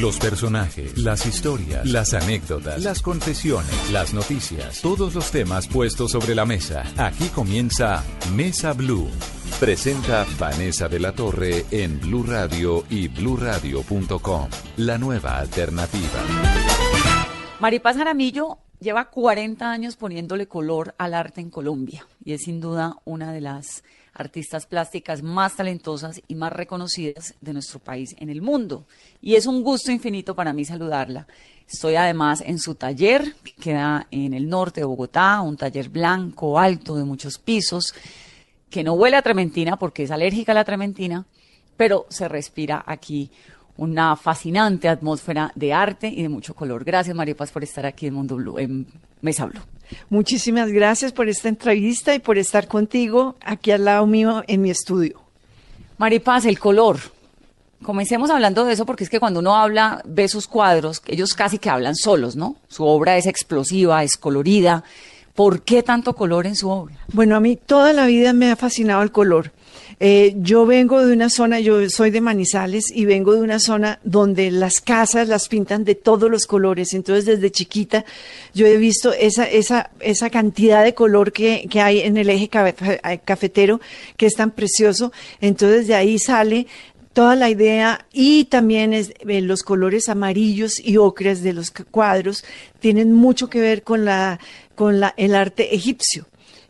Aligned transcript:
Los 0.00 0.20
personajes, 0.20 0.96
las 0.96 1.26
historias, 1.26 1.84
las 1.84 2.14
anécdotas, 2.14 2.84
las 2.84 3.02
confesiones, 3.02 3.90
las 3.90 4.14
noticias, 4.14 4.80
todos 4.80 5.12
los 5.12 5.32
temas 5.32 5.66
puestos 5.66 6.12
sobre 6.12 6.36
la 6.36 6.46
mesa. 6.46 6.84
Aquí 6.96 7.26
comienza 7.30 8.04
Mesa 8.32 8.74
Blue. 8.74 9.08
Presenta 9.58 10.24
Vanessa 10.38 10.88
de 10.88 11.00
la 11.00 11.10
Torre 11.10 11.64
en 11.72 11.98
Blue 11.98 12.22
Radio 12.22 12.84
y 12.88 13.08
bluradio.com. 13.08 14.48
La 14.76 14.98
nueva 14.98 15.38
alternativa. 15.38 16.22
Maripaz 17.58 17.96
Jaramillo 17.96 18.58
lleva 18.78 19.10
40 19.10 19.68
años 19.68 19.96
poniéndole 19.96 20.46
color 20.46 20.94
al 20.98 21.12
arte 21.12 21.40
en 21.40 21.50
Colombia 21.50 22.06
y 22.24 22.34
es 22.34 22.42
sin 22.42 22.60
duda 22.60 22.94
una 23.04 23.32
de 23.32 23.40
las 23.40 23.82
artistas 24.18 24.66
plásticas 24.66 25.22
más 25.22 25.56
talentosas 25.56 26.20
y 26.28 26.34
más 26.34 26.52
reconocidas 26.52 27.34
de 27.40 27.52
nuestro 27.52 27.78
país 27.78 28.14
en 28.18 28.28
el 28.30 28.42
mundo. 28.42 28.84
Y 29.22 29.36
es 29.36 29.46
un 29.46 29.62
gusto 29.62 29.92
infinito 29.92 30.34
para 30.34 30.52
mí 30.52 30.64
saludarla. 30.64 31.26
Estoy 31.70 31.96
además 31.96 32.42
en 32.44 32.58
su 32.58 32.74
taller, 32.74 33.34
que 33.44 33.52
queda 33.52 34.06
en 34.10 34.34
el 34.34 34.48
norte 34.48 34.80
de 34.80 34.86
Bogotá, 34.86 35.40
un 35.40 35.56
taller 35.56 35.88
blanco, 35.88 36.58
alto, 36.58 36.96
de 36.96 37.04
muchos 37.04 37.38
pisos, 37.38 37.94
que 38.70 38.82
no 38.82 38.94
huele 38.94 39.16
a 39.16 39.22
trementina 39.22 39.78
porque 39.78 40.02
es 40.02 40.10
alérgica 40.10 40.52
a 40.52 40.54
la 40.54 40.64
trementina, 40.64 41.26
pero 41.76 42.06
se 42.08 42.26
respira 42.28 42.82
aquí 42.86 43.30
una 43.78 44.16
fascinante 44.16 44.88
atmósfera 44.88 45.52
de 45.54 45.72
arte 45.72 46.08
y 46.08 46.22
de 46.22 46.28
mucho 46.28 46.54
color. 46.54 46.84
Gracias, 46.84 47.16
María 47.16 47.36
Paz, 47.36 47.50
por 47.52 47.62
estar 47.62 47.86
aquí 47.86 48.06
en 48.06 48.14
Mundo 48.14 48.36
Blue, 48.36 48.58
en 48.58 48.86
Mesa 49.22 49.46
Blue. 49.46 49.62
Muchísimas 50.10 50.70
gracias 50.70 51.12
por 51.12 51.28
esta 51.28 51.48
entrevista 51.48 52.14
y 52.14 52.18
por 52.18 52.36
estar 52.38 52.68
contigo 52.68 53.36
aquí 53.40 53.70
al 53.70 53.84
lado 53.84 54.06
mío 54.06 54.42
en 54.48 54.60
mi 54.60 54.70
estudio. 54.70 55.20
María 55.96 56.22
Paz, 56.22 56.44
el 56.44 56.58
color. 56.58 56.98
Comencemos 57.82 58.30
hablando 58.30 58.64
de 58.64 58.72
eso 58.72 58.84
porque 58.84 59.04
es 59.04 59.10
que 59.10 59.20
cuando 59.20 59.38
uno 59.38 59.54
habla, 59.54 60.02
ve 60.04 60.26
sus 60.26 60.48
cuadros, 60.48 61.00
ellos 61.06 61.34
casi 61.34 61.58
que 61.58 61.70
hablan 61.70 61.94
solos, 61.94 62.34
¿no? 62.34 62.56
Su 62.66 62.84
obra 62.84 63.16
es 63.16 63.26
explosiva, 63.26 64.02
es 64.02 64.16
colorida. 64.16 64.82
¿Por 65.36 65.62
qué 65.62 65.84
tanto 65.84 66.14
color 66.14 66.48
en 66.48 66.56
su 66.56 66.68
obra? 66.68 66.96
Bueno, 67.12 67.36
a 67.36 67.40
mí 67.40 67.54
toda 67.54 67.92
la 67.92 68.06
vida 68.06 68.32
me 68.32 68.50
ha 68.50 68.56
fascinado 68.56 69.04
el 69.04 69.12
color. 69.12 69.52
Eh, 70.00 70.34
yo 70.36 70.64
vengo 70.64 71.04
de 71.04 71.12
una 71.12 71.28
zona, 71.28 71.58
yo 71.58 71.90
soy 71.90 72.10
de 72.10 72.20
Manizales 72.20 72.92
y 72.94 73.04
vengo 73.04 73.34
de 73.34 73.40
una 73.40 73.58
zona 73.58 73.98
donde 74.04 74.52
las 74.52 74.80
casas 74.80 75.26
las 75.26 75.48
pintan 75.48 75.84
de 75.84 75.96
todos 75.96 76.30
los 76.30 76.46
colores. 76.46 76.94
Entonces, 76.94 77.26
desde 77.26 77.50
chiquita 77.50 78.04
yo 78.54 78.66
he 78.66 78.76
visto 78.76 79.12
esa, 79.12 79.44
esa, 79.44 79.90
esa 79.98 80.30
cantidad 80.30 80.84
de 80.84 80.94
color 80.94 81.32
que, 81.32 81.66
que 81.68 81.80
hay 81.80 82.00
en 82.00 82.16
el 82.16 82.30
eje 82.30 82.48
eh, 82.48 83.20
cafetero, 83.24 83.80
que 84.16 84.26
es 84.26 84.34
tan 84.34 84.52
precioso. 84.52 85.12
Entonces, 85.40 85.88
de 85.88 85.96
ahí 85.96 86.18
sale 86.20 86.68
toda 87.12 87.34
la 87.34 87.50
idea 87.50 88.06
y 88.12 88.44
también 88.44 88.92
es, 88.92 89.12
eh, 89.26 89.40
los 89.40 89.64
colores 89.64 90.08
amarillos 90.08 90.78
y 90.78 90.98
ocres 90.98 91.42
de 91.42 91.52
los 91.52 91.72
cuadros 91.72 92.44
tienen 92.78 93.12
mucho 93.12 93.50
que 93.50 93.60
ver 93.60 93.82
con 93.82 94.04
la 94.04 94.38
con 94.76 95.00
la, 95.00 95.12
el 95.16 95.34
arte 95.34 95.74
egipcio 95.74 96.28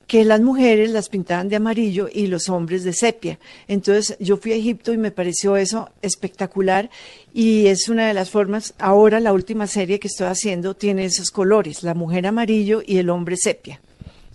que 0.09 0.25
las 0.25 0.41
mujeres 0.41 0.91
las 0.91 1.11
pintaban 1.11 1.49
de 1.49 1.57
amarillo 1.57 2.09
y 2.13 2.27
los 2.27 2.49
hombres 2.49 2.83
de 2.83 2.95
sepia. 2.95 3.39
Entonces 3.69 4.17
yo 4.19 4.39
fui 4.39 4.53
a 4.53 4.57
Egipto 4.57 4.93
y 4.93 4.97
me 4.97 5.13
pareció 5.13 5.57
eso 5.57 5.91
espectacular 6.03 6.91
y 7.33 7.67
es 7.67 7.91
una 7.91 8.09
de 8.09 8.15
las 8.15 8.31
formas, 8.31 8.75
ahora 8.79 9.21
la 9.21 9.35
última 9.35 9.67
serie 9.67 10.01
que 10.01 10.09
estoy 10.09 10.29
haciendo 10.29 10.75
tiene 10.75 11.05
esos 11.05 11.31
colores, 11.31 11.83
la 11.83 11.95
mujer 11.95 12.27
amarillo 12.27 12.83
y 12.85 12.97
el 12.97 13.11
hombre 13.11 13.37
sepia. 13.37 13.81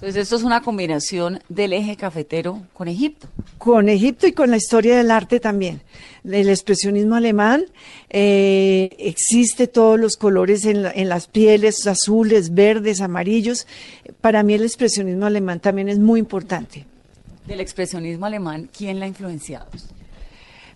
Entonces 0.03 0.23
esto 0.23 0.35
es 0.35 0.43
una 0.43 0.61
combinación 0.61 1.39
del 1.47 1.71
eje 1.71 1.95
cafetero 1.95 2.61
con 2.73 2.89
Egipto. 2.89 3.29
Con 3.57 3.87
Egipto 3.87 4.27
y 4.27 4.33
con 4.33 4.51
la 4.51 4.57
historia 4.57 4.97
del 4.97 5.09
arte 5.09 5.39
también. 5.39 5.79
El 6.25 6.49
expresionismo 6.49 7.15
alemán 7.15 7.67
eh, 8.09 8.89
existe 8.99 9.67
todos 9.67 9.97
los 9.97 10.17
colores 10.17 10.65
en, 10.65 10.85
en, 10.93 11.07
las 11.07 11.27
pieles, 11.27 11.87
azules, 11.87 12.53
verdes, 12.53 12.99
amarillos. 12.99 13.65
Para 14.19 14.43
mí 14.43 14.55
el 14.55 14.63
expresionismo 14.63 15.25
alemán 15.25 15.61
también 15.61 15.87
es 15.87 15.99
muy 15.99 16.19
importante. 16.19 16.85
Del 17.47 17.61
expresionismo 17.61 18.25
alemán, 18.25 18.69
¿quién 18.77 18.99
la 18.99 19.05
ha 19.05 19.07
influenciado? 19.07 19.67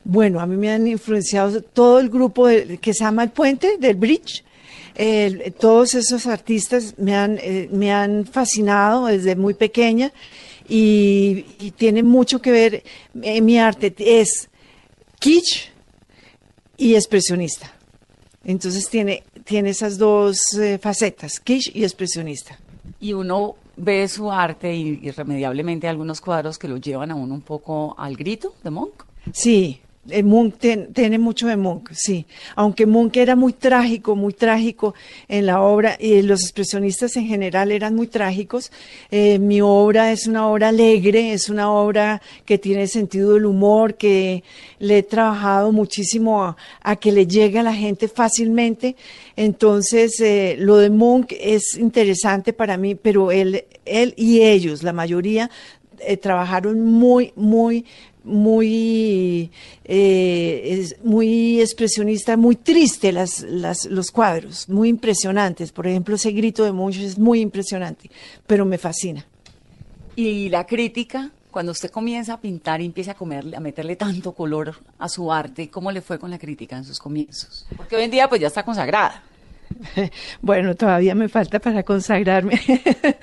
Bueno, 0.06 0.40
a 0.40 0.46
mí 0.46 0.56
me 0.56 0.72
han 0.72 0.88
influenciado 0.88 1.62
todo 1.62 2.00
el 2.00 2.08
grupo 2.08 2.48
que 2.80 2.94
se 2.94 3.04
llama 3.04 3.24
El 3.24 3.32
Puente, 3.32 3.78
del 3.78 3.98
Bridge 3.98 4.46
todos 5.60 5.94
esos 5.94 6.26
artistas 6.26 6.96
me 6.98 7.16
han, 7.16 7.38
eh, 7.40 7.70
me 7.72 7.92
han 7.92 8.26
fascinado 8.26 9.06
desde 9.06 9.36
muy 9.36 9.54
pequeña 9.54 10.12
y, 10.68 11.44
tiene 11.78 12.04
mucho 12.04 12.42
que 12.42 12.52
ver, 12.52 12.84
en 13.22 13.46
mi 13.46 13.60
arte 13.60 13.94
es 13.98 14.50
kitsch 15.20 15.70
y 16.78 16.96
expresionista. 16.96 17.72
Entonces 18.44 18.90
tiene, 18.90 19.24
tiene 19.44 19.70
esas 19.70 19.98
dos 19.98 20.54
eh, 20.60 20.80
facetas, 20.82 21.40
kitsch 21.40 21.76
y 21.76 21.84
expresionista. 21.84 22.58
Y 23.00 23.14
uno 23.14 23.56
ve 23.76 24.08
su 24.08 24.32
arte 24.32 24.74
y 24.74 25.00
irremediablemente 25.04 25.88
algunos 25.88 26.22
cuadros 26.22 26.58
que 26.58 26.68
lo 26.68 26.78
llevan 26.78 27.12
a 27.12 27.16
uno 27.16 27.36
un 27.36 27.42
poco 27.42 27.94
al 27.98 28.16
grito 28.16 28.56
de 28.64 28.72
Monk. 28.72 29.04
Sí, 29.32 29.80
el 30.10 30.54
tiene 30.94 31.20
mucho 31.20 31.48
de 31.48 31.58
Munch, 31.58 31.92
sí. 31.94 32.26
Aunque 32.56 32.86
Munch 32.86 33.18
era 33.18 33.36
muy 33.36 33.54
trágico, 33.54 34.16
muy 34.16 34.34
trágico 34.34 34.94
en 35.28 35.46
la 35.46 35.62
obra, 35.62 35.98
y 36.00 36.22
los 36.22 36.42
expresionistas 36.42 37.16
en 37.18 37.28
general 37.28 37.72
eran 37.72 37.96
muy 37.96 38.08
trágicos. 38.08 38.72
Eh, 39.12 39.40
mi 39.40 39.62
obra 39.62 40.12
es 40.12 40.28
una 40.28 40.48
obra 40.48 40.70
alegre, 40.70 41.34
es 41.34 41.50
una 41.50 41.72
obra 41.72 42.22
que 42.46 42.58
tiene 42.58 42.88
sentido 42.88 43.34
del 43.34 43.46
humor, 43.46 43.96
que 43.96 44.44
le 44.80 45.00
he 45.00 45.04
trabajado 45.04 45.72
muchísimo 45.72 46.56
a, 46.82 46.96
que 46.96 47.12
le 47.12 47.28
llegue 47.28 47.60
a 47.60 47.64
la 47.64 47.74
gente 47.74 48.08
fácilmente. 48.08 48.96
Entonces, 49.36 50.20
eh, 50.20 50.56
lo 50.60 50.78
de 50.78 50.90
Munch 50.90 51.36
es 51.40 51.78
interesante 51.78 52.54
para 52.54 52.78
mí, 52.78 52.96
pero 52.96 53.32
él, 53.32 53.66
él 53.86 54.14
y 54.18 54.42
ellos, 54.42 54.84
la 54.84 54.94
mayoría, 54.94 55.50
eh, 56.00 56.18
trabajaron 56.18 56.82
muy, 56.82 57.34
muy 57.36 57.86
muy, 58.28 59.50
eh, 59.86 60.62
es 60.66 61.04
muy 61.04 61.62
expresionista, 61.62 62.38
muy 62.38 62.56
triste 62.58 63.12
las, 63.12 63.42
las, 63.42 63.86
los 63.86 64.12
cuadros, 64.12 64.70
muy 64.70 64.90
impresionantes. 64.90 65.72
Por 65.72 65.88
ejemplo, 65.88 66.16
ese 66.16 66.32
grito 66.32 66.64
de 66.64 66.72
Munch 66.72 66.98
es 66.98 67.18
muy 67.18 67.40
impresionante, 67.40 68.12
pero 68.46 68.66
me 68.66 68.78
fascina. 68.78 69.26
Y 70.16 70.50
la 70.50 70.66
crítica, 70.66 71.32
cuando 71.52 71.72
usted 71.72 71.90
comienza 71.90 72.34
a 72.34 72.42
pintar 72.42 72.82
y 72.82 72.86
empieza 72.86 73.12
a, 73.12 73.16
comerle, 73.16 73.56
a 73.56 73.60
meterle 73.60 73.96
tanto 73.96 74.34
color 74.34 74.76
a 75.00 75.08
su 75.08 75.32
arte, 75.32 75.70
¿cómo 75.70 75.92
le 75.92 76.02
fue 76.02 76.20
con 76.20 76.30
la 76.30 76.38
crítica 76.38 76.78
en 76.78 76.84
sus 76.84 77.00
comienzos? 77.00 77.66
Porque 77.76 77.96
hoy 77.96 78.04
en 78.04 78.12
día 78.12 78.28
pues 78.28 78.42
ya 78.42 78.48
está 78.48 78.64
consagrada. 78.64 79.24
Bueno, 80.42 80.76
todavía 80.76 81.16
me 81.16 81.30
falta 81.30 81.60
para 81.60 81.84
consagrarme. 81.84 82.60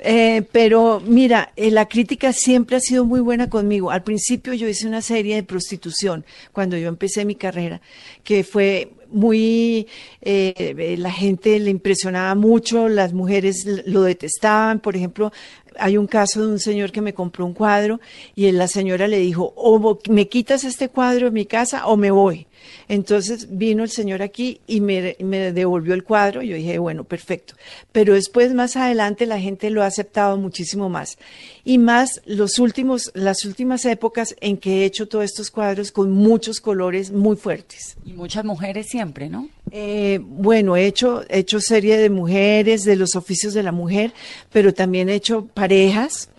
Eh, 0.00 0.42
pero 0.52 1.02
mira, 1.04 1.52
eh, 1.56 1.70
la 1.70 1.86
crítica 1.86 2.32
siempre 2.32 2.76
ha 2.76 2.80
sido 2.80 3.04
muy 3.04 3.20
buena 3.20 3.50
conmigo. 3.50 3.90
Al 3.90 4.02
principio 4.02 4.54
yo 4.54 4.68
hice 4.68 4.86
una 4.86 5.02
serie 5.02 5.34
de 5.34 5.42
prostitución 5.42 6.24
cuando 6.52 6.76
yo 6.76 6.88
empecé 6.88 7.24
mi 7.24 7.34
carrera, 7.34 7.80
que 8.22 8.44
fue 8.44 8.92
muy, 9.10 9.88
eh, 10.20 10.96
la 10.98 11.10
gente 11.10 11.58
le 11.58 11.70
impresionaba 11.70 12.34
mucho, 12.34 12.88
las 12.88 13.12
mujeres 13.12 13.66
lo 13.86 14.02
detestaban. 14.02 14.80
Por 14.80 14.96
ejemplo, 14.96 15.32
hay 15.78 15.96
un 15.96 16.06
caso 16.06 16.42
de 16.42 16.52
un 16.52 16.58
señor 16.58 16.92
que 16.92 17.00
me 17.00 17.14
compró 17.14 17.46
un 17.46 17.54
cuadro 17.54 18.00
y 18.34 18.50
la 18.52 18.68
señora 18.68 19.08
le 19.08 19.18
dijo, 19.18 19.52
o 19.56 19.98
me 20.10 20.28
quitas 20.28 20.64
este 20.64 20.88
cuadro 20.88 21.26
de 21.26 21.32
mi 21.32 21.46
casa 21.46 21.86
o 21.86 21.96
me 21.96 22.10
voy. 22.10 22.47
Entonces 22.88 23.48
vino 23.50 23.84
el 23.84 23.90
señor 23.90 24.22
aquí 24.22 24.60
y 24.66 24.80
me, 24.80 25.14
devolvió 25.52 25.94
el 25.94 26.04
cuadro. 26.04 26.42
Yo 26.42 26.56
dije, 26.56 26.78
bueno, 26.78 27.04
perfecto. 27.04 27.54
Pero 27.92 28.14
después, 28.14 28.54
más 28.54 28.76
adelante, 28.76 29.26
la 29.26 29.38
gente 29.38 29.70
lo 29.70 29.82
ha 29.82 29.86
aceptado 29.86 30.36
muchísimo 30.36 30.88
más. 30.88 31.18
Y 31.64 31.78
más 31.78 32.20
los 32.24 32.58
últimos, 32.58 33.10
las 33.14 33.44
últimas 33.44 33.84
épocas 33.84 34.34
en 34.40 34.56
que 34.56 34.82
he 34.82 34.84
hecho 34.84 35.08
todos 35.08 35.24
estos 35.24 35.50
cuadros 35.50 35.92
con 35.92 36.10
muchos 36.10 36.60
colores 36.60 37.10
muy 37.10 37.36
fuertes. 37.36 37.96
Y 38.04 38.12
muchas 38.12 38.44
mujeres 38.44 38.86
siempre, 38.88 39.28
¿no? 39.28 39.48
Eh, 39.70 40.20
bueno, 40.22 40.76
he 40.76 40.86
hecho, 40.86 41.24
he 41.28 41.40
hecho 41.40 41.60
serie 41.60 41.98
de 41.98 42.10
mujeres, 42.10 42.84
de 42.84 42.96
los 42.96 43.16
oficios 43.16 43.54
de 43.54 43.62
la 43.62 43.72
mujer, 43.72 44.12
pero 44.52 44.72
también 44.72 45.08
he 45.08 45.14
hecho 45.14 45.46
parejas. 45.46 46.30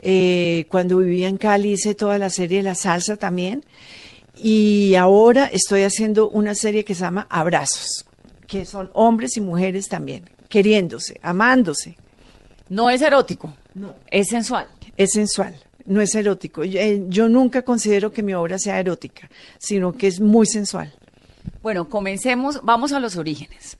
Eh, 0.00 0.66
cuando 0.68 0.98
vivía 0.98 1.28
en 1.28 1.38
Cali 1.38 1.72
hice 1.72 1.94
toda 1.94 2.18
la 2.18 2.30
serie 2.30 2.58
de 2.58 2.62
la 2.62 2.74
salsa 2.74 3.16
también. 3.16 3.64
Y 4.40 4.94
ahora 4.94 5.46
estoy 5.46 5.82
haciendo 5.82 6.28
una 6.30 6.54
serie 6.54 6.84
que 6.84 6.94
se 6.94 7.02
llama 7.02 7.26
Abrazos, 7.28 8.06
que 8.46 8.64
son 8.64 8.90
hombres 8.94 9.36
y 9.36 9.40
mujeres 9.40 9.88
también, 9.88 10.30
queriéndose, 10.48 11.18
amándose. 11.22 11.96
No 12.68 12.90
es 12.90 13.02
erótico, 13.02 13.54
no. 13.74 13.94
es 14.10 14.28
sensual. 14.28 14.68
Es 14.96 15.12
sensual, 15.12 15.56
no 15.86 16.00
es 16.00 16.14
erótico. 16.14 16.62
Eh, 16.62 17.04
yo, 17.08 17.28
nunca 17.28 17.62
considero 17.62 18.12
que 18.12 18.22
mi 18.22 18.34
obra 18.34 18.58
sea 18.58 18.78
erótica, 18.78 19.28
sino 19.58 19.92
que 19.92 20.06
es 20.06 20.20
muy 20.20 20.46
sensual. 20.46 20.92
Bueno, 21.62 21.88
comencemos, 21.88 22.60
vamos 22.62 22.92
a 22.92 23.00
los 23.00 23.16
orígenes. 23.16 23.78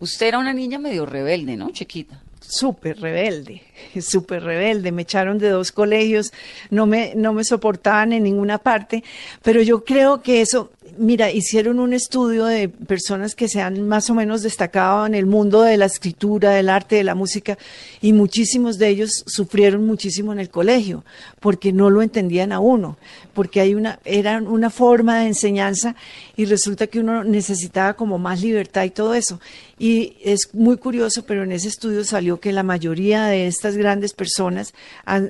Usted 0.00 0.26
era 0.26 0.38
una 0.38 0.52
niña 0.52 0.78
medio 0.78 1.06
rebelde, 1.06 1.56
¿no? 1.56 1.70
Chiquita 1.70 2.20
súper 2.46 3.00
rebelde, 3.00 3.62
súper 4.00 4.42
rebelde. 4.42 4.92
Me 4.92 5.02
echaron 5.02 5.38
de 5.38 5.48
dos 5.48 5.72
colegios, 5.72 6.32
no 6.70 6.86
me, 6.86 7.14
no 7.14 7.32
me 7.32 7.44
soportaban 7.44 8.12
en 8.12 8.24
ninguna 8.24 8.58
parte, 8.58 9.02
pero 9.42 9.62
yo 9.62 9.84
creo 9.84 10.22
que 10.22 10.40
eso, 10.40 10.70
mira, 10.98 11.30
hicieron 11.30 11.80
un 11.80 11.92
estudio 11.92 12.44
de 12.44 12.68
personas 12.68 13.34
que 13.34 13.48
se 13.48 13.60
han 13.60 13.86
más 13.88 14.10
o 14.10 14.14
menos 14.14 14.42
destacado 14.42 15.06
en 15.06 15.14
el 15.14 15.26
mundo 15.26 15.62
de 15.62 15.76
la 15.76 15.86
escritura, 15.86 16.50
del 16.50 16.68
arte, 16.68 16.96
de 16.96 17.04
la 17.04 17.14
música, 17.14 17.58
y 18.00 18.12
muchísimos 18.12 18.78
de 18.78 18.88
ellos 18.88 19.24
sufrieron 19.26 19.86
muchísimo 19.86 20.32
en 20.32 20.40
el 20.40 20.50
colegio, 20.50 21.04
porque 21.40 21.72
no 21.72 21.90
lo 21.90 22.02
entendían 22.02 22.52
a 22.52 22.60
uno, 22.60 22.96
porque 23.32 23.60
hay 23.60 23.74
una, 23.74 23.98
era 24.04 24.38
una 24.38 24.70
forma 24.70 25.20
de 25.20 25.28
enseñanza 25.28 25.96
y 26.36 26.44
resulta 26.44 26.86
que 26.86 27.00
uno 27.00 27.24
necesitaba 27.24 27.94
como 27.94 28.18
más 28.18 28.40
libertad 28.40 28.84
y 28.84 28.90
todo 28.90 29.14
eso. 29.14 29.40
Y 29.78 30.16
es 30.22 30.50
muy 30.52 30.76
curioso, 30.76 31.24
pero 31.24 31.42
en 31.42 31.52
ese 31.52 31.68
estudio 31.68 32.04
salió 32.04 32.38
que 32.40 32.52
la 32.52 32.62
mayoría 32.62 33.26
de 33.26 33.46
estas 33.46 33.76
grandes 33.76 34.12
personas 34.12 34.74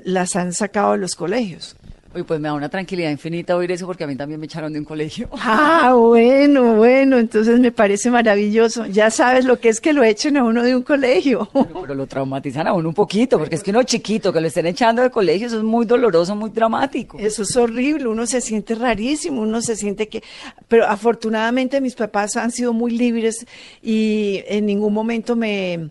las 0.05 0.37
han 0.37 0.53
sacado 0.53 0.93
de 0.93 0.99
los 0.99 1.15
colegios. 1.15 1.77
Uy, 2.15 2.23
pues 2.23 2.39
me 2.39 2.47
da 2.47 2.55
una 2.55 2.69
tranquilidad 2.69 3.11
infinita 3.11 3.57
oír 3.57 3.73
eso 3.73 3.87
porque 3.87 4.05
a 4.05 4.07
mí 4.07 4.15
también 4.15 4.39
me 4.39 4.47
echaron 4.47 4.73
de 4.73 4.79
un 4.79 4.85
colegio. 4.85 5.29
Ah, 5.47 5.95
bueno, 5.95 6.77
bueno, 6.77 7.19
entonces 7.19 7.61
me 7.61 7.71
parece 7.71 8.11
maravilloso. 8.11 8.87
Ya 8.87 9.11
sabes 9.11 9.45
lo 9.45 9.61
que 9.61 9.69
es 9.69 9.81
que 9.81 9.93
lo 9.93 10.03
echen 10.03 10.37
a 10.37 10.45
uno 10.45 10.63
de 10.63 10.75
un 10.75 10.83
colegio. 10.83 11.49
Pero, 11.53 11.95
lo 11.95 12.07
traumatizan 12.07 12.67
a 12.67 12.73
uno 12.73 12.89
un 12.89 12.95
poquito, 12.95 13.39
porque 13.39 13.55
es 13.55 13.63
que 13.63 13.71
uno 13.71 13.83
chiquito, 13.83 14.33
que 14.33 14.41
lo 14.41 14.47
estén 14.47 14.67
echando 14.67 15.03
de 15.03 15.11
colegio, 15.11 15.47
eso 15.47 15.59
es 15.59 15.63
muy 15.63 15.85
doloroso, 15.87 16.35
muy 16.35 16.51
dramático. 16.51 17.19
Eso 17.19 17.43
es 17.43 17.55
horrible, 17.57 18.09
uno 18.09 18.27
se 18.27 18.41
siente 18.41 18.75
rarísimo, 18.75 19.43
uno 19.43 19.61
se 19.61 19.77
siente 19.77 20.09
que... 20.09 20.23
Pero 20.67 20.87
afortunadamente 20.87 21.81
mis 21.81 21.95
papás 21.95 22.37
han 22.37 22.51
sido 22.51 22.73
muy 22.73 22.93
libres 22.93 23.47
y 23.83 24.43
en 24.47 24.67
ningún 24.67 24.93
momento 24.93 25.37
me, 25.37 25.91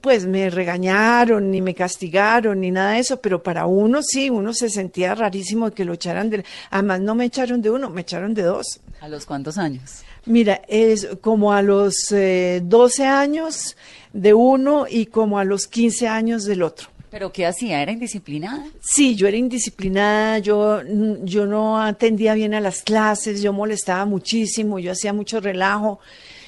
pues, 0.00 0.26
me 0.26 0.48
regañaron, 0.48 1.50
ni 1.50 1.60
me 1.60 1.74
castigaron, 1.74 2.60
ni 2.60 2.70
nada 2.70 2.92
de 2.92 3.00
eso, 3.00 3.20
pero 3.20 3.42
para 3.42 3.66
uno 3.66 4.02
sí, 4.02 4.30
uno 4.30 4.54
se 4.54 4.70
sentía 4.70 5.14
rarísimo 5.14 5.61
de 5.66 5.74
que 5.74 5.84
lo 5.84 5.92
echaran 5.92 6.30
de... 6.30 6.44
Además, 6.70 7.00
no 7.00 7.14
me 7.14 7.24
echaron 7.24 7.62
de 7.62 7.70
uno, 7.70 7.90
me 7.90 8.02
echaron 8.02 8.34
de 8.34 8.42
dos. 8.42 8.80
¿A 9.00 9.08
los 9.08 9.26
cuántos 9.26 9.58
años? 9.58 10.02
Mira, 10.24 10.62
es 10.68 11.08
como 11.20 11.52
a 11.52 11.62
los 11.62 11.94
12 12.10 12.62
eh, 13.02 13.06
años 13.06 13.76
de 14.12 14.34
uno 14.34 14.86
y 14.88 15.06
como 15.06 15.38
a 15.38 15.44
los 15.44 15.66
15 15.66 16.08
años 16.08 16.44
del 16.44 16.62
otro. 16.62 16.88
¿Pero 17.10 17.30
qué 17.30 17.44
hacía? 17.44 17.82
¿Era 17.82 17.92
indisciplinada? 17.92 18.64
Sí, 18.80 19.16
yo 19.16 19.28
era 19.28 19.36
indisciplinada, 19.36 20.38
yo, 20.38 20.80
yo 21.24 21.46
no 21.46 21.78
atendía 21.78 22.32
bien 22.32 22.54
a 22.54 22.60
las 22.60 22.82
clases, 22.82 23.42
yo 23.42 23.52
molestaba 23.52 24.06
muchísimo, 24.06 24.78
yo 24.78 24.92
hacía 24.92 25.12
mucho 25.12 25.38
relajo 25.40 26.00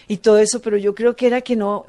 y 0.09 0.19
todo 0.19 0.39
eso, 0.39 0.61
pero 0.61 0.77
yo 0.77 0.95
creo 0.95 1.17
que 1.17 1.27
era 1.27 1.41
que 1.41 1.57
no, 1.57 1.85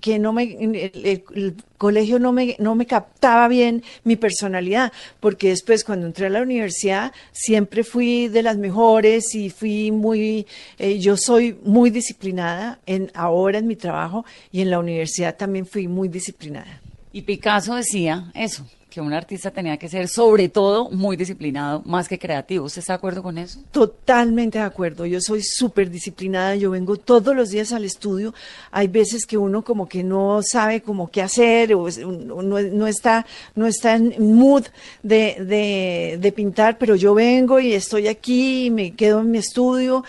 que, 0.00 0.18
no 0.18 0.32
me, 0.32 0.42
el, 0.44 1.54
colegio 1.76 2.18
no 2.18 2.32
me, 2.32 2.56
no 2.58 2.74
me 2.74 2.86
captaba 2.86 3.48
bien 3.48 3.82
mi 4.04 4.16
personalidad, 4.16 4.92
porque 5.20 5.50
después 5.50 5.84
cuando 5.84 6.06
entré 6.06 6.26
a 6.26 6.30
la 6.30 6.42
universidad 6.42 7.12
siempre 7.32 7.84
fui 7.84 8.28
de 8.28 8.42
las 8.42 8.56
mejores 8.56 9.34
y 9.34 9.50
fui 9.50 9.90
muy, 9.90 10.46
eh, 10.78 10.98
yo 10.98 11.16
soy 11.16 11.56
muy 11.62 11.90
disciplinada 11.90 12.80
en, 12.86 13.10
ahora 13.14 13.58
en 13.58 13.66
mi 13.66 13.76
trabajo 13.76 14.24
y 14.50 14.60
en 14.60 14.70
la 14.70 14.78
universidad 14.78 15.36
también 15.36 15.66
fui 15.66 15.88
muy 15.88 16.08
disciplinada. 16.08 16.80
Y 17.12 17.22
Picasso 17.22 17.74
decía 17.74 18.30
eso, 18.34 18.66
que 18.90 19.00
un 19.00 19.12
artista 19.12 19.50
tenía 19.50 19.76
que 19.76 19.88
ser 19.88 20.08
sobre 20.08 20.48
todo 20.48 20.90
muy 20.90 21.16
disciplinado, 21.16 21.82
más 21.84 22.08
que 22.08 22.18
creativo. 22.18 22.64
¿Usted 22.64 22.80
está 22.80 22.94
de 22.94 22.96
acuerdo 22.96 23.22
con 23.22 23.36
eso? 23.36 23.60
Totalmente 23.70 24.58
de 24.58 24.64
acuerdo. 24.64 25.04
Yo 25.04 25.20
soy 25.20 25.42
súper 25.42 25.90
disciplinada, 25.90 26.56
yo 26.56 26.70
vengo 26.70 26.96
todos 26.96 27.36
los 27.36 27.50
días 27.50 27.72
al 27.72 27.84
estudio. 27.84 28.34
Hay 28.70 28.88
veces 28.88 29.26
que 29.26 29.36
uno 29.36 29.62
como 29.62 29.88
que 29.88 30.02
no 30.02 30.40
sabe 30.42 30.80
cómo 30.80 31.10
qué 31.10 31.22
hacer 31.22 31.74
o 31.74 31.88
no, 31.90 32.86
está, 32.86 33.26
no 33.54 33.66
está 33.66 33.96
en 33.96 34.14
mood 34.34 34.64
de, 35.02 36.16
de 36.18 36.32
pintar, 36.32 36.78
pero 36.78 36.96
yo 36.96 37.14
vengo 37.14 37.60
y 37.60 37.74
estoy 37.74 38.08
aquí 38.08 38.66
y 38.66 38.70
me 38.70 38.92
quedo 38.92 39.20
en 39.20 39.30
mi 39.30 39.38
estudio 39.38 40.04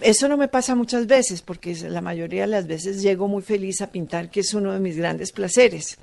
eso 0.00 0.28
no 0.28 0.36
me 0.36 0.48
pasa 0.48 0.74
muchas 0.74 1.06
veces, 1.06 1.40
porque 1.40 1.74
la 1.88 2.02
mayoría 2.02 2.42
de 2.42 2.48
las 2.48 2.66
veces 2.66 3.00
llego 3.00 3.28
muy 3.28 3.42
feliz 3.42 3.80
a 3.80 3.90
pintar, 3.90 4.30
que 4.30 4.40
es 4.40 4.52
uno 4.52 4.72
de 4.72 4.78
mis 4.78 4.96
grandes 4.96 5.32
placeres. 5.32 5.96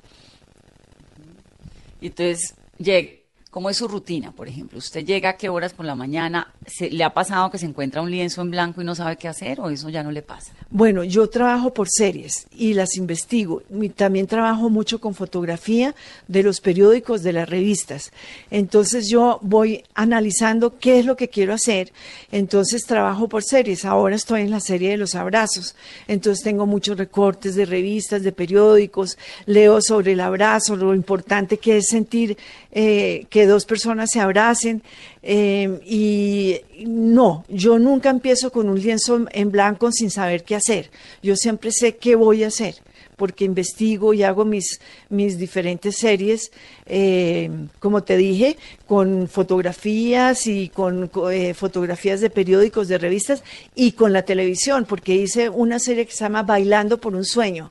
Y 2.04 2.08
entonces, 2.08 2.54
llega, 2.76 3.12
¿cómo 3.54 3.70
es 3.70 3.76
su 3.76 3.86
rutina, 3.86 4.32
por 4.32 4.48
ejemplo? 4.48 4.78
¿Usted 4.78 5.04
llega 5.04 5.28
a 5.28 5.36
qué 5.36 5.48
horas 5.48 5.72
por 5.72 5.86
la 5.86 5.94
mañana? 5.94 6.52
¿Le 6.90 7.04
ha 7.04 7.14
pasado 7.14 7.52
que 7.52 7.58
se 7.58 7.66
encuentra 7.66 8.02
un 8.02 8.10
lienzo 8.10 8.42
en 8.42 8.50
blanco 8.50 8.82
y 8.82 8.84
no 8.84 8.96
sabe 8.96 9.16
qué 9.16 9.28
hacer 9.28 9.60
o 9.60 9.70
eso 9.70 9.88
ya 9.90 10.02
no 10.02 10.10
le 10.10 10.22
pasa? 10.22 10.50
Bueno, 10.70 11.04
yo 11.04 11.30
trabajo 11.30 11.72
por 11.72 11.86
series 11.88 12.48
y 12.50 12.74
las 12.74 12.96
investigo. 12.96 13.62
También 13.94 14.26
trabajo 14.26 14.70
mucho 14.70 15.00
con 15.00 15.14
fotografía 15.14 15.94
de 16.26 16.42
los 16.42 16.60
periódicos, 16.60 17.22
de 17.22 17.32
las 17.32 17.48
revistas. 17.48 18.10
Entonces 18.50 19.08
yo 19.08 19.38
voy 19.40 19.84
analizando 19.94 20.76
qué 20.80 20.98
es 20.98 21.06
lo 21.06 21.14
que 21.14 21.28
quiero 21.28 21.54
hacer. 21.54 21.92
Entonces 22.32 22.84
trabajo 22.86 23.28
por 23.28 23.44
series. 23.44 23.84
Ahora 23.84 24.16
estoy 24.16 24.40
en 24.40 24.50
la 24.50 24.58
serie 24.58 24.90
de 24.90 24.96
los 24.96 25.14
abrazos. 25.14 25.76
Entonces 26.08 26.42
tengo 26.42 26.66
muchos 26.66 26.98
recortes 26.98 27.54
de 27.54 27.66
revistas, 27.66 28.24
de 28.24 28.32
periódicos. 28.32 29.16
Leo 29.46 29.80
sobre 29.80 30.10
el 30.10 30.20
abrazo, 30.20 30.74
lo 30.74 30.92
importante 30.92 31.58
que 31.58 31.76
es 31.76 31.86
sentir 31.86 32.36
eh, 32.74 33.26
que 33.30 33.46
dos 33.46 33.64
personas 33.64 34.10
se 34.12 34.20
abracen. 34.20 34.82
Eh, 35.22 35.80
y 35.86 36.60
no, 36.84 37.44
yo 37.48 37.78
nunca 37.78 38.10
empiezo 38.10 38.50
con 38.50 38.68
un 38.68 38.80
lienzo 38.80 39.24
en 39.30 39.50
blanco 39.50 39.90
sin 39.92 40.10
saber 40.10 40.44
qué 40.44 40.56
hacer. 40.56 40.90
Yo 41.22 41.36
siempre 41.36 41.70
sé 41.72 41.96
qué 41.96 42.16
voy 42.16 42.44
a 42.44 42.48
hacer 42.48 42.74
porque 43.16 43.44
investigo 43.44 44.12
y 44.12 44.22
hago 44.22 44.44
mis, 44.44 44.80
mis 45.08 45.38
diferentes 45.38 45.96
series, 45.96 46.50
eh, 46.86 47.50
como 47.78 48.02
te 48.02 48.16
dije, 48.16 48.56
con 48.86 49.28
fotografías 49.28 50.46
y 50.46 50.68
con 50.68 51.10
eh, 51.30 51.54
fotografías 51.54 52.20
de 52.20 52.30
periódicos, 52.30 52.88
de 52.88 52.98
revistas 52.98 53.42
y 53.74 53.92
con 53.92 54.12
la 54.12 54.22
televisión, 54.22 54.84
porque 54.84 55.14
hice 55.14 55.48
una 55.48 55.78
serie 55.78 56.06
que 56.06 56.12
se 56.12 56.24
llama 56.24 56.42
Bailando 56.42 57.00
por 57.00 57.14
un 57.14 57.24
sueño 57.24 57.70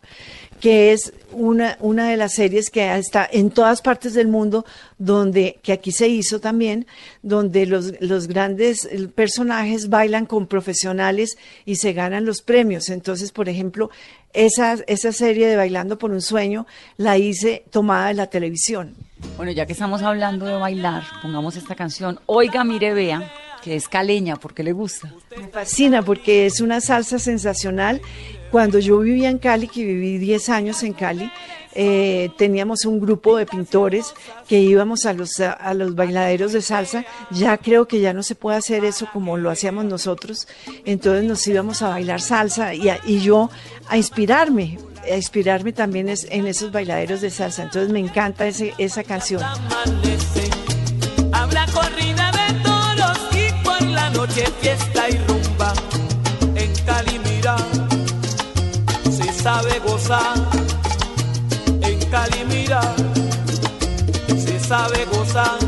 que 0.63 0.93
es 0.93 1.11
una, 1.33 1.75
una 1.81 2.07
de 2.07 2.15
las 2.15 2.35
series 2.35 2.69
que 2.69 2.95
está 2.95 3.27
en 3.29 3.51
todas 3.51 3.81
partes 3.81 4.13
del 4.13 4.29
mundo, 4.29 4.65
donde, 4.97 5.59
que 5.61 5.73
aquí 5.73 5.91
se 5.91 6.07
hizo 6.07 6.39
también, 6.39 6.87
donde 7.21 7.65
los, 7.65 7.91
los 7.99 8.29
grandes 8.29 8.87
personajes 9.13 9.89
bailan 9.89 10.25
con 10.25 10.47
profesionales 10.47 11.37
y 11.65 11.75
se 11.75 11.91
ganan 11.91 12.23
los 12.23 12.41
premios. 12.41 12.87
Entonces, 12.87 13.33
por 13.33 13.49
ejemplo, 13.49 13.89
esa, 14.31 14.75
esa 14.87 15.11
serie 15.11 15.47
de 15.47 15.57
Bailando 15.57 15.97
por 15.97 16.11
un 16.11 16.21
Sueño 16.21 16.65
la 16.95 17.17
hice 17.17 17.65
tomada 17.69 18.07
de 18.07 18.13
la 18.13 18.27
televisión. 18.27 18.95
Bueno, 19.35 19.51
ya 19.51 19.65
que 19.65 19.73
estamos 19.73 20.01
hablando 20.01 20.45
de 20.45 20.53
bailar, 20.53 21.03
pongamos 21.21 21.57
esta 21.57 21.75
canción, 21.75 22.21
Oiga, 22.25 22.63
mire, 22.63 22.93
vea 22.93 23.29
que 23.63 23.75
es 23.75 23.87
caleña, 23.87 24.35
¿por 24.35 24.53
qué 24.53 24.63
le 24.63 24.73
gusta? 24.73 25.13
Me 25.37 25.47
fascina 25.47 26.01
porque 26.01 26.45
es 26.45 26.59
una 26.59 26.81
salsa 26.81 27.19
sensacional 27.19 28.01
cuando 28.53 28.77
yo 28.77 28.99
vivía 28.99 29.31
en 29.31 29.39
Cali, 29.39 29.67
que 29.67 29.83
viví 29.83 30.19
10 30.19 30.49
años 30.49 30.83
en 30.83 30.93
Cali, 30.93 31.31
eh, 31.73 32.29
teníamos 32.37 32.85
un 32.85 32.99
grupo 32.99 33.35
de 33.35 33.47
pintores 33.47 34.13
que 34.47 34.59
íbamos 34.59 35.07
a 35.07 35.13
los, 35.13 35.39
a, 35.39 35.73
los 35.73 35.95
bailaderos 35.95 36.53
de 36.53 36.61
salsa. 36.61 37.03
Ya 37.31 37.57
creo 37.57 37.87
que 37.87 37.99
ya 37.99 38.13
no 38.13 38.21
se 38.21 38.35
puede 38.35 38.57
hacer 38.57 38.85
eso 38.85 39.07
como 39.11 39.37
lo 39.37 39.49
hacíamos 39.49 39.85
nosotros. 39.85 40.47
Entonces 40.85 41.23
nos 41.23 41.47
íbamos 41.47 41.81
a 41.81 41.89
bailar 41.89 42.21
salsa 42.21 42.75
y, 42.75 42.91
y 43.07 43.21
yo 43.21 43.49
a 43.87 43.97
inspirarme, 43.97 44.77
a 45.11 45.15
inspirarme 45.15 45.73
también 45.73 46.07
es, 46.07 46.27
en 46.29 46.45
esos 46.45 46.71
bailaderos 46.71 47.21
de 47.21 47.31
salsa. 47.31 47.63
Entonces 47.63 47.91
me 47.91 48.01
encanta 48.01 48.45
ese, 48.45 48.75
esa 48.77 49.03
canción. 49.03 49.41
Habrá 51.31 51.65
noche 54.13 54.45
fiesta 54.61 55.09
y 55.09 55.17
rumba 55.27 55.73
en 56.55 56.73
Cali 56.85 57.19
mira 57.19 57.55
sabe 59.43 59.77
gozar. 59.79 60.37
En 61.81 61.99
Cali 62.09 62.45
mira, 62.45 62.81
se 64.37 64.57
sabe 64.57 65.05
gozar. 65.11 65.62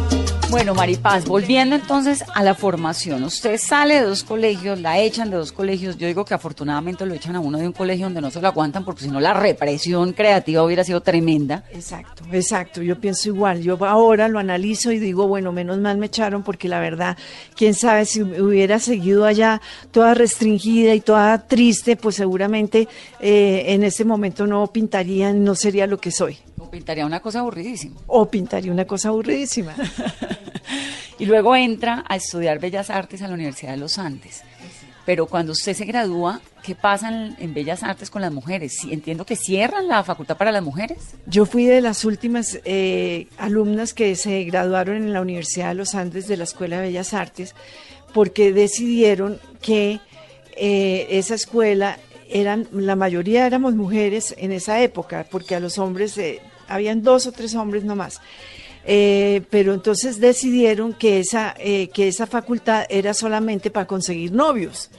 Bueno, 0.56 0.74
Maripaz, 0.74 1.26
volviendo 1.26 1.76
entonces 1.76 2.24
a 2.34 2.42
la 2.42 2.56
formación. 2.56 3.26
Usted 3.26 3.58
sale 3.58 3.96
de 3.96 4.04
dos 4.04 4.24
colegios, 4.24 4.80
la 4.80 4.98
echan 5.00 5.30
de 5.30 5.36
dos 5.36 5.52
colegios. 5.52 5.98
Yo 5.98 6.08
digo 6.08 6.24
que 6.24 6.34
afortunadamente 6.34 7.06
lo 7.06 7.14
echan 7.14 7.36
a 7.36 7.42
uno 7.42 7.58
de 7.58 7.68
un 7.68 7.74
colegio 7.74 8.06
donde 8.06 8.22
no 8.22 8.32
se 8.32 8.40
lo 8.40 8.48
aguantan, 8.48 8.86
porque 8.86 9.04
si 9.04 9.10
no 9.10 9.20
la 9.20 9.34
represión 9.34 10.14
creativa 10.14 10.64
hubiera 10.64 10.86
sido 10.86 11.02
tremenda. 11.02 11.66
Exacto, 11.74 12.24
exacto. 12.32 12.82
Yo 12.82 12.98
pienso 13.02 13.28
igual. 13.28 13.64
Yo 13.64 13.78
ahora 13.86 14.30
lo 14.30 14.40
analizo 14.40 14.94
y 14.94 14.98
digo, 14.98 15.28
bueno, 15.28 15.52
menos 15.52 15.78
mal 15.80 15.98
me 15.98 16.06
echaron, 16.06 16.42
porque 16.42 16.70
la 16.70 16.80
verdad, 16.80 17.18
quién 17.58 17.74
sabe 17.74 18.06
si 18.06 18.22
hubiera 18.22 18.80
seguido 18.80 19.26
allá 19.26 19.62
toda 19.92 20.14
restringida 20.14 20.96
y 20.96 21.02
toda 21.02 21.38
triste, 21.50 21.98
pues 21.98 22.16
seguramente 22.16 22.88
eh, 23.20 23.66
en 23.68 23.84
ese 23.84 24.06
momento 24.06 24.48
no 24.48 24.66
pintaría, 24.68 25.34
no 25.34 25.54
sería 25.54 25.86
lo 25.86 25.98
que 25.98 26.12
soy. 26.12 26.38
O 26.58 26.70
pintaría 26.70 27.06
una 27.06 27.20
cosa 27.20 27.40
aburridísima. 27.40 28.00
O 28.08 28.26
pintaría 28.32 28.72
una 28.72 28.86
cosa 28.86 29.10
aburridísima. 29.10 29.76
y 31.20 31.26
luego 31.26 31.56
entra 31.56 32.04
a 32.08 32.16
estudiar 32.16 32.60
Bellas 32.60 32.90
Artes 32.90 33.22
a 33.22 33.28
la 33.28 33.34
Universidad 33.34 33.72
de 33.72 33.78
los 33.78 33.98
Andes. 33.98 34.44
Pero 35.06 35.28
cuando 35.28 35.52
usted 35.52 35.76
se 35.76 35.86
gradúa, 35.86 36.42
¿qué 36.64 36.74
pasa 36.74 37.10
en, 37.10 37.54
Bellas 37.54 37.84
Artes 37.84 38.10
con 38.10 38.24
las 38.24 38.32
mujeres? 38.32 38.80
Entiendo 38.90 39.24
que 39.24 39.36
cierran 39.36 39.88
la 39.88 40.04
facultad 40.04 40.36
para 40.36 40.52
las 40.52 40.64
mujeres. 40.64 41.16
Yo 41.28 41.46
fui 41.46 41.66
de 41.66 41.80
las 41.80 42.06
últimas 42.06 42.60
eh, 42.66 43.28
alumnas 43.38 43.94
que 43.94 44.16
se 44.16 44.44
graduaron 44.46 44.98
en 44.98 45.14
la 45.14 45.22
Universidad 45.22 45.70
de 45.70 45.76
los 45.76 45.94
Andes 45.94 46.28
de 46.28 46.38
la 46.38 46.46
Escuela 46.46 46.78
de 46.78 46.88
Bellas 46.88 47.14
Artes 47.14 47.54
porque 48.16 48.52
decidieron 48.52 49.40
que 49.62 50.00
eh, 50.56 51.08
esa 51.12 51.36
escuela 51.36 52.00
eran, 52.30 52.68
la 52.72 52.96
mayoría 52.96 53.46
éramos 53.46 53.76
mujeres 53.76 54.34
en 54.38 54.52
esa 54.52 54.82
época, 54.82 55.28
porque 55.30 55.54
a 55.54 55.60
los 55.60 55.78
hombres, 55.78 56.18
eh, 56.18 56.42
habían 56.68 57.04
dos 57.04 57.28
o 57.28 57.32
tres 57.32 57.56
hombres 57.56 57.84
nomás. 57.84 58.22
Eh, 58.88 59.42
pero 59.50 59.74
entonces 59.74 60.20
decidieron 60.20 60.94
que 60.94 61.20
esa, 61.20 61.56
eh, 61.58 61.90
que 61.90 62.08
esa 62.08 62.28
facultad 62.28 62.86
era 62.90 63.16
solamente 63.16 63.72
para 63.72 63.88
conseguir 63.88 64.32
novios 64.32 64.92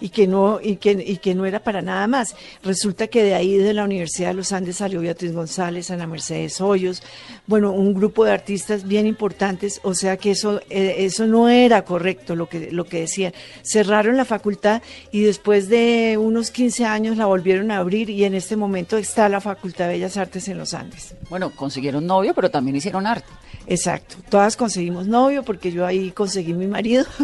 y 0.00 0.10
que 0.10 0.26
no 0.26 0.60
y 0.62 0.76
que, 0.76 0.92
y 0.92 1.18
que 1.18 1.34
no 1.34 1.46
era 1.46 1.60
para 1.60 1.82
nada 1.82 2.06
más. 2.06 2.36
Resulta 2.62 3.06
que 3.08 3.22
de 3.22 3.34
ahí 3.34 3.56
de 3.56 3.74
la 3.74 3.84
Universidad 3.84 4.28
de 4.28 4.34
los 4.34 4.52
Andes 4.52 4.76
salió 4.76 5.00
Beatriz 5.00 5.32
González, 5.32 5.90
Ana 5.90 6.06
Mercedes 6.06 6.60
Hoyos, 6.60 7.02
bueno, 7.46 7.72
un 7.72 7.94
grupo 7.94 8.24
de 8.24 8.32
artistas 8.32 8.86
bien 8.86 9.06
importantes, 9.06 9.80
o 9.82 9.94
sea 9.94 10.16
que 10.16 10.32
eso 10.32 10.60
eh, 10.70 10.96
eso 10.98 11.26
no 11.26 11.48
era 11.48 11.84
correcto 11.84 12.36
lo 12.36 12.48
que 12.48 12.70
lo 12.70 12.84
que 12.84 13.00
decían. 13.00 13.32
Cerraron 13.62 14.16
la 14.16 14.24
facultad 14.24 14.82
y 15.10 15.22
después 15.22 15.68
de 15.68 16.18
unos 16.18 16.50
15 16.50 16.84
años 16.84 17.16
la 17.16 17.26
volvieron 17.26 17.70
a 17.70 17.78
abrir 17.78 18.10
y 18.10 18.24
en 18.24 18.34
este 18.34 18.56
momento 18.56 18.96
está 18.96 19.28
la 19.28 19.40
Facultad 19.40 19.86
de 19.86 19.92
Bellas 19.94 20.16
Artes 20.16 20.48
en 20.48 20.58
los 20.58 20.74
Andes. 20.74 21.14
Bueno, 21.30 21.50
consiguieron 21.50 22.06
novio, 22.06 22.34
pero 22.34 22.50
también 22.50 22.76
hicieron 22.76 23.06
arte. 23.06 23.28
Exacto, 23.70 24.16
todas 24.30 24.56
conseguimos 24.56 25.06
novio 25.06 25.42
porque 25.42 25.70
yo 25.70 25.84
ahí 25.84 26.10
conseguí 26.10 26.54
mi 26.54 26.66
marido. 26.66 27.04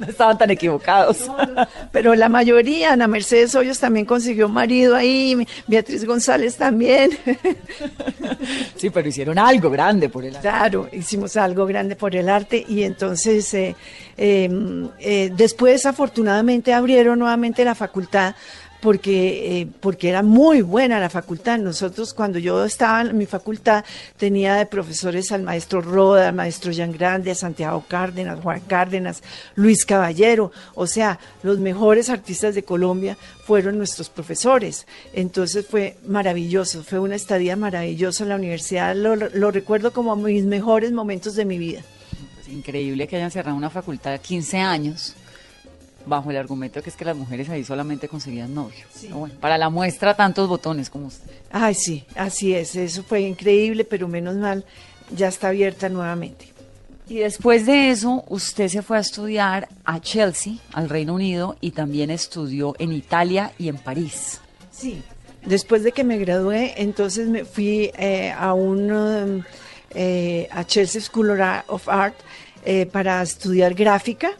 No 0.00 0.06
estaban 0.06 0.38
tan 0.38 0.50
equivocados. 0.50 1.30
Pero 1.92 2.14
la 2.14 2.28
mayoría, 2.28 2.92
Ana 2.92 3.06
Mercedes 3.06 3.54
Hoyos 3.54 3.78
también 3.78 4.06
consiguió 4.06 4.48
marido 4.48 4.96
ahí, 4.96 5.46
Beatriz 5.66 6.04
González 6.04 6.56
también. 6.56 7.10
Sí, 8.76 8.90
pero 8.90 9.08
hicieron 9.08 9.38
algo 9.38 9.70
grande 9.70 10.08
por 10.08 10.24
el 10.24 10.36
arte. 10.36 10.48
Claro, 10.48 10.88
hicimos 10.92 11.36
algo 11.36 11.64
grande 11.66 11.96
por 11.96 12.14
el 12.14 12.28
arte 12.28 12.64
y 12.66 12.82
entonces 12.82 13.52
eh, 13.54 13.74
eh, 14.16 14.50
eh, 14.98 15.30
después 15.34 15.86
afortunadamente 15.86 16.72
abrieron 16.74 17.18
nuevamente 17.18 17.64
la 17.64 17.74
facultad 17.74 18.34
porque, 18.84 19.62
eh, 19.62 19.66
porque 19.80 20.10
era 20.10 20.22
muy 20.22 20.60
buena 20.60 21.00
la 21.00 21.08
facultad. 21.08 21.58
Nosotros 21.58 22.12
cuando 22.12 22.38
yo 22.38 22.66
estaba 22.66 23.00
en 23.00 23.16
mi 23.16 23.24
facultad 23.24 23.82
tenía 24.18 24.56
de 24.56 24.66
profesores 24.66 25.32
al 25.32 25.42
maestro 25.42 25.80
Roda, 25.80 26.28
al 26.28 26.34
maestro 26.34 26.70
Jean 26.70 26.92
Grande, 26.92 27.30
a 27.30 27.34
Santiago 27.34 27.82
Cárdenas, 27.88 28.40
Juan 28.40 28.60
Cárdenas, 28.60 29.22
Luis 29.54 29.86
Caballero, 29.86 30.52
o 30.74 30.86
sea, 30.86 31.18
los 31.42 31.60
mejores 31.60 32.10
artistas 32.10 32.54
de 32.54 32.62
Colombia 32.62 33.16
fueron 33.46 33.78
nuestros 33.78 34.10
profesores. 34.10 34.86
Entonces 35.14 35.66
fue 35.66 35.96
maravilloso, 36.06 36.84
fue 36.84 36.98
una 36.98 37.16
estadía 37.16 37.56
maravillosa 37.56 38.24
en 38.24 38.28
la 38.28 38.36
universidad, 38.36 38.94
lo, 38.94 39.50
recuerdo 39.50 39.94
como 39.94 40.14
mis 40.14 40.44
mejores 40.44 40.92
momentos 40.92 41.36
de 41.36 41.46
mi 41.46 41.56
vida. 41.56 41.80
Increíble 42.52 43.08
que 43.08 43.16
hayan 43.16 43.30
cerrado 43.30 43.56
una 43.56 43.70
facultad 43.70 44.12
de 44.12 44.18
15 44.18 44.58
años 44.58 45.16
bajo 46.06 46.30
el 46.30 46.36
argumento 46.36 46.82
que 46.82 46.90
es 46.90 46.96
que 46.96 47.04
las 47.04 47.16
mujeres 47.16 47.48
ahí 47.48 47.64
solamente 47.64 48.08
conseguían 48.08 48.54
novio. 48.54 48.84
Bueno, 49.10 49.34
para 49.40 49.58
la 49.58 49.70
muestra 49.70 50.14
tantos 50.14 50.48
botones 50.48 50.90
como 50.90 51.06
usted. 51.06 51.30
Ay, 51.50 51.74
sí, 51.74 52.04
así 52.16 52.54
es, 52.54 52.76
eso 52.76 53.02
fue 53.02 53.22
increíble, 53.22 53.84
pero 53.84 54.08
menos 54.08 54.36
mal, 54.36 54.64
ya 55.14 55.28
está 55.28 55.48
abierta 55.48 55.88
nuevamente. 55.88 56.54
Y 57.06 57.18
después 57.18 57.66
de 57.66 57.90
eso, 57.90 58.24
usted 58.28 58.68
se 58.68 58.80
fue 58.80 58.96
a 58.96 59.00
estudiar 59.00 59.68
a 59.84 60.00
Chelsea, 60.00 60.54
al 60.72 60.88
Reino 60.88 61.14
Unido, 61.14 61.56
y 61.60 61.72
también 61.72 62.10
estudió 62.10 62.74
en 62.78 62.92
Italia 62.92 63.52
y 63.58 63.68
en 63.68 63.76
París. 63.76 64.40
Sí. 64.70 65.02
Después 65.44 65.82
de 65.82 65.92
que 65.92 66.04
me 66.04 66.16
gradué, 66.16 66.72
entonces 66.78 67.28
me 67.28 67.44
fui 67.44 67.90
eh, 67.98 68.32
a 68.32 68.54
un 68.54 69.44
eh, 69.90 70.48
a 70.50 70.64
Chelsea 70.64 71.02
School 71.02 71.38
of 71.68 71.88
Art 71.88 72.14
eh, 72.64 72.86
para 72.86 73.20
estudiar 73.22 73.74
gráfica. 73.74 74.30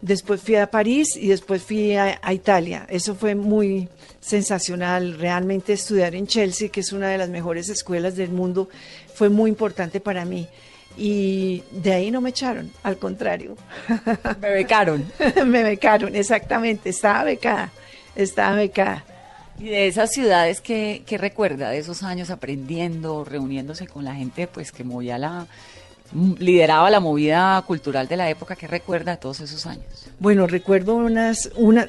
Después 0.00 0.42
fui 0.42 0.56
a 0.56 0.70
París 0.70 1.16
y 1.16 1.28
después 1.28 1.62
fui 1.62 1.94
a, 1.96 2.18
a 2.22 2.32
Italia. 2.32 2.86
Eso 2.88 3.14
fue 3.14 3.34
muy 3.34 3.88
sensacional. 4.20 5.18
Realmente 5.18 5.72
estudiar 5.72 6.14
en 6.14 6.26
Chelsea, 6.26 6.68
que 6.68 6.80
es 6.80 6.92
una 6.92 7.08
de 7.08 7.18
las 7.18 7.28
mejores 7.28 7.68
escuelas 7.68 8.16
del 8.16 8.30
mundo, 8.30 8.68
fue 9.14 9.28
muy 9.28 9.48
importante 9.50 10.00
para 10.00 10.24
mí. 10.24 10.48
Y 10.96 11.62
de 11.70 11.92
ahí 11.92 12.10
no 12.10 12.20
me 12.20 12.30
echaron, 12.30 12.72
al 12.82 12.98
contrario. 12.98 13.56
Me 14.40 14.50
becaron. 14.50 15.04
me 15.46 15.62
becaron, 15.62 16.14
exactamente. 16.14 16.88
Estaba 16.88 17.24
becada, 17.24 17.70
estaba 18.14 18.56
becada. 18.56 19.04
Y 19.58 19.66
de 19.66 19.86
esas 19.88 20.10
ciudades 20.10 20.60
que, 20.60 21.02
que 21.06 21.18
recuerda, 21.18 21.70
de 21.70 21.78
esos 21.78 22.02
años 22.02 22.30
aprendiendo, 22.30 23.24
reuniéndose 23.24 23.86
con 23.86 24.04
la 24.04 24.14
gente 24.14 24.46
pues 24.46 24.70
que 24.70 24.84
movía 24.84 25.18
la, 25.18 25.46
lideraba 26.38 26.90
la 26.90 27.00
movida 27.00 27.62
cultural 27.66 28.08
de 28.08 28.16
la 28.16 28.30
época, 28.30 28.56
¿qué 28.56 28.66
recuerda 28.66 29.16
todos 29.16 29.40
esos 29.40 29.66
años? 29.66 29.84
Bueno, 30.18 30.46
recuerdo 30.46 30.94
unas 30.94 31.50
una, 31.56 31.88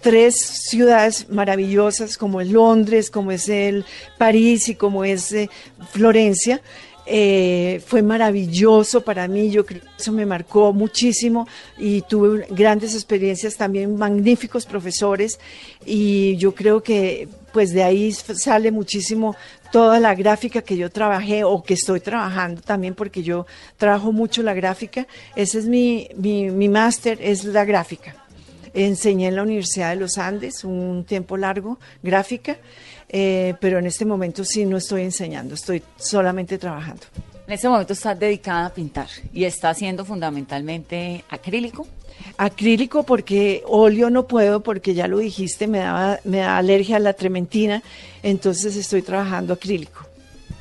tres 0.00 0.36
ciudades 0.36 1.28
maravillosas 1.28 2.16
como 2.16 2.40
es 2.40 2.50
Londres, 2.50 3.10
como 3.10 3.32
es 3.32 3.48
el 3.48 3.84
París 4.18 4.68
y 4.68 4.74
como 4.74 5.04
es 5.04 5.32
eh, 5.32 5.50
Florencia. 5.90 6.62
Eh, 7.08 7.80
fue 7.86 8.02
maravilloso 8.02 9.00
para 9.02 9.28
mí, 9.28 9.48
yo 9.50 9.64
creo 9.64 9.80
que 9.80 9.86
eso 9.96 10.10
me 10.10 10.26
marcó 10.26 10.72
muchísimo 10.72 11.46
y 11.78 12.02
tuve 12.02 12.46
grandes 12.50 12.94
experiencias 12.94 13.56
también, 13.56 13.96
magníficos 13.96 14.66
profesores 14.66 15.38
y 15.84 16.36
yo 16.36 16.52
creo 16.52 16.82
que 16.82 17.28
pues 17.56 17.72
de 17.72 17.82
ahí 17.82 18.12
sale 18.12 18.70
muchísimo 18.70 19.34
toda 19.72 19.98
la 19.98 20.14
gráfica 20.14 20.60
que 20.60 20.76
yo 20.76 20.90
trabajé 20.90 21.42
o 21.42 21.62
que 21.62 21.72
estoy 21.72 22.00
trabajando 22.00 22.60
también 22.60 22.94
porque 22.94 23.22
yo 23.22 23.46
trabajo 23.78 24.12
mucho 24.12 24.42
la 24.42 24.52
gráfica, 24.52 25.06
ese 25.34 25.60
es 25.60 25.64
mi, 25.64 26.06
mi, 26.16 26.50
mi 26.50 26.68
máster, 26.68 27.16
es 27.18 27.44
la 27.44 27.64
gráfica. 27.64 28.14
Enseñé 28.74 29.28
en 29.28 29.36
la 29.36 29.42
Universidad 29.42 29.88
de 29.88 29.96
los 29.96 30.18
Andes 30.18 30.64
un 30.64 31.04
tiempo 31.04 31.38
largo 31.38 31.78
gráfica 32.02 32.58
eh, 33.08 33.54
pero 33.58 33.78
en 33.78 33.86
este 33.86 34.04
momento 34.04 34.44
sí 34.44 34.66
no 34.66 34.76
estoy 34.76 35.00
enseñando, 35.00 35.54
estoy 35.54 35.82
solamente 35.96 36.58
trabajando. 36.58 37.04
En 37.46 37.54
este 37.54 37.70
momento 37.70 37.94
está 37.94 38.14
dedicada 38.14 38.66
a 38.66 38.74
pintar 38.74 39.08
y 39.32 39.44
está 39.44 39.70
haciendo 39.70 40.04
fundamentalmente 40.04 41.24
acrílico. 41.30 41.86
Acrílico 42.38 43.02
porque 43.04 43.62
óleo 43.66 44.10
no 44.10 44.26
puedo 44.26 44.60
porque 44.60 44.94
ya 44.94 45.08
lo 45.08 45.18
dijiste, 45.18 45.66
me, 45.66 45.78
daba, 45.78 46.20
me 46.24 46.38
da 46.38 46.58
alergia 46.58 46.96
a 46.96 47.00
la 47.00 47.14
trementina, 47.14 47.82
entonces 48.22 48.76
estoy 48.76 49.02
trabajando 49.02 49.54
acrílico. 49.54 50.06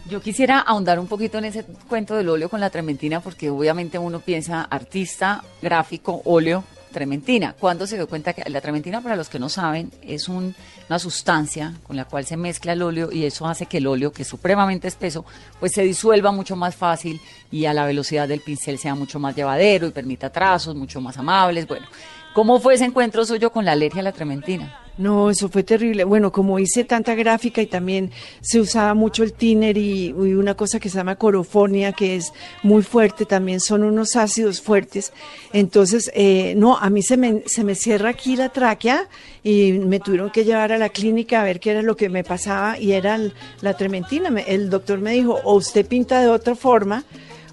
Yo 0.08 0.22
quisiera 0.22 0.60
ahondar 0.60 1.00
un 1.00 1.08
poquito 1.08 1.40
en 1.40 1.46
ese 1.46 1.66
cuento 1.88 2.16
del 2.16 2.30
óleo 2.30 2.48
con 2.48 2.60
la 2.60 2.70
trementina 2.70 3.22
porque 3.22 3.50
obviamente 3.50 3.98
uno 3.98 4.20
piensa 4.20 4.62
artista, 4.62 5.44
gráfico, 5.62 6.22
óleo, 6.26 6.64
trementina. 6.96 7.54
¿Cuándo 7.60 7.86
se 7.86 7.98
dio 7.98 8.08
cuenta 8.08 8.32
que 8.32 8.50
la 8.50 8.62
trementina, 8.62 9.02
para 9.02 9.18
los 9.18 9.28
que 9.28 9.38
no 9.38 9.50
saben, 9.50 9.92
es 10.02 10.30
un, 10.30 10.56
una 10.88 10.98
sustancia 10.98 11.74
con 11.84 11.98
la 11.98 12.06
cual 12.06 12.26
se 12.26 12.38
mezcla 12.38 12.72
el 12.72 12.82
óleo 12.82 13.12
y 13.12 13.26
eso 13.26 13.46
hace 13.46 13.66
que 13.66 13.80
el 13.80 13.88
óleo, 13.88 14.14
que 14.14 14.22
es 14.22 14.28
supremamente 14.30 14.88
espeso, 14.88 15.26
pues 15.60 15.74
se 15.74 15.84
disuelva 15.84 16.32
mucho 16.32 16.56
más 16.56 16.74
fácil 16.74 17.20
y 17.52 17.66
a 17.66 17.74
la 17.74 17.86
velocidad 17.86 18.30
del 18.30 18.40
pincel 18.40 18.80
sea 18.80 18.96
mucho 18.96 19.20
más 19.20 19.36
llevadero 19.36 19.88
y 19.88 19.92
permita 19.92 20.30
trazos 20.30 20.74
mucho 20.74 21.02
más 21.02 21.18
amables. 21.18 21.68
Bueno, 21.68 21.86
¿cómo 22.34 22.62
fue 22.62 22.76
ese 22.76 22.86
encuentro 22.86 23.26
suyo 23.26 23.52
con 23.52 23.66
la 23.66 23.74
alergia 23.74 24.00
a 24.00 24.06
la 24.06 24.14
trementina? 24.14 24.85
No, 24.98 25.30
eso 25.30 25.50
fue 25.50 25.64
terrible. 25.64 26.06
Bueno, 26.06 26.32
como 26.32 26.58
hice 26.58 26.86
tanta 26.86 27.16
gráfica 27.16 27.62
y 27.62 27.66
también 27.66 28.12
se 28.40 28.62
usaba 28.62 28.94
mucho 28.94 29.24
el 29.24 29.34
tiner 29.34 29.78
y, 29.78 30.14
una 30.14 30.56
cosa 30.56 30.80
que 30.80 30.90
se 30.90 30.98
llama 30.98 31.18
corofonia, 31.18 31.92
que 31.92 32.16
es 32.16 32.32
muy 32.64 32.82
fuerte, 32.82 33.26
también 33.26 33.60
son 33.60 33.84
unos 33.84 34.16
ácidos 34.16 34.62
fuertes. 34.62 35.12
Entonces, 35.52 36.10
eh, 36.14 36.54
no, 36.56 36.78
a 36.78 36.90
mí 36.90 37.04
se 37.04 37.18
me, 37.18 37.44
se 37.46 37.66
me 37.66 37.76
cierra 37.76 38.10
aquí 38.10 38.38
la 38.38 38.50
tráquea 38.50 39.10
y 39.44 39.74
me 39.74 40.00
tuvieron 40.00 40.30
que 40.30 40.46
llevar 40.46 40.72
a 40.72 40.78
la 40.78 40.90
clínica 40.90 41.42
a 41.42 41.44
ver 41.44 41.60
qué 41.60 41.72
era 41.72 41.82
lo 41.82 41.98
que 41.98 42.08
me 42.08 42.24
pasaba 42.24 42.80
y 42.80 42.94
era 42.94 43.20
la 43.62 43.74
trementina. 43.76 44.30
El 44.48 44.70
doctor 44.70 45.00
me 45.00 45.12
dijo, 45.12 45.42
o 45.44 45.56
usted 45.56 45.86
pinta 45.86 46.22
de 46.22 46.30
otra 46.30 46.56
forma 46.56 47.04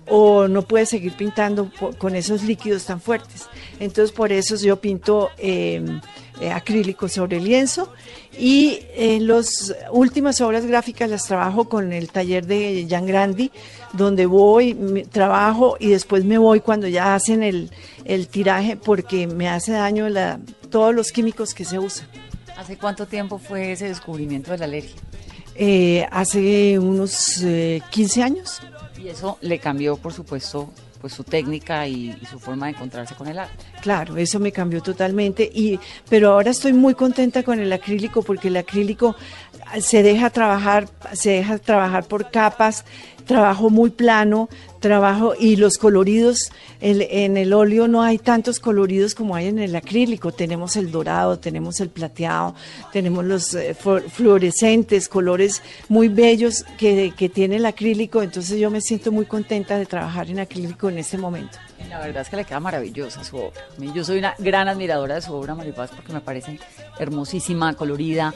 o 0.08 0.46
no 0.46 0.62
puede 0.62 0.86
seguir 0.86 1.14
pintando 1.16 1.70
con 1.98 2.14
esos 2.14 2.44
líquidos 2.44 2.84
tan 2.84 3.00
fuertes. 3.00 3.48
Entonces, 3.80 4.12
por 4.12 4.30
eso 4.30 4.54
yo 4.56 4.76
pinto... 4.76 5.30
Eh, 5.38 5.82
acrílico 6.50 7.08
sobre 7.08 7.40
lienzo 7.40 7.92
y 8.38 8.80
en 8.94 9.26
las 9.26 9.74
últimas 9.92 10.40
obras 10.40 10.66
gráficas 10.66 11.10
las 11.10 11.26
trabajo 11.26 11.68
con 11.68 11.92
el 11.92 12.10
taller 12.10 12.46
de 12.46 12.86
Jan 12.88 13.06
Grandi, 13.06 13.50
donde 13.92 14.26
voy, 14.26 14.74
me, 14.74 15.04
trabajo 15.04 15.76
y 15.78 15.88
después 15.88 16.24
me 16.24 16.38
voy 16.38 16.60
cuando 16.60 16.88
ya 16.88 17.14
hacen 17.14 17.42
el, 17.42 17.70
el 18.04 18.28
tiraje 18.28 18.76
porque 18.76 19.26
me 19.26 19.48
hace 19.48 19.72
daño 19.72 20.08
la, 20.08 20.40
todos 20.70 20.94
los 20.94 21.12
químicos 21.12 21.54
que 21.54 21.64
se 21.64 21.78
usan. 21.78 22.06
¿Hace 22.56 22.76
cuánto 22.76 23.06
tiempo 23.06 23.38
fue 23.38 23.72
ese 23.72 23.88
descubrimiento 23.88 24.50
de 24.50 24.58
la 24.58 24.64
alergia? 24.64 24.96
Eh, 25.54 26.06
hace 26.10 26.78
unos 26.78 27.42
eh, 27.42 27.82
15 27.90 28.22
años. 28.22 28.60
Y 29.02 29.08
eso 29.08 29.38
le 29.40 29.58
cambió, 29.58 29.96
por 29.96 30.12
supuesto, 30.12 30.70
pues 31.02 31.12
su 31.12 31.24
técnica 31.24 31.86
y, 31.86 32.16
y, 32.22 32.26
su 32.26 32.38
forma 32.38 32.66
de 32.66 32.72
encontrarse 32.72 33.14
con 33.16 33.26
el 33.26 33.38
arte. 33.38 33.64
Claro, 33.82 34.16
eso 34.16 34.38
me 34.38 34.52
cambió 34.52 34.80
totalmente 34.80 35.42
y 35.52 35.78
pero 36.08 36.32
ahora 36.32 36.50
estoy 36.50 36.72
muy 36.72 36.94
contenta 36.94 37.42
con 37.42 37.58
el 37.58 37.72
acrílico 37.72 38.22
porque 38.22 38.48
el 38.48 38.56
acrílico 38.56 39.16
se 39.80 40.02
deja 40.02 40.30
trabajar, 40.30 40.88
se 41.12 41.30
deja 41.30 41.58
trabajar 41.58 42.04
por 42.04 42.30
capas, 42.30 42.84
trabajo 43.26 43.68
muy 43.68 43.90
plano, 43.90 44.48
trabajo 44.82 45.32
y 45.38 45.56
los 45.56 45.78
coloridos, 45.78 46.52
en 46.80 47.38
el 47.38 47.54
óleo 47.54 47.88
no 47.88 48.02
hay 48.02 48.18
tantos 48.18 48.60
coloridos 48.60 49.14
como 49.14 49.34
hay 49.34 49.46
en 49.46 49.58
el 49.58 49.74
acrílico. 49.74 50.32
Tenemos 50.32 50.76
el 50.76 50.90
dorado, 50.90 51.38
tenemos 51.38 51.80
el 51.80 51.88
plateado, 51.88 52.54
tenemos 52.92 53.24
los 53.24 53.54
eh, 53.54 53.74
fluorescentes, 53.74 55.08
colores 55.08 55.62
muy 55.88 56.08
bellos 56.08 56.64
que, 56.76 57.14
que 57.16 57.30
tiene 57.30 57.56
el 57.56 57.64
acrílico. 57.64 58.22
Entonces 58.22 58.58
yo 58.60 58.70
me 58.70 58.82
siento 58.82 59.10
muy 59.10 59.24
contenta 59.24 59.78
de 59.78 59.86
trabajar 59.86 60.28
en 60.28 60.40
acrílico 60.40 60.90
en 60.90 60.98
este 60.98 61.16
momento. 61.16 61.56
La 61.88 61.98
verdad 61.98 62.22
es 62.22 62.28
que 62.28 62.36
le 62.36 62.44
queda 62.44 62.60
maravillosa 62.60 63.24
su 63.24 63.36
obra. 63.36 63.60
Yo 63.94 64.04
soy 64.04 64.18
una 64.18 64.34
gran 64.38 64.68
admiradora 64.68 65.16
de 65.16 65.22
su 65.22 65.32
obra, 65.32 65.54
Maripaz, 65.54 65.90
porque 65.90 66.12
me 66.12 66.20
parece 66.20 66.58
hermosísima, 66.98 67.74
colorida, 67.74 68.34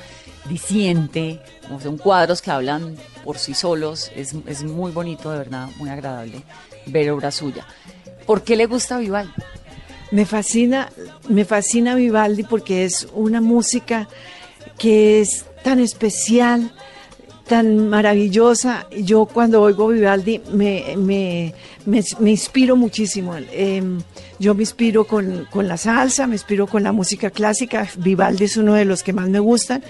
diciente, 0.48 1.40
como 1.66 1.80
son 1.80 1.96
cuadros 1.96 2.42
que 2.42 2.50
hablan 2.50 2.96
por 3.24 3.38
sí 3.38 3.54
solos. 3.54 4.10
Es 4.14 4.62
muy 4.62 4.92
bonito, 4.92 5.30
de 5.30 5.38
verdad, 5.38 5.68
muy 5.78 5.90
agradable 5.90 6.35
ver 6.86 7.10
obra 7.10 7.30
suya. 7.30 7.66
¿Por 8.26 8.42
qué 8.42 8.56
le 8.56 8.66
gusta 8.66 8.98
Vivaldi? 8.98 9.32
Me 10.10 10.24
fascina, 10.24 10.90
me 11.28 11.44
fascina 11.44 11.94
Vivaldi 11.94 12.44
porque 12.44 12.84
es 12.84 13.08
una 13.12 13.40
música 13.40 14.08
que 14.78 15.20
es 15.20 15.44
tan 15.62 15.80
especial, 15.80 16.72
tan 17.46 17.88
maravillosa. 17.88 18.86
Yo 18.90 19.26
cuando 19.26 19.62
oigo 19.62 19.88
Vivaldi 19.88 20.40
me, 20.52 20.94
me, 20.96 21.54
me, 21.86 22.30
inspiro 22.30 22.76
muchísimo. 22.76 23.36
Em, 23.52 24.00
yo 24.38 24.54
me 24.54 24.62
inspiro 24.62 25.04
con, 25.06 25.46
con, 25.50 25.66
la 25.66 25.76
salsa, 25.76 26.26
me 26.26 26.34
inspiro 26.34 26.66
con 26.66 26.82
la 26.82 26.92
música 26.92 27.30
clásica. 27.30 27.88
Vivaldi 27.96 28.44
es 28.44 28.56
uno 28.56 28.74
de 28.74 28.84
los 28.84 29.02
que 29.02 29.12
más 29.12 29.28
me 29.28 29.40
gustan. 29.40 29.82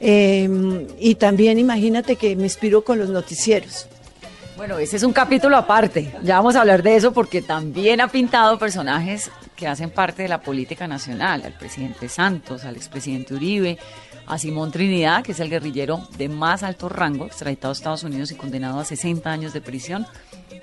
Em, 0.00 0.86
y 1.00 1.16
también 1.16 1.58
imagínate 1.58 2.16
que 2.16 2.36
me 2.36 2.44
inspiro 2.44 2.84
con 2.84 2.98
los 2.98 3.08
noticieros. 3.08 3.88
Bueno, 4.58 4.76
ese 4.80 4.96
es 4.96 5.04
un 5.04 5.12
capítulo 5.12 5.56
aparte. 5.56 6.12
Ya 6.24 6.34
vamos 6.34 6.56
a 6.56 6.62
hablar 6.62 6.82
de 6.82 6.96
eso 6.96 7.12
porque 7.12 7.42
también 7.42 8.00
ha 8.00 8.08
pintado 8.08 8.58
personajes 8.58 9.30
que 9.54 9.68
hacen 9.68 9.88
parte 9.88 10.22
de 10.22 10.28
la 10.28 10.40
política 10.40 10.88
nacional, 10.88 11.42
al 11.44 11.52
presidente 11.52 12.08
Santos, 12.08 12.64
al 12.64 12.74
expresidente 12.74 13.34
Uribe, 13.34 13.78
a 14.26 14.36
Simón 14.36 14.72
Trinidad, 14.72 15.22
que 15.22 15.30
es 15.30 15.38
el 15.38 15.48
guerrillero 15.48 16.00
de 16.18 16.28
más 16.28 16.64
alto 16.64 16.88
rango, 16.88 17.26
extraditado 17.26 17.70
a 17.70 17.72
Estados 17.72 18.02
Unidos 18.02 18.32
y 18.32 18.34
condenado 18.34 18.80
a 18.80 18.84
60 18.84 19.30
años 19.30 19.52
de 19.52 19.60
prisión. 19.60 20.08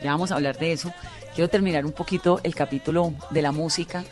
Ya 0.03 0.11
vamos 0.11 0.33
a 0.33 0.35
hablar 0.35 0.57
de 0.57 0.73
eso. 0.73 0.91
Quiero 1.33 1.49
terminar 1.49 1.85
un 1.85 1.93
poquito 1.93 2.41
el 2.43 2.53
capítulo 2.53 3.13
de 3.29 3.41
la 3.41 3.53
música. 3.53 4.03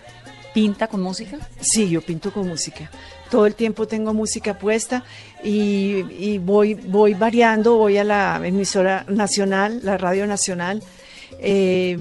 ¿Pinta 0.53 0.87
con 0.87 1.01
música? 1.01 1.37
Sí, 1.59 1.89
yo 1.89 2.01
pinto 2.01 2.31
con 2.31 2.47
música. 2.47 2.89
Todo 3.29 3.45
el 3.45 3.55
tiempo 3.55 3.87
tengo 3.87 4.13
música 4.13 4.57
puesta 4.59 5.03
y, 5.43 6.37
voy, 6.39 6.75
variando, 7.13 7.77
voy 7.77 7.97
a 7.97 8.03
la 8.03 8.39
emisora 8.43 9.05
nacional, 9.07 9.79
la 9.83 9.97
radio 9.97 10.27
nacional, 10.27 10.81
eh, 11.39 11.97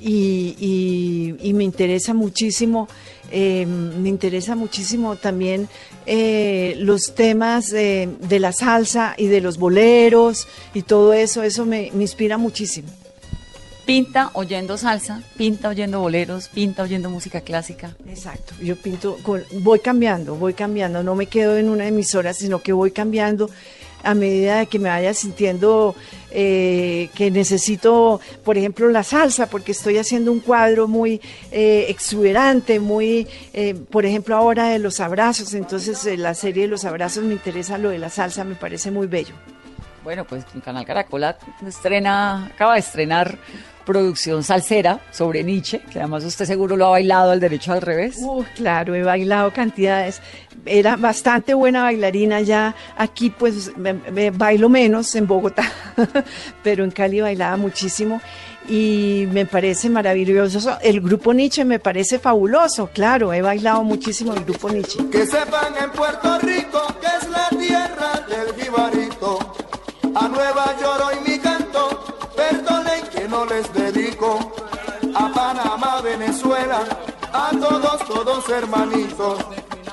y, 0.00 1.52
me 1.54 1.64
interesa 1.64 2.12
muchísimo, 2.12 2.88
eh, 3.30 3.64
me 3.66 4.08
interesa 4.08 4.56
muchísimo 4.56 5.16
también 5.16 5.68
eh, 6.04 6.74
los 6.78 7.14
temas 7.14 7.70
de 7.70 8.38
la 8.40 8.52
salsa 8.52 9.14
y 9.16 9.28
de 9.28 9.40
los 9.40 9.56
boleros 9.56 10.46
y 10.74 10.82
todo 10.82 11.12
eso, 11.12 11.42
eso 11.42 11.64
me, 11.64 11.86
inspira 11.86 12.36
muchísimo. 12.36 12.88
Pinta 13.86 14.30
oyendo 14.32 14.78
salsa, 14.78 15.22
pinta 15.36 15.68
oyendo 15.68 16.00
boleros, 16.00 16.48
pinta 16.48 16.82
oyendo 16.82 17.10
música 17.10 17.42
clásica. 17.42 17.94
Exacto, 18.08 18.54
yo 18.62 18.76
pinto, 18.76 19.18
voy 19.60 19.80
cambiando, 19.80 20.36
voy 20.36 20.54
cambiando, 20.54 21.02
no 21.02 21.14
me 21.14 21.26
quedo 21.26 21.58
en 21.58 21.68
una 21.68 21.86
emisora, 21.86 22.32
sino 22.32 22.62
que 22.62 22.72
voy 22.72 22.92
cambiando 22.92 23.50
a 24.02 24.14
medida 24.14 24.58
de 24.58 24.66
que 24.66 24.78
me 24.78 24.88
vaya 24.88 25.12
sintiendo 25.12 25.94
eh, 26.30 27.10
que 27.14 27.30
necesito, 27.30 28.20
por 28.44 28.56
ejemplo, 28.56 28.88
la 28.88 29.02
salsa, 29.02 29.48
porque 29.48 29.72
estoy 29.72 29.98
haciendo 29.98 30.30
un 30.32 30.40
cuadro 30.40 30.88
muy 30.88 31.20
eh, 31.50 31.86
exuberante, 31.88 32.80
muy, 32.80 33.26
eh, 33.52 33.74
por 33.74 34.06
ejemplo, 34.06 34.36
ahora 34.36 34.68
de 34.68 34.78
los 34.78 35.00
abrazos, 35.00 35.52
entonces 35.54 36.18
la 36.18 36.34
serie 36.34 36.62
de 36.62 36.68
los 36.68 36.84
abrazos 36.84 37.24
me 37.24 37.32
interesa 37.32 37.78
lo 37.78 37.90
de 37.90 37.98
la 37.98 38.10
salsa, 38.10 38.44
me 38.44 38.54
parece 38.54 38.90
muy 38.90 39.06
bello. 39.06 39.34
Bueno, 40.04 40.26
pues 40.26 40.44
en 40.54 40.60
Canal 40.60 40.84
Caracola 40.84 41.38
estrena, 41.66 42.46
acaba 42.46 42.74
de 42.74 42.80
estrenar 42.80 43.38
producción 43.84 44.42
salsera 44.42 45.00
sobre 45.10 45.42
Nietzsche, 45.42 45.80
que 45.90 45.98
además 45.98 46.24
usted 46.24 46.44
seguro 46.44 46.76
lo 46.76 46.86
ha 46.86 46.90
bailado 46.90 47.30
al 47.30 47.40
derecho 47.40 47.72
al 47.72 47.82
revés. 47.82 48.16
Uh, 48.20 48.44
claro, 48.54 48.94
he 48.94 49.02
bailado 49.02 49.52
cantidades. 49.52 50.20
Era 50.66 50.96
bastante 50.96 51.54
buena 51.54 51.82
bailarina 51.82 52.40
ya. 52.40 52.74
Aquí 52.96 53.30
pues 53.30 53.76
me, 53.76 54.30
bailo 54.30 54.68
menos 54.68 55.14
en 55.14 55.26
Bogotá, 55.26 55.70
pero 56.62 56.84
en 56.84 56.90
Cali 56.90 57.20
bailaba 57.20 57.56
muchísimo 57.56 58.20
y 58.68 59.28
me 59.30 59.46
parece 59.46 59.90
maravilloso. 59.90 60.78
El 60.80 61.00
grupo 61.00 61.34
Nietzsche 61.34 61.64
me 61.64 61.78
parece 61.78 62.18
fabuloso, 62.18 62.88
claro, 62.92 63.32
he 63.32 63.42
bailado 63.42 63.82
muchísimo 63.82 64.32
el 64.32 64.44
grupo 64.44 64.70
Nietzsche. 64.70 64.98
Que 65.10 65.26
sepan 65.26 65.74
en 65.82 65.90
Puerto 65.90 66.38
Rico 66.38 66.82
que 67.00 67.06
es 67.06 67.28
la 67.28 67.48
tierra 67.58 68.24
del 68.28 68.62
jibarito, 68.62 69.38
a 70.14 70.28
Nueva 70.28 70.76
York 70.80 71.04
hoy 71.06 71.33
perdonen 73.34 73.34
que 73.34 73.40
no 73.40 73.44
les 73.46 73.72
dedico, 73.72 74.38
a 75.14 75.28
Panamá, 75.32 76.00
Venezuela, 76.02 76.80
a 77.32 77.50
todos, 77.50 78.04
todos 78.06 78.48
hermanitos. 78.48 79.38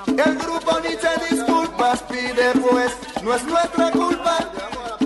El 0.08 0.38
grupo 0.38 0.80
Nietzsche 0.80 1.10
disculpas 1.30 2.04
pide 2.04 2.51
pues, 2.69 2.91
no 3.23 3.34
es 3.34 3.43
nuestra 3.43 3.91
culpa 3.91 4.38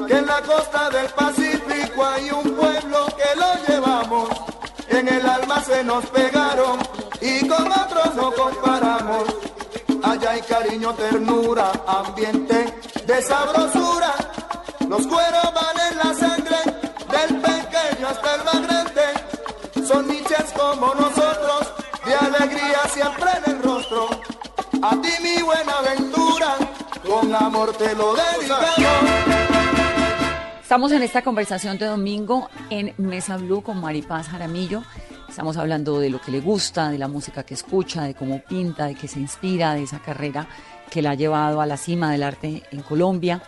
que 0.08 0.17
en 0.17 0.26
la 0.26 0.41
costa 0.41 0.89
del 0.89 1.08
Pacífico 1.08 2.06
hay 2.06 2.32
un 2.32 2.56
pueblo 2.56 3.06
que 3.17 3.39
lo 3.39 3.50
llevamos, 3.67 4.30
en 4.89 5.08
el 5.08 5.26
alma 5.26 5.62
se 5.63 5.84
nos 5.84 6.06
pegaron 6.08 6.80
y 7.21 7.48
con 7.48 7.67
otros 7.71 8.15
no 8.15 8.32
comparamos. 8.32 9.24
Allá 10.04 10.32
hay 10.32 10.41
cariño, 10.41 10.93
ternura, 10.93 11.71
ambiente 11.88 12.80
de 13.06 13.21
sabrosura, 13.21 14.13
los 14.88 15.08
cueros 15.08 15.54
van 15.54 15.91
en 15.91 15.98
la 15.98 16.13
como 20.79 20.93
nosotros, 20.93 21.73
de 22.05 22.13
alegría 22.13 22.79
siempre 22.89 23.29
en 23.38 23.51
el 23.51 23.63
rostro. 23.63 24.09
A 24.81 25.01
ti 25.01 25.09
mi 25.21 25.41
buena 25.41 25.71
aventura, 25.79 26.55
con 27.07 27.33
amor 27.33 27.73
te 27.77 27.95
lo 27.95 28.13
dedicamos. 28.13 28.75
Estamos 30.61 30.91
en 30.91 31.03
esta 31.03 31.21
conversación 31.21 31.77
de 31.77 31.85
domingo 31.85 32.49
en 32.69 32.93
Mesa 32.97 33.38
Blue 33.38 33.61
con 33.61 33.79
Maripaz 33.79 34.27
Jaramillo. 34.27 34.83
Estamos 35.29 35.57
hablando 35.57 35.99
de 35.99 36.09
lo 36.09 36.19
que 36.19 36.31
le 36.31 36.41
gusta, 36.41 36.89
de 36.89 36.97
la 36.97 37.07
música 37.07 37.43
que 37.43 37.53
escucha, 37.53 38.03
de 38.03 38.13
cómo 38.13 38.41
pinta, 38.41 38.85
de 38.85 38.95
que 38.95 39.07
se 39.07 39.19
inspira, 39.19 39.75
de 39.75 39.83
esa 39.83 39.99
carrera 39.99 40.47
que 40.89 41.01
la 41.01 41.11
ha 41.11 41.15
llevado 41.15 41.61
a 41.61 41.65
la 41.65 41.77
cima 41.77 42.11
del 42.11 42.23
arte 42.23 42.63
en 42.71 42.81
Colombia. 42.81 43.41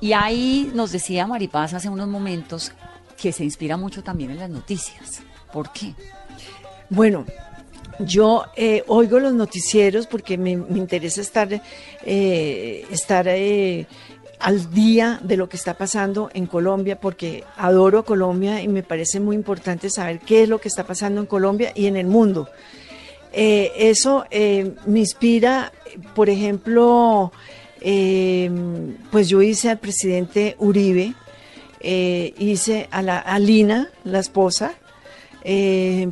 Y 0.00 0.14
ahí 0.14 0.70
nos 0.74 0.92
decía 0.92 1.26
Maripaz 1.26 1.74
hace 1.74 1.88
unos 1.90 2.08
momentos 2.08 2.72
que 3.20 3.32
se 3.32 3.44
inspira 3.44 3.76
mucho 3.76 4.02
también 4.02 4.30
en 4.30 4.38
las 4.38 4.50
noticias. 4.50 5.22
¿Por 5.52 5.72
qué? 5.72 5.94
Bueno, 6.88 7.26
yo 7.98 8.44
eh, 8.56 8.84
oigo 8.86 9.18
los 9.18 9.32
noticieros 9.32 10.06
porque 10.06 10.36
me, 10.36 10.52
interesa 10.52 11.20
estar, 11.20 11.48
eh, 12.04 12.86
estar 12.90 13.26
eh, 13.28 13.86
al 14.38 14.70
día 14.72 15.18
de 15.22 15.36
lo 15.36 15.48
que 15.48 15.56
está 15.56 15.74
pasando 15.74 16.30
en 16.34 16.46
Colombia, 16.46 17.00
porque 17.00 17.44
adoro 17.56 18.04
Colombia 18.04 18.62
y 18.62 18.68
me 18.68 18.82
parece 18.82 19.18
muy 19.18 19.34
importante 19.34 19.88
saber 19.88 20.20
qué 20.20 20.42
es 20.42 20.48
lo 20.48 20.60
que 20.60 20.68
está 20.68 20.84
pasando 20.84 21.20
en 21.20 21.26
Colombia 21.26 21.72
y 21.74 21.86
en 21.86 21.96
el 21.96 22.06
mundo. 22.06 22.48
Eh, 23.32 23.72
eso 23.76 24.24
eh, 24.30 24.74
me 24.86 25.00
inspira, 25.00 25.72
por 26.14 26.28
ejemplo, 26.28 27.32
pues 29.10 29.28
yo 29.28 29.42
hice 29.42 29.70
al 29.70 29.78
presidente 29.78 30.56
Uribe, 30.58 31.14
hice 31.80 32.88
a, 32.90 33.00
la, 33.00 33.38
Lina, 33.38 33.90
la 34.02 34.18
esposa, 34.18 34.74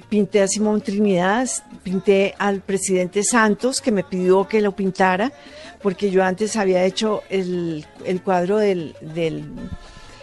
pinté 0.09 0.43
a 0.43 0.49
Simón 0.49 0.81
Trinidad, 0.81 1.49
pinté 1.83 2.35
al 2.39 2.61
presidente 2.61 3.25
Santos, 3.25 3.81
que 3.81 3.91
me 3.91 4.05
pidió 4.05 4.47
que 4.47 4.61
lo 4.61 4.77
pintara 4.77 5.33
porque 5.85 6.11
yo 6.11 6.25
antes 6.25 6.57
había 6.57 6.83
hecho 6.83 7.23
el, 7.29 7.85
cuadro 8.25 8.57
del, 8.57 8.97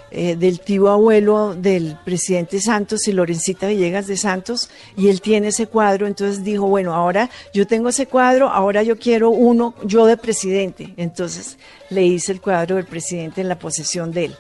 eh, 0.10 0.36
del, 0.36 0.60
tío 0.60 0.90
abuelo 0.90 1.54
del 1.54 2.00
presidente 2.04 2.60
Santos 2.60 3.08
y 3.08 3.12
Lorencita 3.12 3.68
Villegas 3.68 4.08
de 4.08 4.18
Santos, 4.18 4.72
y 4.98 5.10
él 5.10 5.22
tiene 5.22 5.50
ese 5.50 5.68
cuadro, 5.68 6.08
entonces 6.08 6.44
dijo, 6.44 6.66
bueno, 6.66 6.96
ahora 6.96 7.30
yo 7.54 7.68
tengo 7.68 7.90
ese 7.90 8.08
cuadro, 8.08 8.50
ahora 8.50 8.82
yo 8.82 8.98
quiero 8.98 9.30
uno 9.30 9.76
yo 9.84 10.08
de 10.08 10.18
presidente. 10.18 10.96
Entonces 10.98 11.60
le 11.92 12.08
hice 12.08 12.32
el 12.32 12.42
cuadro 12.42 12.78
del 12.78 12.86
presidente 12.86 13.42
en 13.42 13.48
la 13.48 13.60
posesión 13.60 14.12
de 14.12 14.26
él. 14.26 14.36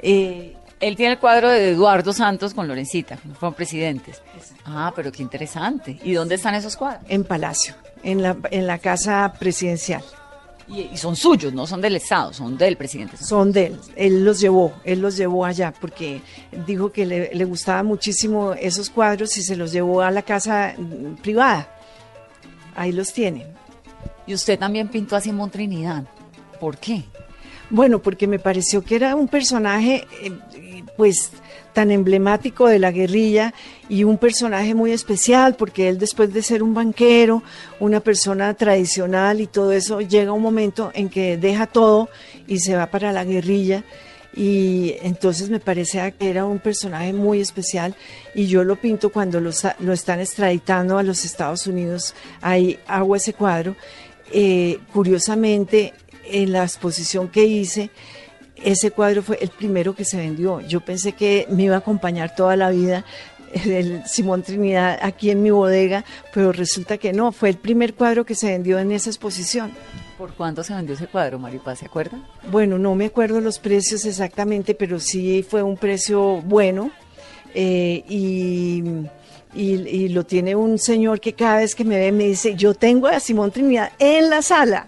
Eh, 0.00 0.56
él 0.80 0.96
tiene 0.96 1.12
el 1.12 1.18
cuadro 1.18 1.48
de 1.48 1.70
Eduardo 1.70 2.12
Santos 2.12 2.54
con 2.54 2.68
Lorencita, 2.68 3.16
fueron 3.16 3.54
presidentes. 3.54 4.22
Ah, 4.64 4.92
pero 4.94 5.10
qué 5.10 5.22
interesante. 5.22 5.98
¿Y 6.02 6.12
dónde 6.12 6.36
están 6.36 6.54
esos 6.54 6.76
cuadros? 6.76 7.02
En 7.08 7.24
Palacio, 7.24 7.74
en 8.02 8.22
la, 8.22 8.36
en 8.50 8.66
la 8.66 8.78
casa 8.78 9.32
presidencial. 9.38 10.02
Y, 10.68 10.96
son 10.96 11.16
suyos, 11.16 11.52
no 11.52 11.66
son 11.66 11.80
del 11.80 11.96
Estado, 11.96 12.32
son 12.32 12.56
del 12.58 12.76
presidente. 12.76 13.16
Son 13.16 13.50
de 13.50 13.66
él, 13.66 13.80
él 13.96 14.24
los 14.24 14.38
llevó, 14.38 14.74
él 14.84 15.00
los 15.00 15.16
llevó 15.16 15.44
allá 15.44 15.72
porque 15.80 16.20
dijo 16.66 16.92
que 16.92 17.06
le, 17.06 17.34
le 17.34 17.44
gustaba 17.44 17.82
muchísimo 17.82 18.52
esos 18.52 18.90
cuadros 18.90 19.36
y 19.38 19.42
se 19.42 19.56
los 19.56 19.72
llevó 19.72 20.02
a 20.02 20.10
la 20.10 20.22
casa 20.22 20.74
mm, 20.76 21.14
privada. 21.22 21.74
Ahí 22.76 22.92
los 22.92 23.12
tiene. 23.12 23.46
Y 24.26 24.34
usted 24.34 24.58
también 24.58 24.88
pintó 24.88 25.16
a 25.16 25.20
Simón 25.20 25.50
Trinidad. 25.50 26.04
¿Por 26.60 26.76
qué? 26.76 27.04
Bueno, 27.70 27.98
porque 27.98 28.26
me 28.26 28.38
pareció 28.38 28.82
que 28.82 28.96
era 28.96 29.14
un 29.14 29.28
personaje, 29.28 30.06
eh, 30.22 30.32
pues 30.98 31.30
tan 31.72 31.92
emblemático 31.92 32.66
de 32.66 32.80
la 32.80 32.90
guerrilla 32.90 33.54
y 33.88 34.02
un 34.02 34.18
personaje 34.18 34.74
muy 34.74 34.90
especial 34.90 35.54
porque 35.54 35.88
él 35.88 35.96
después 35.96 36.34
de 36.34 36.42
ser 36.42 36.60
un 36.60 36.74
banquero, 36.74 37.44
una 37.78 38.00
persona 38.00 38.52
tradicional 38.54 39.40
y 39.40 39.46
todo 39.46 39.70
eso, 39.70 40.00
llega 40.00 40.32
un 40.32 40.42
momento 40.42 40.90
en 40.94 41.08
que 41.08 41.36
deja 41.36 41.68
todo 41.68 42.08
y 42.48 42.58
se 42.58 42.74
va 42.74 42.88
para 42.88 43.12
la 43.12 43.24
guerrilla 43.24 43.84
y 44.34 44.96
entonces 45.02 45.50
me 45.50 45.60
parece 45.60 46.12
que 46.18 46.28
era 46.28 46.46
un 46.46 46.58
personaje 46.58 47.12
muy 47.12 47.40
especial 47.40 47.94
y 48.34 48.46
yo 48.48 48.64
lo 48.64 48.74
pinto 48.74 49.10
cuando 49.10 49.40
lo, 49.40 49.50
lo 49.78 49.92
están 49.92 50.18
extraditando 50.18 50.98
a 50.98 51.04
los 51.04 51.24
Estados 51.24 51.68
Unidos, 51.68 52.12
ahí 52.40 52.76
hago 52.88 53.14
ese 53.14 53.34
cuadro. 53.34 53.76
Eh, 54.32 54.80
curiosamente, 54.92 55.94
en 56.24 56.52
la 56.52 56.64
exposición 56.64 57.28
que 57.28 57.44
hice, 57.44 57.90
ese 58.64 58.90
cuadro 58.90 59.22
fue 59.22 59.38
el 59.40 59.50
primero 59.50 59.94
que 59.94 60.04
se 60.04 60.16
vendió. 60.16 60.60
Yo 60.60 60.80
pensé 60.80 61.12
que 61.12 61.46
me 61.50 61.64
iba 61.64 61.76
a 61.76 61.78
acompañar 61.78 62.34
toda 62.34 62.56
la 62.56 62.70
vida 62.70 63.04
el 63.52 64.04
Simón 64.06 64.42
Trinidad 64.42 64.98
aquí 65.02 65.30
en 65.30 65.42
mi 65.42 65.50
bodega, 65.50 66.04
pero 66.32 66.52
resulta 66.52 66.98
que 66.98 67.12
no, 67.12 67.32
fue 67.32 67.50
el 67.50 67.56
primer 67.56 67.94
cuadro 67.94 68.24
que 68.24 68.34
se 68.34 68.48
vendió 68.48 68.78
en 68.78 68.92
esa 68.92 69.10
exposición. 69.10 69.72
¿Por 70.16 70.34
cuánto 70.34 70.64
se 70.64 70.74
vendió 70.74 70.94
ese 70.94 71.06
cuadro, 71.06 71.38
Maripaz? 71.38 71.78
¿Se 71.78 71.86
acuerda? 71.86 72.18
Bueno, 72.50 72.78
no 72.78 72.94
me 72.94 73.06
acuerdo 73.06 73.40
los 73.40 73.58
precios 73.58 74.04
exactamente, 74.04 74.74
pero 74.74 74.98
sí 74.98 75.44
fue 75.48 75.62
un 75.62 75.76
precio 75.76 76.42
bueno. 76.42 76.90
Eh, 77.54 78.04
y, 78.08 78.84
y, 79.54 80.08
lo 80.08 80.24
tiene 80.24 80.54
un 80.54 80.78
señor 80.78 81.18
que 81.18 81.32
cada 81.32 81.58
vez 81.58 81.74
que 81.74 81.84
me 81.84 81.98
ve 81.98 82.12
me 82.12 82.24
dice, 82.24 82.54
yo 82.54 82.74
tengo 82.74 83.08
a 83.08 83.20
Simón 83.20 83.50
Trinidad 83.50 83.92
en 83.98 84.28
la 84.28 84.42
sala. 84.42 84.86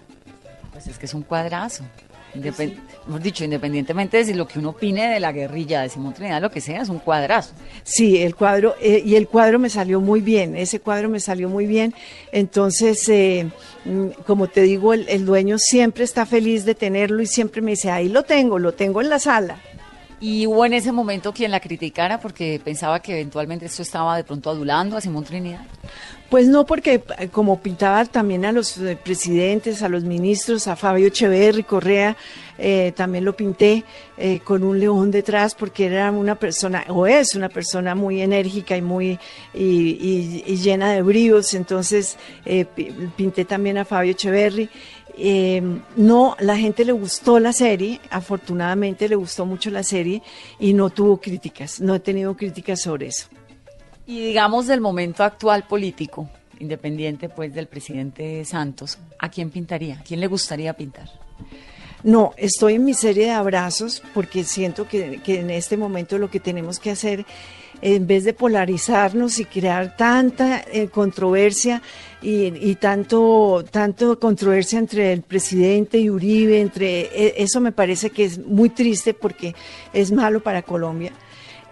Pues 0.71 0.87
es 0.87 0.99
que 0.99 1.07
es 1.07 1.13
un 1.13 1.23
cuadrazo. 1.23 1.83
Hemos 3.11 3.23
dicho, 3.23 3.43
independientemente 3.43 4.23
de 4.23 4.33
lo 4.35 4.47
que 4.47 4.57
uno 4.57 4.69
opine 4.69 5.09
de 5.09 5.19
la 5.19 5.33
guerrilla 5.33 5.81
de 5.81 5.89
Simón 5.89 6.13
Trinidad, 6.13 6.41
lo 6.41 6.49
que 6.49 6.61
sea, 6.61 6.81
es 6.81 6.87
un 6.87 6.99
cuadrazo. 6.99 7.51
Sí, 7.83 8.21
el 8.21 8.37
cuadro, 8.37 8.75
eh, 8.79 9.03
y 9.05 9.15
el 9.15 9.27
cuadro 9.27 9.59
me 9.59 9.69
salió 9.69 9.99
muy 9.99 10.21
bien, 10.21 10.55
ese 10.55 10.79
cuadro 10.79 11.09
me 11.09 11.19
salió 11.19 11.49
muy 11.49 11.65
bien. 11.65 11.93
Entonces, 12.31 13.09
eh, 13.09 13.49
mm, 13.83 14.23
como 14.25 14.47
te 14.47 14.61
digo, 14.61 14.93
el, 14.93 15.09
el 15.09 15.25
dueño 15.25 15.57
siempre 15.59 16.05
está 16.05 16.25
feliz 16.25 16.63
de 16.63 16.73
tenerlo 16.73 17.21
y 17.21 17.27
siempre 17.27 17.61
me 17.61 17.71
dice, 17.71 17.91
ahí 17.91 18.07
lo 18.07 18.23
tengo, 18.23 18.59
lo 18.59 18.75
tengo 18.75 19.01
en 19.01 19.09
la 19.09 19.19
sala. 19.19 19.57
Y 20.21 20.47
hubo 20.47 20.65
en 20.65 20.71
ese 20.71 20.93
momento 20.93 21.33
quien 21.33 21.51
la 21.51 21.59
criticara 21.59 22.17
porque 22.17 22.61
pensaba 22.63 23.01
que 23.01 23.11
eventualmente 23.11 23.65
esto 23.65 23.81
estaba 23.81 24.15
de 24.15 24.23
pronto 24.23 24.49
adulando 24.51 24.95
a 24.95 25.01
Simón 25.01 25.25
Trinidad. 25.25 25.65
Pues 26.31 26.47
no, 26.47 26.65
porque 26.65 27.03
eh, 27.19 27.27
como 27.27 27.59
pintaba 27.59 28.05
también 28.05 28.45
a 28.45 28.53
los 28.53 28.77
eh, 28.77 28.97
presidentes, 29.03 29.83
a 29.83 29.89
los 29.89 30.05
ministros, 30.05 30.65
a 30.67 30.77
Fabio 30.77 31.07
Echeverri, 31.07 31.63
Correa, 31.63 32.15
eh, 32.57 32.93
también 32.95 33.25
lo 33.25 33.35
pinté 33.35 33.83
con 34.45 34.63
un 34.63 34.79
león 34.79 35.09
detrás 35.11 35.55
porque 35.55 35.87
era 35.87 36.09
una 36.11 36.35
persona, 36.35 36.85
o 36.87 37.05
es 37.05 37.35
una 37.35 37.49
persona 37.49 37.95
muy 37.95 38.21
enérgica 38.21 38.77
y 38.77 38.81
muy 38.81 39.19
y, 39.53 40.55
llena 40.55 40.93
de 40.93 41.01
bríos, 41.01 41.55
entonces 41.55 42.17
pinté 43.17 43.45
también 43.45 43.79
a 43.79 43.83
Fabio 43.83 44.11
Echeverri. 44.11 44.69
no, 45.97 46.37
la 46.39 46.55
gente 46.55 46.85
le 46.85 46.91
gustó 46.91 47.39
la 47.39 47.51
serie, 47.51 47.99
afortunadamente 48.11 49.09
le 49.09 49.15
gustó 49.15 49.45
mucho 49.45 49.71
la 49.71 49.81
serie 49.81 50.21
y 50.59 50.73
no 50.73 50.91
tuvo 50.91 51.17
críticas, 51.17 51.81
no 51.81 51.95
he 51.95 51.99
tenido 51.99 52.37
críticas 52.37 52.81
sobre 52.81 53.07
eso. 53.07 53.27
Y 54.11 54.19
digamos 54.19 54.67
del 54.67 54.81
momento 54.81 55.23
actual 55.23 55.63
político, 55.63 56.29
independiente 56.59 57.29
pues 57.29 57.53
del 57.53 57.67
presidente 57.67 58.43
Santos, 58.43 58.97
¿a 59.17 59.29
quién 59.29 59.49
pintaría? 59.49 59.99
¿A 59.99 60.03
quién 60.03 60.19
le 60.19 60.27
gustaría 60.27 60.73
pintar? 60.73 61.07
No, 62.03 62.33
estoy 62.35 62.73
en 62.73 62.83
mi 62.83 62.93
serie 62.93 63.27
de 63.27 63.31
abrazos 63.31 64.03
porque 64.13 64.43
siento 64.43 64.85
que, 64.85 65.21
en 65.25 65.49
este 65.49 65.77
momento 65.77 66.17
lo 66.17 66.29
que 66.29 66.41
tenemos 66.41 66.77
que 66.77 66.91
hacer, 66.91 67.25
en 67.81 68.05
vez 68.05 68.25
de 68.25 68.33
polarizarnos 68.33 69.39
y 69.39 69.45
crear 69.45 69.95
tanta 69.95 70.59
eh, 70.59 70.89
controversia 70.89 71.81
y, 72.21 72.75
tanto, 72.75 73.63
tanto 73.71 74.19
controversia 74.19 74.77
entre 74.77 75.13
el 75.13 75.21
presidente 75.21 75.99
y 75.99 76.09
Uribe, 76.09 76.59
entre 76.59 77.03
e, 77.03 77.35
eso 77.37 77.61
me 77.61 77.71
parece 77.71 78.09
que 78.09 78.25
es 78.25 78.45
muy 78.45 78.71
triste 78.71 79.13
porque 79.13 79.55
es 79.93 80.11
malo 80.11 80.43
para 80.43 80.63
Colombia. 80.63 81.13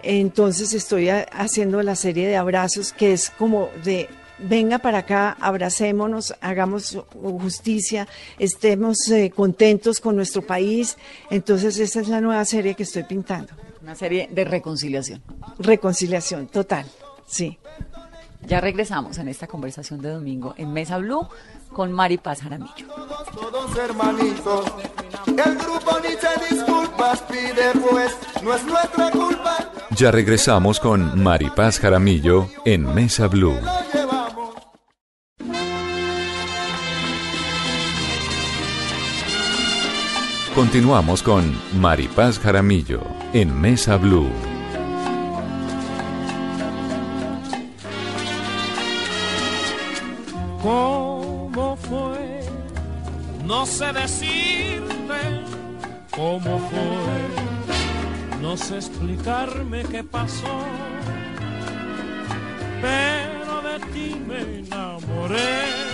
Entonces 0.02 0.72
estoy 0.74 1.08
haciendo 1.08 1.82
la 1.82 1.96
serie 1.96 2.28
de 2.28 2.36
abrazos 2.36 2.92
que 2.92 3.12
es 3.12 3.30
como 3.30 3.68
de 3.84 4.08
venga 4.42 4.78
para 4.78 4.98
acá, 4.98 5.36
abracémonos, 5.40 6.34
hagamos 6.40 6.98
justicia, 7.12 8.08
estemos 8.38 9.08
eh, 9.10 9.30
contentos 9.30 10.00
con 10.00 10.16
nuestro 10.16 10.42
país. 10.42 10.96
Entonces 11.30 11.78
esa 11.78 12.00
es 12.00 12.08
la 12.08 12.20
nueva 12.20 12.44
serie 12.44 12.74
que 12.74 12.84
estoy 12.84 13.04
pintando. 13.04 13.52
Una 13.82 13.94
serie 13.94 14.28
de 14.30 14.44
reconciliación. 14.44 15.22
Reconciliación, 15.58 16.48
total, 16.48 16.86
sí. 17.26 17.58
Ya 18.46 18.60
regresamos 18.60 19.18
en 19.18 19.28
esta 19.28 19.46
conversación 19.46 20.00
de 20.00 20.10
domingo 20.10 20.54
en 20.56 20.72
Mesa 20.72 20.98
Blue 20.98 21.26
con 21.72 21.92
Mari 21.92 22.18
Paz 22.18 22.40
Jaramillo. 22.40 22.86
Todos 23.34 23.76
hermanitos, 23.76 24.64
el 25.26 25.56
grupo 25.56 25.98
ni 26.02 26.56
disculpas 26.56 27.22
pide 27.22 27.72
pues, 27.90 28.16
no 28.42 28.54
es 28.54 28.64
nuestra 28.64 29.10
culpa. 29.10 29.69
Ya 29.96 30.10
regresamos 30.10 30.80
con 30.80 31.22
Mari 31.22 31.50
Paz 31.50 31.78
Jaramillo 31.78 32.48
en 32.64 32.94
Mesa 32.94 33.26
Blue. 33.26 33.58
Continuamos 40.54 41.22
con 41.22 41.56
Maripaz 41.80 42.38
Jaramillo 42.38 43.00
en 43.32 43.58
Mesa 43.60 43.96
Blue. 43.96 44.28
No 53.46 53.66
sé 53.66 53.92
decirte 53.92 55.44
cómo 56.10 56.58
fue, 56.58 57.49
no 58.40 58.56
sé 58.56 58.76
explicarme 58.76 59.84
qué 59.84 60.02
pasó, 60.02 60.60
pero 62.80 63.62
de 63.62 63.86
ti 63.92 64.16
me 64.26 64.58
enamoré. 64.60 65.90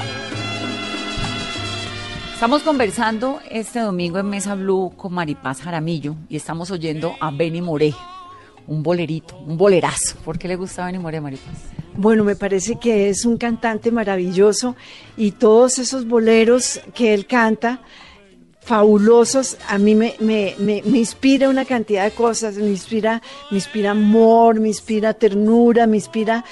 Estamos 2.32 2.62
conversando 2.62 3.40
este 3.50 3.80
domingo 3.80 4.18
en 4.18 4.26
Mesa 4.26 4.54
Blue 4.54 4.92
con 4.96 5.12
Maripaz 5.14 5.60
Jaramillo 5.60 6.16
y 6.28 6.36
estamos 6.36 6.70
oyendo 6.70 7.14
a 7.18 7.30
Benny 7.30 7.62
Moré, 7.62 7.94
un 8.66 8.82
bolerito, 8.82 9.36
un 9.38 9.56
bolerazo. 9.56 10.16
¿Por 10.24 10.38
qué 10.38 10.46
le 10.46 10.56
gusta 10.56 10.84
Benny 10.86 10.98
Moré, 10.98 11.20
Maripaz? 11.20 11.76
Bueno, 11.96 12.24
me 12.24 12.36
parece 12.36 12.76
que 12.76 13.08
es 13.08 13.24
un 13.24 13.38
cantante 13.38 13.90
maravilloso 13.90 14.76
y 15.16 15.32
todos 15.32 15.78
esos 15.78 16.06
boleros 16.06 16.80
que 16.94 17.14
él 17.14 17.26
canta, 17.26 17.80
fabulosos, 18.66 19.56
a 19.68 19.78
mí 19.78 19.94
me, 19.94 20.16
me, 20.18 20.54
me, 20.58 20.98
inspira 20.98 21.48
una 21.48 21.64
cantidad 21.64 22.04
de 22.04 22.10
cosas, 22.10 22.56
me 22.56 22.66
inspira, 22.66 23.22
me 23.52 23.58
inspira 23.58 23.92
amor, 23.92 24.58
me 24.58 24.66
inspira 24.66 25.14
ternura, 25.14 25.86
me 25.86 25.96
inspira 25.96 26.44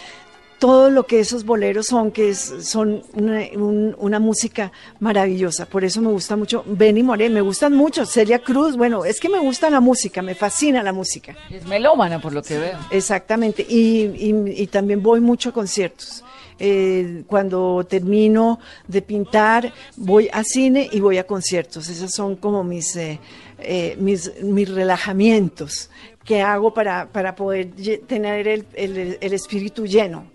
todo 0.60 0.90
lo 0.90 1.06
que 1.06 1.18
esos 1.18 1.44
boleros 1.44 1.86
son, 1.86 2.12
que 2.12 2.32
son 2.34 3.02
una, 3.14 4.18
música 4.20 4.70
maravillosa. 5.00 5.66
Por 5.66 5.84
eso 5.84 6.00
me 6.00 6.10
gusta 6.10 6.36
mucho 6.36 6.62
Benny 6.66 7.02
Moré, 7.02 7.28
me 7.28 7.40
gustan 7.40 7.74
mucho 7.74 8.06
Celia 8.06 8.38
Cruz. 8.38 8.76
Bueno, 8.76 9.04
es 9.04 9.20
que 9.20 9.28
me 9.28 9.40
gusta 9.40 9.68
la 9.68 9.80
música, 9.80 10.22
me 10.22 10.36
fascina 10.36 10.84
la 10.84 10.92
música. 10.92 11.36
Es 11.50 11.66
melómana, 11.66 12.20
por 12.20 12.32
lo 12.32 12.42
que 12.42 12.58
veo. 12.58 12.78
Exactamente, 12.90 13.66
y, 13.68 14.66
también 14.68 15.02
voy 15.02 15.20
mucho 15.20 15.50
a 15.50 15.52
conciertos. 15.52 16.24
Eh, 16.58 17.24
cuando 17.26 17.84
termino 17.88 18.60
de 18.86 19.02
pintar, 19.02 19.72
voy 19.96 20.28
a 20.32 20.44
cine 20.44 20.88
y 20.92 21.00
voy 21.00 21.18
a 21.18 21.26
conciertos. 21.26 21.88
Esos 21.88 22.12
son 22.12 22.36
como 22.36 22.62
mis, 22.62 22.94
eh, 22.96 23.18
eh, 23.58 23.96
mis, 23.98 24.30
relajamientos 24.68 25.90
que 26.24 26.42
hago 26.42 26.72
para, 26.72 27.06
para 27.08 27.34
poder 27.34 27.70
tener 28.06 28.48
el, 28.48 28.66
el 28.74 29.32
espíritu 29.32 29.86
lleno. 29.86 30.32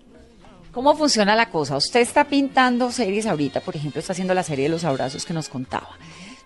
¿Cómo 0.72 0.94
funciona 0.96 1.34
la 1.34 1.50
cosa? 1.50 1.76
Usted 1.76 2.00
está 2.00 2.24
pintando 2.24 2.92
series 2.92 3.26
ahorita, 3.26 3.60
por 3.60 3.74
ejemplo, 3.74 3.98
está 3.98 4.12
haciendo 4.12 4.34
la 4.34 4.44
serie 4.44 4.66
de 4.66 4.68
los 4.68 4.84
abrazos 4.84 5.24
que 5.24 5.34
nos 5.34 5.48
contaba. 5.48 5.98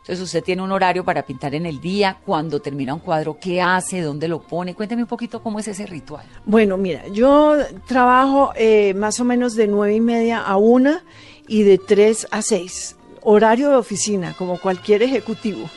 Entonces 0.04 0.22
usted 0.22 0.44
tiene 0.44 0.60
un 0.60 0.70
horario 0.70 1.02
para 1.02 1.22
pintar 1.22 1.54
en 1.54 1.64
el 1.64 1.80
día, 1.80 2.18
cuando 2.26 2.60
termina 2.60 2.92
un 2.92 3.00
cuadro, 3.00 3.38
¿qué 3.40 3.62
hace? 3.62 4.02
¿Dónde 4.02 4.28
lo 4.28 4.42
pone? 4.42 4.74
Cuénteme 4.74 5.00
un 5.00 5.08
poquito 5.08 5.42
cómo 5.42 5.60
es 5.60 5.66
ese 5.66 5.86
ritual. 5.86 6.26
Bueno, 6.44 6.76
mira, 6.76 7.08
yo 7.08 7.56
trabajo 7.86 8.52
eh, 8.54 8.92
más 8.92 9.18
o 9.20 9.24
menos 9.24 9.54
de 9.54 9.66
nueve 9.66 9.94
y 9.94 10.00
media 10.02 10.42
a 10.42 10.58
una 10.58 11.02
y 11.48 11.62
de 11.62 11.78
tres 11.78 12.28
a 12.30 12.42
seis 12.42 12.96
horario 13.22 13.70
de 13.70 13.76
oficina, 13.76 14.34
como 14.36 14.60
cualquier 14.60 15.02
ejecutivo. 15.02 15.70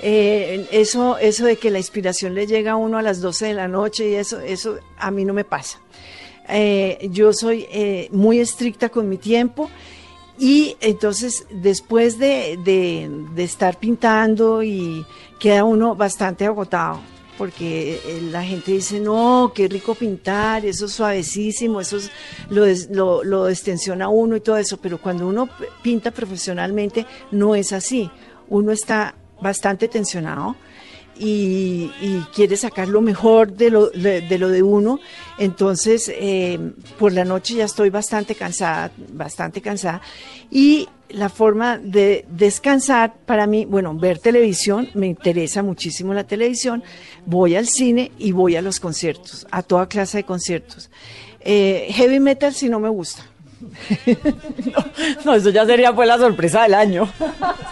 Eh, 0.00 0.66
eso, 0.72 1.18
eso 1.18 1.44
de 1.44 1.56
que 1.56 1.70
la 1.70 1.76
inspiración 1.76 2.34
le 2.34 2.46
llega 2.46 2.72
a 2.72 2.76
uno 2.76 2.96
a 2.96 3.02
las 3.02 3.20
12 3.20 3.48
de 3.48 3.52
la 3.52 3.68
noche 3.68 4.08
y 4.08 4.14
eso, 4.14 4.40
eso 4.40 4.78
a 4.96 5.10
mí 5.10 5.26
no 5.26 5.34
me 5.34 5.44
pasa. 5.44 5.80
Eh, 6.48 7.10
yo 7.10 7.34
soy 7.34 7.68
muy 8.10 8.40
estricta 8.40 8.88
con 8.88 9.06
mi 9.06 9.18
tiempo 9.18 9.68
y 10.38 10.76
entonces 10.80 11.46
después 11.50 12.18
de, 12.18 12.58
de, 12.64 13.42
estar 13.44 13.78
pintando 13.78 14.62
y 14.62 15.06
queda 15.38 15.64
uno 15.64 15.94
bastante 15.94 16.44
agotado 16.44 17.00
porque 17.38 18.00
la 18.30 18.44
gente 18.44 18.72
dice, 18.72 19.00
no, 19.00 19.50
qué 19.54 19.66
rico 19.66 19.96
pintar, 19.96 20.64
eso 20.64 20.86
es 20.86 20.92
suavecísimo, 20.92 21.80
eso 21.80 21.96
es, 21.96 22.10
lo, 22.48 22.64
lo, 22.90 23.24
lo 23.24 23.48
extensiona 23.48 24.08
uno 24.08 24.36
y 24.36 24.40
todo 24.40 24.56
eso, 24.56 24.76
pero 24.76 24.98
cuando 25.00 25.26
uno 25.26 25.48
pinta 25.82 26.12
profesionalmente 26.12 27.04
no 27.32 27.56
es 27.56 27.72
así, 27.72 28.08
uno 28.48 28.70
está 28.70 29.16
bastante 29.40 29.88
tensionado 29.88 30.54
y, 31.18 31.90
quiere 32.34 32.56
sacar 32.56 32.88
lo 32.88 33.00
mejor 33.00 33.52
de 33.52 33.70
lo 33.70 33.88
de, 33.90 34.38
lo 34.38 34.48
de 34.48 34.62
uno. 34.62 35.00
Entonces, 35.38 36.10
eh, 36.14 36.58
por 36.98 37.12
la 37.12 37.24
noche 37.24 37.54
ya 37.54 37.64
estoy 37.64 37.90
bastante 37.90 38.34
cansada, 38.34 38.90
bastante 39.12 39.60
cansada. 39.60 40.00
Y 40.50 40.88
la 41.10 41.28
forma 41.28 41.78
de 41.78 42.24
descansar 42.28 43.14
para 43.26 43.46
mí, 43.46 43.64
bueno, 43.64 43.94
ver 43.94 44.18
televisión, 44.18 44.88
me 44.94 45.06
interesa 45.06 45.62
muchísimo 45.62 46.12
la 46.14 46.24
televisión, 46.24 46.82
voy 47.26 47.56
al 47.56 47.66
cine 47.66 48.10
y 48.18 48.32
voy 48.32 48.56
a 48.56 48.62
los 48.62 48.80
conciertos, 48.80 49.46
a 49.50 49.62
toda 49.62 49.88
clase 49.88 50.18
de 50.18 50.24
conciertos. 50.24 50.90
Eh, 51.40 51.88
heavy 51.90 52.20
metal 52.20 52.54
si 52.54 52.68
no 52.68 52.80
me 52.80 52.88
gusta. 52.88 53.24
no, 55.24 55.34
eso 55.34 55.50
ya 55.50 55.66
sería 55.66 55.92
pues 55.92 56.08
la 56.08 56.18
sorpresa 56.18 56.62
del 56.62 56.74
año. 56.74 57.08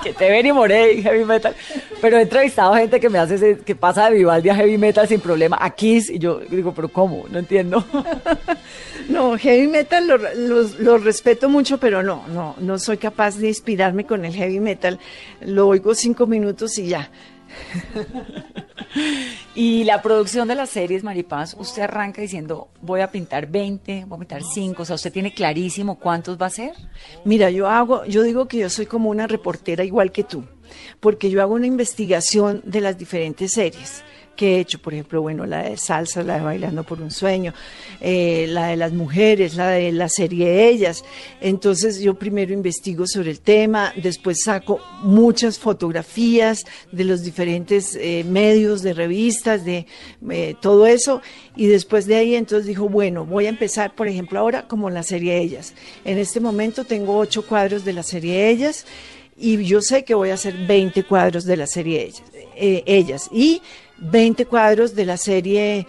que 0.02 0.12
te 0.12 0.30
ven 0.30 0.46
y 0.46 0.52
moré 0.52 1.02
heavy 1.02 1.24
metal. 1.24 1.54
Pero 2.00 2.18
he 2.18 2.22
entrevistado 2.22 2.74
a 2.74 2.78
gente 2.78 2.98
que 3.00 3.08
me 3.08 3.18
hace 3.18 3.58
que 3.58 3.74
pasa 3.74 4.10
de 4.10 4.16
Vivaldi 4.16 4.48
a 4.48 4.54
heavy 4.54 4.78
metal 4.78 5.06
sin 5.06 5.20
problema, 5.20 5.56
a 5.60 5.70
Kiss, 5.70 6.10
y 6.10 6.18
yo 6.18 6.40
digo, 6.40 6.72
pero 6.74 6.88
¿cómo? 6.88 7.24
No 7.30 7.38
entiendo. 7.38 7.84
no, 9.08 9.36
heavy 9.38 9.68
metal 9.68 10.06
lo, 10.06 10.98
respeto 10.98 11.48
mucho, 11.48 11.78
pero 11.78 12.02
no, 12.02 12.24
no, 12.28 12.56
no 12.58 12.78
soy 12.78 12.96
capaz 12.96 13.36
de 13.36 13.48
inspirarme 13.48 14.04
con 14.04 14.24
el 14.24 14.34
heavy 14.34 14.60
metal. 14.60 14.98
Lo 15.40 15.68
oigo 15.68 15.94
cinco 15.94 16.26
minutos 16.26 16.78
y 16.78 16.88
ya. 16.88 17.10
y 19.54 19.84
la 19.84 20.02
producción 20.02 20.48
de 20.48 20.54
las 20.54 20.70
series, 20.70 21.04
Maripaz, 21.04 21.54
usted 21.58 21.82
arranca 21.82 22.22
diciendo, 22.22 22.68
voy 22.80 23.00
a 23.00 23.10
pintar 23.10 23.46
20, 23.46 24.04
voy 24.06 24.16
a 24.16 24.20
pintar 24.20 24.42
5, 24.42 24.82
o 24.82 24.84
sea, 24.84 24.96
¿usted 24.96 25.12
tiene 25.12 25.34
clarísimo 25.34 25.98
cuántos 25.98 26.40
va 26.40 26.46
a 26.46 26.50
ser? 26.50 26.72
Mira, 27.24 27.50
yo 27.50 27.68
hago, 27.68 28.04
yo 28.04 28.22
digo 28.22 28.48
que 28.48 28.58
yo 28.58 28.70
soy 28.70 28.86
como 28.86 29.10
una 29.10 29.26
reportera 29.26 29.84
igual 29.84 30.12
que 30.12 30.24
tú, 30.24 30.44
porque 31.00 31.30
yo 31.30 31.42
hago 31.42 31.54
una 31.54 31.66
investigación 31.66 32.62
de 32.64 32.80
las 32.80 32.98
diferentes 32.98 33.52
series 33.52 34.02
que 34.36 34.56
he 34.56 34.60
hecho, 34.60 34.78
por 34.80 34.94
ejemplo, 34.94 35.22
bueno, 35.22 35.46
la 35.46 35.62
de 35.62 35.76
salsa, 35.76 36.22
la 36.22 36.38
de 36.38 36.42
bailando 36.42 36.84
por 36.84 37.00
un 37.00 37.10
sueño, 37.10 37.52
eh, 38.00 38.46
la 38.48 38.68
de 38.68 38.76
las 38.76 38.92
mujeres, 38.92 39.54
la 39.54 39.68
de 39.70 39.92
la 39.92 40.08
serie 40.08 40.68
Ellas. 40.68 41.04
Entonces 41.40 42.00
yo 42.00 42.14
primero 42.14 42.52
investigo 42.52 43.06
sobre 43.06 43.30
el 43.30 43.40
tema, 43.40 43.92
después 43.96 44.42
saco 44.44 44.80
muchas 45.02 45.58
fotografías 45.58 46.64
de 46.90 47.04
los 47.04 47.22
diferentes 47.22 47.96
eh, 47.96 48.24
medios, 48.26 48.82
de 48.82 48.94
revistas, 48.94 49.64
de 49.64 49.86
eh, 50.30 50.54
todo 50.60 50.86
eso, 50.86 51.20
y 51.56 51.66
después 51.66 52.06
de 52.06 52.16
ahí 52.16 52.34
entonces 52.34 52.66
dijo, 52.66 52.88
bueno, 52.88 53.24
voy 53.26 53.46
a 53.46 53.50
empezar, 53.50 53.94
por 53.94 54.08
ejemplo, 54.08 54.38
ahora 54.38 54.66
como 54.66 54.90
la 54.90 55.02
serie 55.02 55.38
Ellas. 55.38 55.74
En 56.04 56.18
este 56.18 56.40
momento 56.40 56.84
tengo 56.84 57.18
ocho 57.18 57.46
cuadros 57.46 57.84
de 57.84 57.92
la 57.92 58.02
serie 58.02 58.48
Ellas 58.48 58.86
y 59.36 59.62
yo 59.64 59.80
sé 59.80 60.04
que 60.04 60.14
voy 60.14 60.30
a 60.30 60.34
hacer 60.34 60.54
20 60.66 61.04
cuadros 61.04 61.44
de 61.44 61.56
la 61.56 61.66
serie 61.66 62.02
ellas, 62.02 62.22
ellas. 62.54 63.28
Y 63.32 63.62
20 64.02 64.46
cuadros 64.46 64.94
de 64.94 65.06
la 65.06 65.16
serie 65.16 65.86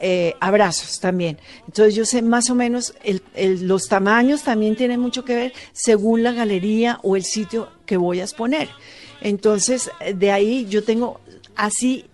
eh, 0.00 0.34
Abrazos 0.40 0.98
también. 1.00 1.38
Entonces 1.66 1.94
yo 1.94 2.04
sé 2.04 2.22
más 2.22 2.50
o 2.50 2.54
menos, 2.54 2.94
los 3.34 3.88
tamaños 3.88 4.42
también 4.42 4.76
tienen 4.76 5.00
mucho 5.00 5.24
que 5.24 5.34
ver 5.34 5.52
según 5.72 6.22
la 6.22 6.32
galería 6.32 6.98
o 7.02 7.16
el 7.16 7.24
sitio 7.24 7.68
que 7.86 7.96
voy 7.96 8.20
a 8.20 8.24
exponer. 8.24 8.68
Entonces 9.20 9.90
de 10.14 10.30
ahí 10.32 10.66
yo 10.68 10.82
tengo 10.82 11.20
así 11.54 12.06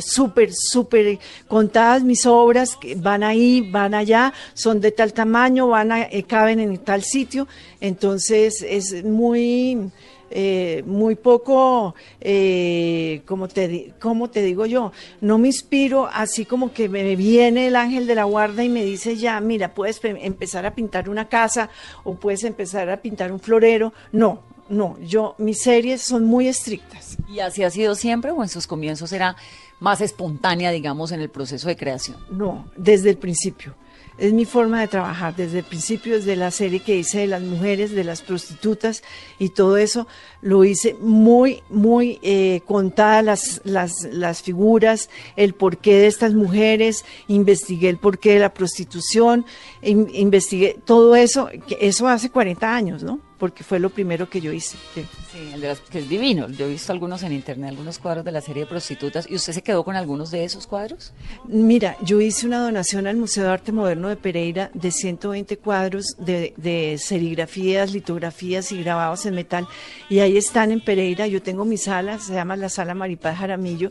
súper, 0.00 0.50
súper 0.52 1.18
contadas 1.48 2.02
mis 2.02 2.26
obras, 2.26 2.76
que 2.76 2.94
van 2.94 3.22
ahí, 3.22 3.68
van 3.70 3.94
allá, 3.94 4.32
son 4.54 4.80
de 4.80 4.92
tal 4.92 5.12
tamaño, 5.12 5.68
van 5.68 5.92
a, 5.92 6.02
eh, 6.02 6.24
caben 6.24 6.60
en 6.60 6.78
tal 6.78 7.02
sitio. 7.02 7.48
Entonces 7.80 8.64
es 8.66 9.04
muy 9.04 9.90
eh, 10.30 10.82
muy 10.86 11.14
poco, 11.14 11.94
eh, 12.20 13.22
como, 13.26 13.48
te, 13.48 13.92
como 14.00 14.28
te 14.28 14.42
digo 14.42 14.66
yo, 14.66 14.92
no 15.20 15.38
me 15.38 15.48
inspiro 15.48 16.08
así 16.12 16.44
como 16.44 16.72
que 16.72 16.88
me 16.88 17.14
viene 17.16 17.68
el 17.68 17.76
ángel 17.76 18.06
de 18.06 18.14
la 18.14 18.24
guarda 18.24 18.64
y 18.64 18.68
me 18.68 18.84
dice 18.84 19.16
ya, 19.16 19.40
mira, 19.40 19.74
puedes 19.74 20.00
empezar 20.02 20.66
a 20.66 20.74
pintar 20.74 21.08
una 21.08 21.28
casa 21.28 21.70
o 22.04 22.14
puedes 22.14 22.44
empezar 22.44 22.90
a 22.90 23.00
pintar 23.00 23.30
un 23.32 23.40
florero. 23.40 23.92
No, 24.12 24.42
no, 24.68 24.98
yo, 25.00 25.34
mis 25.38 25.62
series 25.62 26.02
son 26.02 26.24
muy 26.24 26.48
estrictas. 26.48 27.16
¿Y 27.28 27.40
así 27.40 27.62
ha 27.62 27.70
sido 27.70 27.94
siempre 27.94 28.30
o 28.32 28.42
en 28.42 28.48
sus 28.48 28.66
comienzos 28.66 29.12
era 29.12 29.36
más 29.78 30.00
espontánea, 30.00 30.70
digamos, 30.70 31.12
en 31.12 31.20
el 31.20 31.28
proceso 31.28 31.68
de 31.68 31.76
creación? 31.76 32.16
No, 32.30 32.68
desde 32.76 33.10
el 33.10 33.18
principio 33.18 33.74
es 34.18 34.32
mi 34.32 34.44
forma 34.44 34.80
de 34.80 34.88
trabajar 34.88 35.36
desde 35.36 35.58
el 35.58 35.64
principio, 35.64 36.16
desde 36.16 36.36
la 36.36 36.50
serie 36.50 36.80
que 36.80 36.96
hice 36.96 37.20
de 37.20 37.26
las 37.26 37.42
mujeres, 37.42 37.90
de 37.90 38.04
las 38.04 38.22
prostitutas 38.22 39.02
y 39.38 39.50
todo 39.50 39.76
eso, 39.76 40.06
lo 40.40 40.64
hice 40.64 40.96
muy, 41.00 41.62
muy 41.68 42.18
eh, 42.22 42.62
contadas 42.66 43.60
las, 43.64 44.08
las, 44.12 44.42
figuras, 44.42 45.10
el 45.36 45.54
porqué 45.54 45.94
de 45.94 46.06
estas 46.06 46.34
mujeres, 46.34 47.04
investigué 47.28 47.88
el 47.88 47.98
porqué 47.98 48.34
de 48.34 48.40
la 48.40 48.54
prostitución, 48.54 49.44
investigué 49.82 50.78
todo 50.84 51.16
eso, 51.16 51.48
que 51.66 51.78
eso 51.80 52.08
hace 52.08 52.30
40 52.30 52.74
años, 52.74 53.02
¿no? 53.02 53.25
Porque 53.38 53.64
fue 53.64 53.78
lo 53.78 53.90
primero 53.90 54.28
que 54.28 54.40
yo 54.40 54.52
hice. 54.52 54.76
Sí, 54.94 55.50
el 55.52 55.60
de 55.60 55.68
las, 55.68 55.80
que 55.80 55.98
es 55.98 56.08
divino. 56.08 56.48
Yo 56.48 56.66
he 56.66 56.70
visto 56.70 56.92
algunos 56.92 57.22
en 57.22 57.32
internet, 57.32 57.70
algunos 57.70 57.98
cuadros 57.98 58.24
de 58.24 58.32
la 58.32 58.40
serie 58.40 58.64
de 58.64 58.68
prostitutas. 58.68 59.26
¿Y 59.28 59.34
usted 59.34 59.52
se 59.52 59.62
quedó 59.62 59.84
con 59.84 59.96
algunos 59.96 60.30
de 60.30 60.44
esos 60.44 60.66
cuadros? 60.66 61.12
Mira, 61.46 61.96
yo 62.02 62.20
hice 62.20 62.46
una 62.46 62.60
donación 62.60 63.06
al 63.06 63.16
Museo 63.16 63.44
de 63.44 63.50
Arte 63.50 63.72
Moderno 63.72 64.08
de 64.08 64.16
Pereira 64.16 64.70
de 64.74 64.90
120 64.90 65.58
cuadros 65.58 66.16
de, 66.18 66.54
de 66.56 66.96
serigrafías, 66.98 67.92
litografías 67.92 68.72
y 68.72 68.82
grabados 68.82 69.26
en 69.26 69.34
metal. 69.34 69.66
Y 70.08 70.20
ahí 70.20 70.36
están 70.36 70.72
en 70.72 70.80
Pereira. 70.80 71.26
Yo 71.26 71.42
tengo 71.42 71.64
mi 71.64 71.76
sala, 71.76 72.18
se 72.18 72.34
llama 72.34 72.56
la 72.56 72.68
Sala 72.68 72.94
Maripaz 72.94 73.38
Jaramillo. 73.38 73.90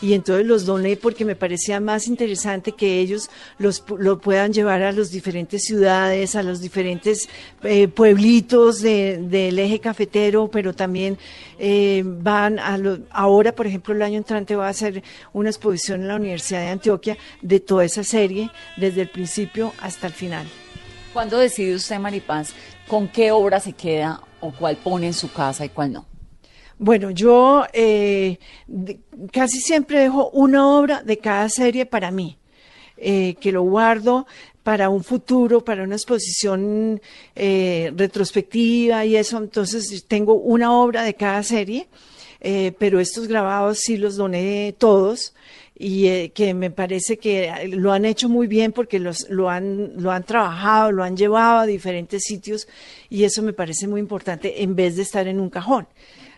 Y 0.00 0.12
entonces 0.12 0.46
los 0.46 0.66
doné 0.66 0.96
porque 0.96 1.24
me 1.24 1.36
parecía 1.36 1.80
más 1.80 2.06
interesante 2.06 2.72
que 2.72 3.00
ellos 3.00 3.30
los 3.58 3.82
lo 3.98 4.18
puedan 4.20 4.52
llevar 4.52 4.82
a 4.82 4.92
las 4.92 5.10
diferentes 5.10 5.64
ciudades, 5.64 6.36
a 6.36 6.42
los 6.42 6.60
diferentes 6.60 7.28
eh, 7.62 7.88
pueblitos 7.88 8.80
del 8.86 9.58
eje 9.58 9.80
cafetero, 9.80 10.48
pero 10.48 10.74
también 10.74 11.18
eh, 11.58 12.02
van 12.04 12.58
a 12.58 12.78
ahora, 13.10 13.52
por 13.52 13.66
ejemplo, 13.66 13.94
el 13.94 14.02
año 14.02 14.18
entrante 14.18 14.56
va 14.56 14.66
a 14.66 14.70
hacer 14.70 15.02
una 15.32 15.50
exposición 15.50 16.02
en 16.02 16.08
la 16.08 16.16
Universidad 16.16 16.60
de 16.60 16.68
Antioquia 16.68 17.16
de 17.42 17.60
toda 17.60 17.84
esa 17.84 18.04
serie, 18.04 18.50
desde 18.76 19.02
el 19.02 19.08
principio 19.08 19.72
hasta 19.80 20.06
el 20.06 20.12
final. 20.12 20.46
¿Cuándo 21.12 21.38
decide 21.38 21.74
usted, 21.74 21.98
Maripaz, 21.98 22.52
con 22.86 23.08
qué 23.08 23.32
obra 23.32 23.60
se 23.60 23.72
queda 23.72 24.20
o 24.40 24.52
cuál 24.52 24.76
pone 24.76 25.06
en 25.06 25.14
su 25.14 25.32
casa 25.32 25.64
y 25.64 25.70
cuál 25.70 25.92
no? 25.92 26.06
Bueno, 26.78 27.10
yo 27.10 27.64
eh, 27.72 28.38
casi 29.32 29.60
siempre 29.60 30.00
dejo 30.00 30.28
una 30.30 30.68
obra 30.68 31.02
de 31.02 31.16
cada 31.16 31.48
serie 31.48 31.86
para 31.86 32.10
mí, 32.10 32.38
eh, 32.98 33.34
que 33.40 33.50
lo 33.50 33.62
guardo 33.62 34.26
para 34.66 34.88
un 34.88 35.04
futuro, 35.04 35.64
para 35.64 35.84
una 35.84 35.94
exposición 35.94 37.00
eh, 37.36 37.92
retrospectiva 37.94 39.04
y 39.04 39.14
eso. 39.14 39.38
Entonces 39.38 40.04
tengo 40.08 40.34
una 40.34 40.72
obra 40.72 41.04
de 41.04 41.14
cada 41.14 41.44
serie, 41.44 41.86
eh, 42.40 42.72
pero 42.76 42.98
estos 42.98 43.28
grabados 43.28 43.78
sí 43.78 43.96
los 43.96 44.16
doné 44.16 44.74
todos 44.76 45.34
y 45.78 46.08
eh, 46.08 46.32
que 46.34 46.52
me 46.52 46.72
parece 46.72 47.16
que 47.16 47.68
lo 47.74 47.92
han 47.92 48.04
hecho 48.04 48.28
muy 48.28 48.48
bien 48.48 48.72
porque 48.72 48.98
los, 48.98 49.30
lo, 49.30 49.50
han, 49.50 49.92
lo 50.02 50.10
han 50.10 50.24
trabajado, 50.24 50.90
lo 50.90 51.04
han 51.04 51.16
llevado 51.16 51.60
a 51.60 51.66
diferentes 51.66 52.24
sitios 52.24 52.66
y 53.08 53.22
eso 53.22 53.42
me 53.42 53.52
parece 53.52 53.86
muy 53.86 54.00
importante 54.00 54.64
en 54.64 54.74
vez 54.74 54.96
de 54.96 55.02
estar 55.02 55.28
en 55.28 55.38
un 55.38 55.48
cajón. 55.48 55.86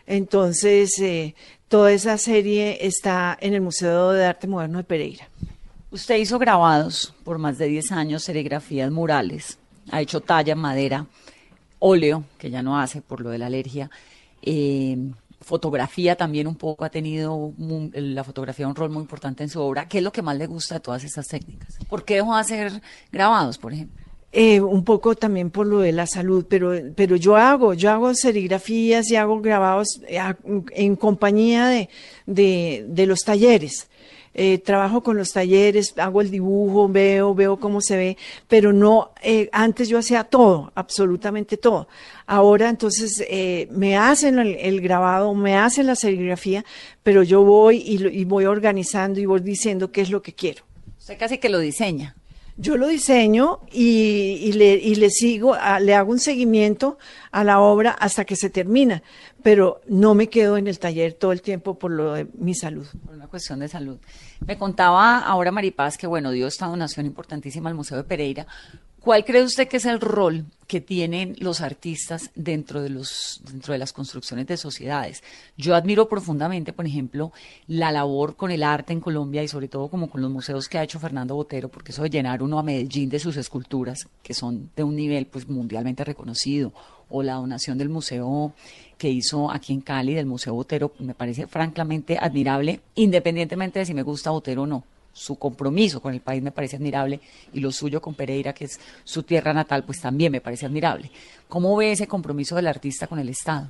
Entonces, 0.06 1.02
toda 1.68 1.92
esa 1.92 2.18
serie 2.18 2.86
está 2.86 3.38
en 3.40 3.54
el 3.54 3.62
Museo 3.62 4.12
de 4.12 4.26
Arte 4.26 4.46
Moderno 4.46 4.76
de 4.76 4.84
Pereira. 4.84 5.30
Usted 5.90 6.16
hizo 6.16 6.38
grabados 6.38 7.14
por 7.24 7.38
más 7.38 7.56
de 7.58 7.66
10 7.66 7.92
años, 7.92 8.22
serigrafías 8.22 8.90
murales, 8.90 9.58
ha 9.90 10.00
hecho 10.02 10.20
talla, 10.20 10.54
madera, 10.54 11.06
óleo, 11.78 12.24
que 12.36 12.50
ya 12.50 12.62
no 12.62 12.78
hace 12.78 13.00
por 13.00 13.20
lo 13.20 13.30
de 13.30 13.38
la 13.38 13.46
alergia, 13.46 13.90
eh, 14.42 14.98
fotografía 15.40 16.14
también 16.14 16.46
un 16.46 16.56
poco, 16.56 16.84
ha 16.84 16.90
tenido 16.90 17.52
la 17.94 18.22
fotografía 18.22 18.68
un 18.68 18.74
rol 18.74 18.90
muy 18.90 19.00
importante 19.00 19.42
en 19.42 19.48
su 19.48 19.60
obra. 19.60 19.88
¿Qué 19.88 19.98
es 19.98 20.04
lo 20.04 20.12
que 20.12 20.20
más 20.20 20.36
le 20.36 20.46
gusta 20.46 20.74
de 20.74 20.80
todas 20.80 21.04
esas 21.04 21.26
técnicas? 21.26 21.78
¿Por 21.88 22.04
qué 22.04 22.16
dejó 22.16 22.34
de 22.34 22.40
hacer 22.40 22.82
grabados, 23.10 23.56
por 23.56 23.72
ejemplo? 23.72 24.08
eh, 24.30 24.60
un 24.60 24.84
poco 24.84 25.14
también 25.14 25.50
por 25.50 25.66
lo 25.66 25.80
de 25.80 25.92
la 25.92 26.06
salud, 26.06 26.44
pero, 26.48 26.72
pero 26.94 27.16
yo 27.16 27.36
hago, 27.36 27.72
yo 27.74 27.90
hago 27.90 28.14
serigrafías 28.14 29.10
y 29.10 29.16
hago 29.16 29.40
grabados 29.40 30.00
eh, 30.06 30.20
en 30.72 30.96
compañía 30.96 31.68
de, 31.68 31.88
de 32.86 33.06
los 33.06 33.20
talleres. 33.20 33.88
Eh, 34.34 34.58
trabajo 34.58 35.02
con 35.02 35.16
los 35.16 35.32
talleres, 35.32 35.94
hago 35.98 36.20
el 36.20 36.30
dibujo, 36.30 36.88
veo, 36.88 37.34
veo 37.34 37.58
cómo 37.58 37.80
se 37.80 37.96
ve, 37.96 38.16
pero 38.46 38.72
no, 38.72 39.12
eh, 39.22 39.48
antes 39.52 39.88
yo 39.88 39.98
hacía 39.98 40.24
todo, 40.24 40.70
absolutamente 40.74 41.56
todo. 41.56 41.88
Ahora 42.26 42.68
entonces 42.68 43.24
eh, 43.28 43.68
me 43.70 43.96
hacen 43.96 44.38
el, 44.38 44.54
el 44.56 44.80
grabado, 44.80 45.34
me 45.34 45.56
hacen 45.56 45.86
la 45.86 45.96
serigrafía, 45.96 46.64
pero 47.02 47.22
yo 47.22 47.42
voy 47.42 47.78
y, 47.78 48.06
y 48.06 48.24
voy 48.24 48.44
organizando 48.44 49.18
y 49.18 49.26
voy 49.26 49.40
diciendo 49.40 49.90
qué 49.90 50.02
es 50.02 50.10
lo 50.10 50.22
que 50.22 50.34
quiero. 50.34 50.64
Usted 50.98 51.18
casi 51.18 51.38
que 51.38 51.48
lo 51.48 51.58
diseña. 51.58 52.17
Yo 52.60 52.76
lo 52.76 52.88
diseño 52.88 53.60
y, 53.70 54.40
y 54.42 54.52
le, 54.52 54.74
y 54.74 54.96
le 54.96 55.10
sigo, 55.10 55.56
le 55.80 55.94
hago 55.94 56.10
un 56.10 56.18
seguimiento 56.18 56.98
a 57.30 57.44
la 57.44 57.60
obra 57.60 57.92
hasta 57.92 58.24
que 58.24 58.34
se 58.34 58.50
termina, 58.50 59.04
pero 59.44 59.80
no 59.86 60.14
me 60.16 60.28
quedo 60.28 60.56
en 60.56 60.66
el 60.66 60.80
taller 60.80 61.12
todo 61.12 61.30
el 61.30 61.40
tiempo 61.40 61.78
por 61.78 61.92
lo 61.92 62.14
de 62.14 62.26
mi 62.36 62.56
salud. 62.56 62.86
por 63.06 63.14
una 63.14 63.28
cuestión 63.28 63.60
de 63.60 63.68
salud. 63.68 63.98
Me 64.44 64.58
contaba 64.58 65.20
ahora 65.20 65.52
Maripaz 65.52 65.96
que, 65.96 66.08
bueno, 66.08 66.32
dio 66.32 66.48
esta 66.48 66.66
donación 66.66 67.06
importantísima 67.06 67.68
al 67.68 67.76
Museo 67.76 67.96
de 67.96 68.02
Pereira. 68.02 68.48
¿Cuál 69.00 69.24
cree 69.24 69.44
usted 69.44 69.68
que 69.68 69.76
es 69.76 69.84
el 69.84 70.00
rol 70.00 70.44
que 70.66 70.80
tienen 70.80 71.36
los 71.38 71.60
artistas 71.60 72.30
dentro 72.34 72.82
de, 72.82 72.90
los, 72.90 73.40
dentro 73.48 73.72
de 73.72 73.78
las 73.78 73.92
construcciones 73.92 74.48
de 74.48 74.56
sociedades? 74.56 75.22
Yo 75.56 75.76
admiro 75.76 76.08
profundamente, 76.08 76.72
por 76.72 76.84
ejemplo, 76.84 77.32
la 77.68 77.92
labor 77.92 78.34
con 78.34 78.50
el 78.50 78.64
arte 78.64 78.92
en 78.92 79.00
Colombia 79.00 79.42
y 79.42 79.48
sobre 79.48 79.68
todo 79.68 79.88
como 79.88 80.10
con 80.10 80.20
los 80.20 80.30
museos 80.30 80.68
que 80.68 80.78
ha 80.78 80.82
hecho 80.82 80.98
Fernando 80.98 81.36
Botero, 81.36 81.68
porque 81.68 81.92
eso 81.92 82.02
de 82.02 82.10
llenar 82.10 82.42
uno 82.42 82.58
a 82.58 82.64
Medellín 82.64 83.08
de 83.08 83.20
sus 83.20 83.36
esculturas, 83.36 84.08
que 84.22 84.34
son 84.34 84.70
de 84.74 84.82
un 84.82 84.96
nivel 84.96 85.26
pues 85.26 85.48
mundialmente 85.48 86.02
reconocido, 86.04 86.72
o 87.08 87.22
la 87.22 87.34
donación 87.34 87.78
del 87.78 87.88
museo 87.88 88.52
que 88.98 89.08
hizo 89.08 89.50
aquí 89.50 89.72
en 89.72 89.80
Cali, 89.80 90.12
del 90.12 90.26
Museo 90.26 90.54
Botero, 90.54 90.92
me 90.98 91.14
parece 91.14 91.46
francamente 91.46 92.18
admirable, 92.20 92.80
independientemente 92.96 93.78
de 93.78 93.86
si 93.86 93.94
me 93.94 94.02
gusta 94.02 94.30
Botero 94.30 94.62
o 94.62 94.66
no. 94.66 94.84
Su 95.12 95.36
compromiso 95.36 96.00
con 96.00 96.14
el 96.14 96.20
país 96.20 96.42
me 96.42 96.52
parece 96.52 96.76
admirable 96.76 97.20
y 97.52 97.60
lo 97.60 97.72
suyo 97.72 98.00
con 98.00 98.14
Pereira, 98.14 98.52
que 98.52 98.66
es 98.66 98.78
su 99.04 99.24
tierra 99.24 99.52
natal, 99.52 99.82
pues 99.84 100.00
también 100.00 100.30
me 100.30 100.40
parece 100.40 100.66
admirable. 100.66 101.10
¿Cómo 101.48 101.74
ve 101.76 101.92
ese 101.92 102.06
compromiso 102.06 102.54
del 102.54 102.68
artista 102.68 103.06
con 103.08 103.18
el 103.18 103.28
Estado? 103.28 103.66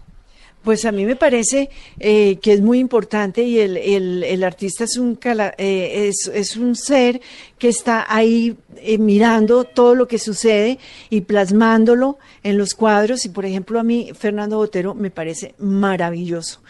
Pues 0.62 0.84
a 0.84 0.90
mí 0.92 1.04
me 1.06 1.14
parece 1.14 1.70
eh, 2.00 2.36
que 2.42 2.52
es 2.52 2.60
muy 2.60 2.80
importante 2.80 3.44
y 3.44 3.60
el, 3.60 3.76
el- 3.76 4.24
el 4.24 4.42
artista 4.42 4.82
es 4.84 4.96
un, 4.98 5.14
cala- 5.14 5.54
eh, 5.56 6.08
es, 6.08 6.28
es 6.34 6.56
un 6.56 6.74
ser 6.74 7.20
que 7.58 7.68
está 7.68 8.04
ahí 8.12 8.56
eh, 8.78 8.98
mirando 8.98 9.62
todo 9.62 9.94
lo 9.94 10.08
que 10.08 10.18
sucede 10.18 10.80
y 11.10 11.20
plasmándolo 11.20 12.18
en 12.42 12.58
los 12.58 12.74
cuadros. 12.74 13.24
Y 13.24 13.28
por 13.28 13.46
ejemplo, 13.46 13.78
a 13.78 13.84
mí 13.84 14.10
Fernando 14.18 14.56
Botero 14.56 14.94
me 14.94 15.12
parece 15.12 15.54
maravilloso. 15.58 16.60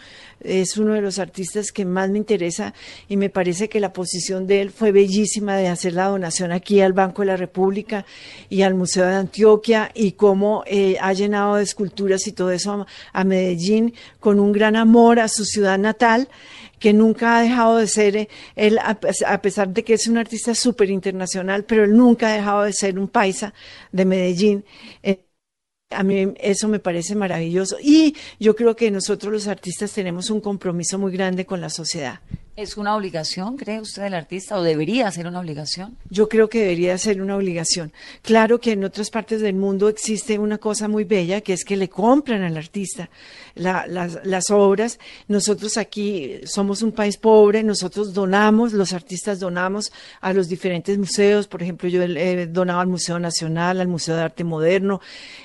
Es 0.41 0.77
uno 0.77 0.93
de 0.93 1.01
los 1.01 1.19
artistas 1.19 1.71
que 1.71 1.83
más 1.85 2.09
me 2.09 2.17
interesa 2.17 2.73
y 3.07 3.17
me 3.17 3.29
parece 3.29 3.67
que 3.69 3.79
la 3.79 3.91
posición 3.91 4.47
de 4.47 4.61
él 4.61 4.71
fue 4.71 4.91
bellísima 4.91 5.57
de 5.57 5.67
hacer 5.67 5.93
la 5.93 6.07
donación 6.07 6.51
aquí 6.51 6.79
al 6.81 6.93
Banco 6.93 7.21
de 7.21 7.27
la 7.27 7.37
República 7.37 8.05
y 8.49 8.61
al 8.61 8.73
Museo 8.73 9.05
de 9.05 9.15
Antioquia 9.15 9.91
y 9.93 10.13
cómo 10.13 10.63
eh, 10.65 10.97
ha 11.01 11.11
llenado 11.13 11.55
de 11.55 11.63
esculturas 11.63 12.25
y 12.27 12.31
todo 12.31 12.51
eso 12.51 12.85
a, 13.13 13.23
Medellín 13.23 13.93
con 14.19 14.39
un 14.39 14.51
gran 14.51 14.75
amor 14.75 15.19
a 15.19 15.27
su 15.27 15.43
ciudad 15.45 15.77
natal 15.77 16.29
que 16.79 16.93
nunca 16.93 17.37
ha 17.37 17.41
dejado 17.41 17.77
de 17.77 17.87
ser, 17.87 18.15
eh, 18.15 18.29
él, 18.55 18.79
a, 18.81 18.99
pes- 18.99 19.23
a 19.27 19.41
pesar 19.41 19.69
de 19.69 19.83
que 19.83 19.93
es 19.95 20.07
un 20.07 20.17
artista 20.17 20.55
súper 20.55 20.89
internacional, 20.89 21.65
pero 21.65 21.83
él 21.83 21.95
nunca 21.95 22.29
ha 22.29 22.33
dejado 22.37 22.63
de 22.63 22.73
ser 22.73 22.97
un 22.97 23.09
paisa 23.09 23.53
de 23.91 24.05
Medellín. 24.05 24.63
A 25.91 26.03
mí 26.03 26.33
eso 26.39 26.67
me 26.67 26.79
parece 26.79 27.15
maravilloso 27.15 27.77
y 27.81 28.15
yo 28.39 28.55
creo 28.55 28.75
que 28.75 28.91
nosotros 28.91 29.33
los 29.33 29.47
artistas 29.47 29.91
tenemos 29.91 30.29
un 30.29 30.39
compromiso 30.39 30.99
muy 30.99 31.11
grande 31.11 31.47
con 31.47 31.61
la 31.61 31.69
sociedad. 31.71 32.19
¿Es 32.59 32.75
una 32.75 32.93
obligación, 32.93 33.55
cree 33.55 33.79
usted, 33.79 34.01
del 34.03 34.13
artista 34.13 34.57
o 34.57 34.63
debería 34.63 35.09
ser 35.11 35.27
una 35.27 35.39
obligación? 35.39 35.95
Yo 36.09 36.27
creo 36.27 36.49
que 36.49 36.59
debería 36.59 36.97
ser 36.97 37.21
una 37.21 37.37
obligación. 37.37 37.93
Claro 38.21 38.59
que 38.59 38.73
en 38.73 38.83
otras 38.83 39.09
partes 39.09 39.39
del 39.39 39.55
mundo 39.55 39.87
existe 39.87 40.37
una 40.37 40.57
cosa 40.57 40.89
muy 40.89 41.05
bella, 41.05 41.39
que 41.39 41.53
es 41.53 41.63
que 41.63 41.77
le 41.77 41.87
compran 41.87 42.41
al 42.41 42.57
artista 42.57 43.09
la- 43.55 43.87
las, 43.87 44.49
obras. 44.49 44.99
Nosotros 45.29 45.77
aquí 45.77 46.41
somos 46.43 46.81
un 46.81 46.91
país 46.91 47.15
pobre, 47.15 47.63
nosotros 47.63 48.13
donamos, 48.13 48.73
los 48.73 48.91
artistas 48.91 49.39
donamos 49.39 49.93
a 50.19 50.33
los 50.33 50.49
diferentes 50.49 50.97
museos. 50.97 51.47
Por 51.47 51.63
ejemplo, 51.63 51.87
yo 51.87 52.03
he 52.03 52.45
donado 52.47 52.81
al 52.81 52.87
Museo 52.87 53.19
Nacional, 53.19 53.79
al 53.79 53.87
Museo 53.87 54.17
de 54.17 54.23
Arte 54.23 54.43
Moderno, 54.43 54.99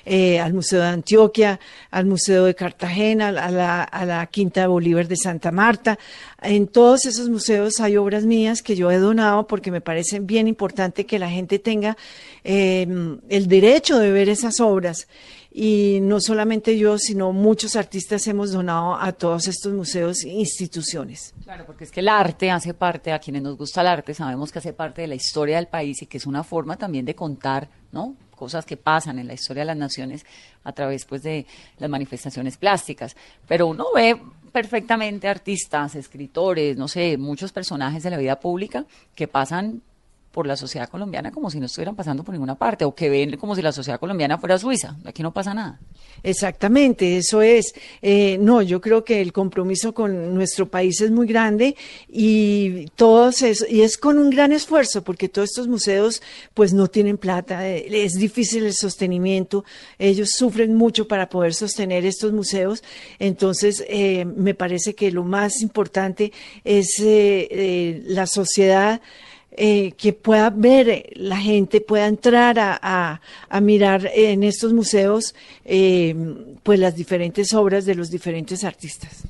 eh, 0.04 0.40
al 0.40 0.52
Museo 0.52 0.80
de 0.80 0.88
Antioquia, 0.88 1.60
al 1.92 2.06
Museo 2.06 2.46
de 2.46 2.56
Cartagena, 2.56 3.28
a 3.28 3.50
la, 3.52 3.84
a 3.84 4.04
la 4.04 4.26
Quinta 4.26 4.62
de 4.62 4.66
Bolívar 4.66 5.06
de 5.06 5.16
Santa 5.16 5.52
Marta. 5.52 5.96
En 6.42 6.66
esos 7.06 7.28
museos 7.28 7.80
hay 7.80 7.96
obras 7.96 8.24
mías 8.24 8.62
que 8.62 8.76
yo 8.76 8.90
he 8.90 8.98
donado 8.98 9.46
porque 9.46 9.70
me 9.70 9.80
parece 9.80 10.20
bien 10.20 10.48
importante 10.48 11.06
que 11.06 11.18
la 11.18 11.30
gente 11.30 11.58
tenga 11.58 11.96
eh, 12.42 12.86
el 13.28 13.48
derecho 13.48 13.98
de 13.98 14.10
ver 14.10 14.28
esas 14.28 14.60
obras. 14.60 15.06
Y 15.56 16.00
no 16.02 16.20
solamente 16.20 16.76
yo, 16.76 16.98
sino 16.98 17.32
muchos 17.32 17.76
artistas 17.76 18.26
hemos 18.26 18.50
donado 18.50 18.96
a 18.96 19.12
todos 19.12 19.46
estos 19.46 19.72
museos 19.72 20.24
e 20.24 20.30
instituciones. 20.30 21.32
Claro, 21.44 21.64
porque 21.64 21.84
es 21.84 21.92
que 21.92 22.00
el 22.00 22.08
arte 22.08 22.50
hace 22.50 22.74
parte, 22.74 23.12
a 23.12 23.20
quienes 23.20 23.42
nos 23.42 23.56
gusta 23.56 23.80
el 23.82 23.86
arte, 23.86 24.14
sabemos 24.14 24.50
que 24.50 24.58
hace 24.58 24.72
parte 24.72 25.02
de 25.02 25.06
la 25.06 25.14
historia 25.14 25.56
del 25.56 25.68
país 25.68 26.02
y 26.02 26.06
que 26.06 26.16
es 26.16 26.26
una 26.26 26.42
forma 26.42 26.76
también 26.76 27.04
de 27.04 27.14
contar, 27.14 27.68
¿no? 27.92 28.16
Cosas 28.34 28.66
que 28.66 28.76
pasan 28.76 29.20
en 29.20 29.28
la 29.28 29.34
historia 29.34 29.60
de 29.60 29.66
las 29.66 29.76
naciones 29.76 30.26
a 30.64 30.72
través, 30.72 31.04
pues, 31.04 31.22
de 31.22 31.46
las 31.78 31.88
manifestaciones 31.88 32.56
plásticas. 32.56 33.14
Pero 33.46 33.68
uno 33.68 33.86
ve 33.94 34.20
perfectamente 34.54 35.26
artistas, 35.26 35.96
escritores, 35.96 36.76
no 36.76 36.86
sé, 36.86 37.18
muchos 37.18 37.50
personajes 37.50 38.04
de 38.04 38.10
la 38.10 38.18
vida 38.18 38.38
pública 38.38 38.84
que 39.16 39.26
pasan 39.26 39.82
por 40.34 40.48
la 40.48 40.56
sociedad 40.56 40.88
colombiana 40.88 41.30
como 41.30 41.48
si 41.48 41.60
no 41.60 41.66
estuvieran 41.66 41.94
pasando 41.94 42.24
por 42.24 42.32
ninguna 42.32 42.56
parte 42.56 42.84
o 42.84 42.92
que 42.92 43.08
ven 43.08 43.36
como 43.36 43.54
si 43.54 43.62
la 43.62 43.70
sociedad 43.70 44.00
colombiana 44.00 44.36
fuera 44.36 44.58
Suiza. 44.58 44.96
Aquí 45.04 45.22
no 45.22 45.32
pasa 45.32 45.54
nada. 45.54 45.78
Exactamente, 46.24 47.16
eso 47.16 47.40
es. 47.40 47.72
Eh, 48.02 48.36
no, 48.40 48.60
yo 48.60 48.80
creo 48.80 49.04
que 49.04 49.20
el 49.20 49.32
compromiso 49.32 49.94
con 49.94 50.34
nuestro 50.34 50.68
país 50.68 51.00
es 51.00 51.12
muy 51.12 51.28
grande 51.28 51.76
y 52.08 52.86
todos 52.96 53.42
eso, 53.42 53.64
y 53.68 53.82
es 53.82 53.96
con 53.96 54.18
un 54.18 54.30
gran 54.30 54.50
esfuerzo 54.50 55.04
porque 55.04 55.28
todos 55.28 55.50
estos 55.50 55.68
museos 55.68 56.20
pues 56.52 56.72
no 56.72 56.88
tienen 56.88 57.16
plata, 57.16 57.68
eh, 57.68 57.86
es 58.04 58.14
difícil 58.14 58.64
el 58.64 58.74
sostenimiento, 58.74 59.64
ellos 59.98 60.30
sufren 60.30 60.74
mucho 60.74 61.06
para 61.06 61.28
poder 61.28 61.54
sostener 61.54 62.04
estos 62.04 62.32
museos, 62.32 62.82
entonces 63.20 63.84
eh, 63.88 64.24
me 64.24 64.54
parece 64.54 64.94
que 64.94 65.12
lo 65.12 65.22
más 65.22 65.62
importante 65.62 66.32
es 66.64 66.96
eh, 67.00 68.02
la 68.06 68.26
sociedad 68.26 69.00
eh, 69.56 69.92
que 69.92 70.12
pueda 70.12 70.50
ver 70.50 70.88
eh, 70.88 71.10
la 71.14 71.36
gente, 71.36 71.80
pueda 71.80 72.06
entrar 72.06 72.58
a, 72.58 73.20
a- 73.48 73.60
mirar 73.60 74.10
en 74.12 74.42
estos 74.42 74.72
museos 74.72 75.34
eh, 75.64 76.14
pues 76.62 76.78
las 76.80 76.96
diferentes 76.96 77.54
obras 77.54 77.84
de 77.86 77.94
los 77.94 78.10
diferentes 78.10 78.64
artistas. 78.64 79.22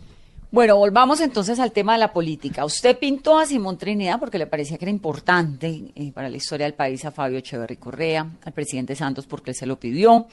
Bueno, 0.50 0.76
volvamos 0.76 1.20
entonces 1.20 1.58
al 1.58 1.72
tema 1.72 1.94
de 1.94 1.98
la 1.98 2.12
política. 2.12 2.64
Usted 2.64 2.96
pintó 2.98 3.38
a 3.38 3.44
Simón 3.46 3.76
Trinidad 3.76 4.20
porque 4.20 4.38
le 4.38 4.46
parecía 4.46 4.78
que 4.78 4.84
era 4.84 4.90
importante 4.92 5.92
eh, 5.96 6.12
para 6.12 6.28
la 6.28 6.37
historia 6.37 6.64
del 6.66 6.74
país 6.74 7.04
a 7.04 7.10
Fabio 7.10 7.38
Echeverry 7.38 7.76
Correa, 7.76 8.30
al 8.44 8.52
presidente 8.52 8.94
Santos 8.94 9.26
porque 9.26 9.52
se 9.52 9.66
lo 9.66 9.80
pidió, 9.80 10.26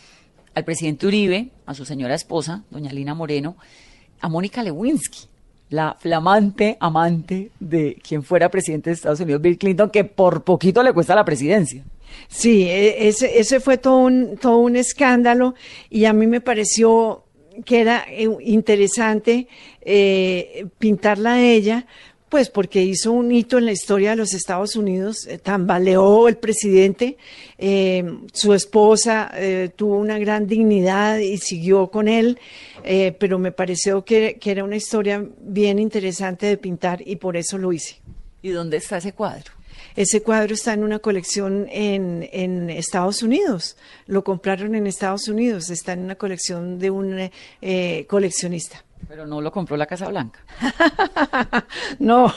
al 0.53 0.63
presidente 0.63 1.07
Uribe, 1.07 1.49
a 1.65 1.73
su 1.73 1.85
señora 1.85 2.13
esposa, 2.13 2.63
doña 2.69 2.91
Lina 2.93 3.15
Moreno, 3.15 3.55
a 4.19 4.29
Mónica 4.29 4.61
Lewinsky, 4.61 5.27
la 5.71 5.95
flamante 5.97 6.77
amante 6.79 7.49
de 7.59 7.97
quien 8.07 8.23
fuera 8.23 8.51
presidente 8.51 8.89
de 8.89 8.93
Estados 8.95 9.21
Unidos, 9.21 9.41
Bill 9.41 9.57
Clinton, 9.57 9.89
que 9.89 10.03
por 10.03 10.43
poquito 10.43 10.83
le 10.83 10.93
cuesta 10.93 11.15
la 11.15 11.25
presidencia. 11.25 11.83
Sí, 12.27 12.63
e- 12.63 13.07
ese, 13.07 13.39
ese 13.39 13.59
fue 13.61 13.77
todo 13.77 13.97
un, 13.99 14.37
todo 14.37 14.57
un 14.57 14.75
escándalo 14.75 15.55
y 15.89 16.05
a 16.05 16.13
mí 16.13 16.27
me 16.27 16.41
pareció 16.41 17.23
que 17.65 17.79
era 17.79 18.05
eh, 18.09 18.27
interesante 18.41 19.47
eh, 19.81 20.65
pintarla 20.77 21.33
a 21.33 21.41
ella, 21.41 21.85
pues 22.31 22.49
porque 22.49 22.81
hizo 22.81 23.11
un 23.11 23.29
hito 23.33 23.57
en 23.57 23.65
la 23.65 23.73
historia 23.73 24.11
de 24.11 24.15
los 24.15 24.33
Estados 24.33 24.77
Unidos, 24.77 25.27
eh, 25.27 25.37
tambaleó 25.37 26.29
el 26.29 26.37
presidente, 26.37 27.17
eh, 27.57 28.05
su 28.31 28.53
esposa 28.53 29.29
eh, 29.35 29.69
tuvo 29.75 29.97
una 29.97 30.17
gran 30.17 30.47
dignidad 30.47 31.17
y 31.17 31.37
siguió 31.39 31.91
con 31.91 32.07
él, 32.07 32.39
pero 33.19 33.37
me 33.37 33.51
pareció 33.51 34.05
que, 34.05 34.37
que 34.39 34.49
era 34.49 34.63
una 34.63 34.77
historia 34.77 35.23
bien 35.41 35.77
interesante 35.77 36.45
de 36.45 36.55
pintar 36.55 37.05
y 37.05 37.17
por 37.17 37.35
eso 37.35 37.57
lo 37.57 37.73
hice. 37.73 37.97
¿Y 38.41 38.49
dónde 38.49 38.77
está 38.77 38.97
ese 38.97 39.11
cuadro? 39.11 39.51
Ese 39.95 40.21
cuadro 40.21 40.53
está 40.53 40.73
en 40.73 40.85
una 40.85 40.99
colección 40.99 41.67
en, 41.69 42.27
en 42.31 42.69
Estados 42.69 43.23
Unidos. 43.23 43.75
Lo 44.07 44.23
compraron 44.23 44.73
en 44.73 44.87
Estados 44.87 45.27
Unidos. 45.27 45.69
Está 45.69 45.93
en 45.93 46.05
una 46.05 46.15
colección 46.15 46.79
de 46.79 46.91
un 46.91 47.29
eh, 47.61 48.05
coleccionista. 48.07 48.85
Pero 49.07 49.27
no 49.27 49.41
lo 49.41 49.51
compró 49.51 49.77
la 49.77 49.85
Casa 49.85 50.07
Blanca. 50.07 50.39
no. 51.99 52.33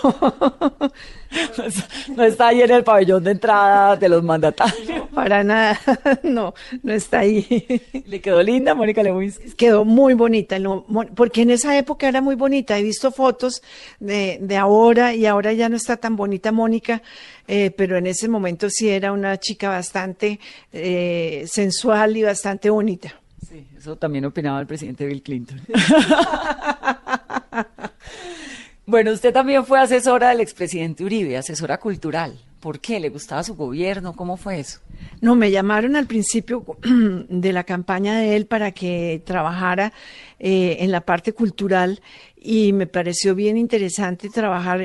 no 2.17 2.25
está 2.25 2.49
ahí 2.49 2.62
en 2.62 2.71
el 2.71 2.85
pabellón 2.85 3.25
de 3.25 3.33
entrada 3.33 3.97
de 3.97 4.09
los 4.09 4.23
mandatarios. 4.23 5.09
Para 5.15 5.45
nada, 5.45 5.79
no, 6.23 6.55
no 6.83 6.93
está 6.93 7.21
ahí. 7.21 7.81
Le 8.07 8.21
quedó 8.21 8.43
linda, 8.43 8.75
Mónica 8.75 9.03
Lewinsky. 9.03 9.53
Quedó 9.53 9.85
muy 9.85 10.15
bonita, 10.15 10.59
no, 10.59 10.85
porque 11.15 11.43
en 11.43 11.51
esa 11.51 11.77
época 11.77 12.09
era 12.09 12.21
muy 12.21 12.35
bonita. 12.35 12.79
He 12.79 12.83
visto 12.83 13.11
fotos 13.11 13.62
de, 14.01 14.39
de 14.41 14.57
ahora 14.57 15.15
y 15.15 15.27
ahora 15.27 15.53
ya 15.53 15.69
no 15.69 15.77
está 15.77 15.97
tan 15.97 16.17
bonita 16.17 16.53
Mónica, 16.53 17.03
eh, 17.47 17.71
pero 17.77 17.97
en 17.97 18.07
ese 18.07 18.29
momento 18.29 18.69
sí 18.71 18.89
era 18.89 19.12
una 19.12 19.39
chica 19.39 19.69
bastante 19.69 20.41
eh, 20.73 21.45
sensual 21.47 22.17
y 22.17 22.23
bastante 22.23 22.71
bonita. 22.71 23.15
Sí, 23.49 23.66
eso 23.76 23.97
también 23.97 24.24
opinaba 24.24 24.61
el 24.61 24.66
presidente 24.66 25.07
Bill 25.07 25.22
Clinton. 25.22 25.61
bueno, 28.86 29.12
usted 29.12 29.32
también 29.32 29.64
fue 29.64 29.80
asesora 29.80 30.30
del 30.30 30.40
expresidente 30.40 31.05
Uribe, 31.05 31.36
asesora 31.36 31.78
cultural. 31.78 32.38
¿Por 32.61 32.80
qué? 32.80 32.99
¿Le 32.99 33.11
gustaba 33.11 33.42
su 33.42 33.57
gobierno? 33.57 34.14
¿Cómo 34.14 34.38
fue 34.38 34.59
eso? 34.59 34.80
No, 35.20 35.34
me 35.34 35.51
llamaron 35.51 35.97
al 35.97 36.07
principio 36.07 36.64
de 37.28 37.53
la 37.53 37.64
campaña 37.64 38.18
de 38.18 38.36
él 38.36 38.47
para 38.47 38.72
que 38.72 39.22
trabajara 39.26 39.92
eh, 40.38 40.78
en 40.80 40.90
la 40.90 41.03
parte 41.03 41.34
cultural 41.34 42.01
y 42.36 42.72
me 42.72 42.86
pareció 42.86 43.34
bien 43.34 43.59
interesante 43.59 44.30
trabajar. 44.30 44.80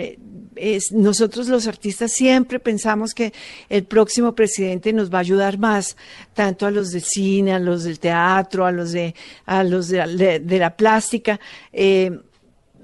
Nosotros 0.91 1.47
los 1.47 1.67
artistas 1.67 2.11
siempre 2.11 2.59
pensamos 2.59 3.13
que 3.13 3.33
el 3.69 3.85
próximo 3.85 4.33
presidente 4.33 4.91
nos 4.91 5.13
va 5.13 5.19
a 5.19 5.21
ayudar 5.21 5.57
más, 5.57 5.95
tanto 6.33 6.65
a 6.65 6.71
los 6.71 6.91
de 6.91 6.99
cine, 6.99 7.53
a 7.53 7.59
los 7.59 7.83
del 7.83 7.99
teatro, 7.99 8.65
a 8.65 8.71
los 8.71 8.91
de, 8.91 9.15
a 9.45 9.63
los 9.63 9.87
de, 9.87 10.41
la 10.59 10.75
plástica. 10.75 11.39
Eh, 11.71 12.19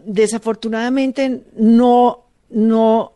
desafortunadamente 0.06 1.44
no, 1.58 2.26
no 2.50 3.14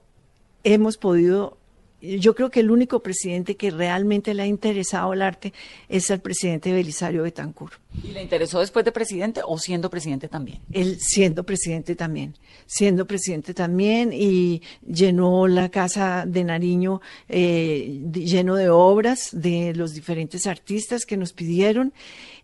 hemos 0.64 0.98
podido 0.98 1.59
yo 2.02 2.36
creo 2.36 2.50
que 2.50 2.62
el 2.62 2.72
único 2.72 3.02
presidente 3.02 3.56
que 3.56 3.72
realmente 3.72 4.34
le 4.34 4.44
ha 4.44 4.48
interesado 4.48 5.14
el 5.14 5.22
arte 5.22 5.54
es 5.88 6.10
el 6.10 6.20
presidente 6.20 6.72
Belisario 6.72 7.24
Betancourt. 7.24 7.74
¿Y 8.04 8.10
le 8.10 8.22
interesó 8.22 8.60
después 8.60 8.86
de 8.86 8.92
presidente 8.92 9.42
o 9.46 9.58
siendo 9.58 9.90
presidente 9.90 10.28
también? 10.28 10.60
Él 10.72 10.98
siendo 11.00 11.44
presidente 11.44 11.96
también, 11.96 12.36
siendo 12.66 13.06
presidente 13.06 13.54
también 13.54 14.12
y 14.14 14.62
llenó 14.88 15.48
la 15.48 15.70
casa 15.70 16.26
de 16.26 16.44
Nariño 16.44 17.02
eh, 17.28 18.02
lleno 18.14 18.56
de 18.56 18.70
obras 18.70 19.30
de 19.32 19.74
los 19.74 19.94
diferentes 19.94 20.48
artistas 20.48 21.06
que 21.06 21.18
nos 21.18 21.34
pidieron 21.34 21.94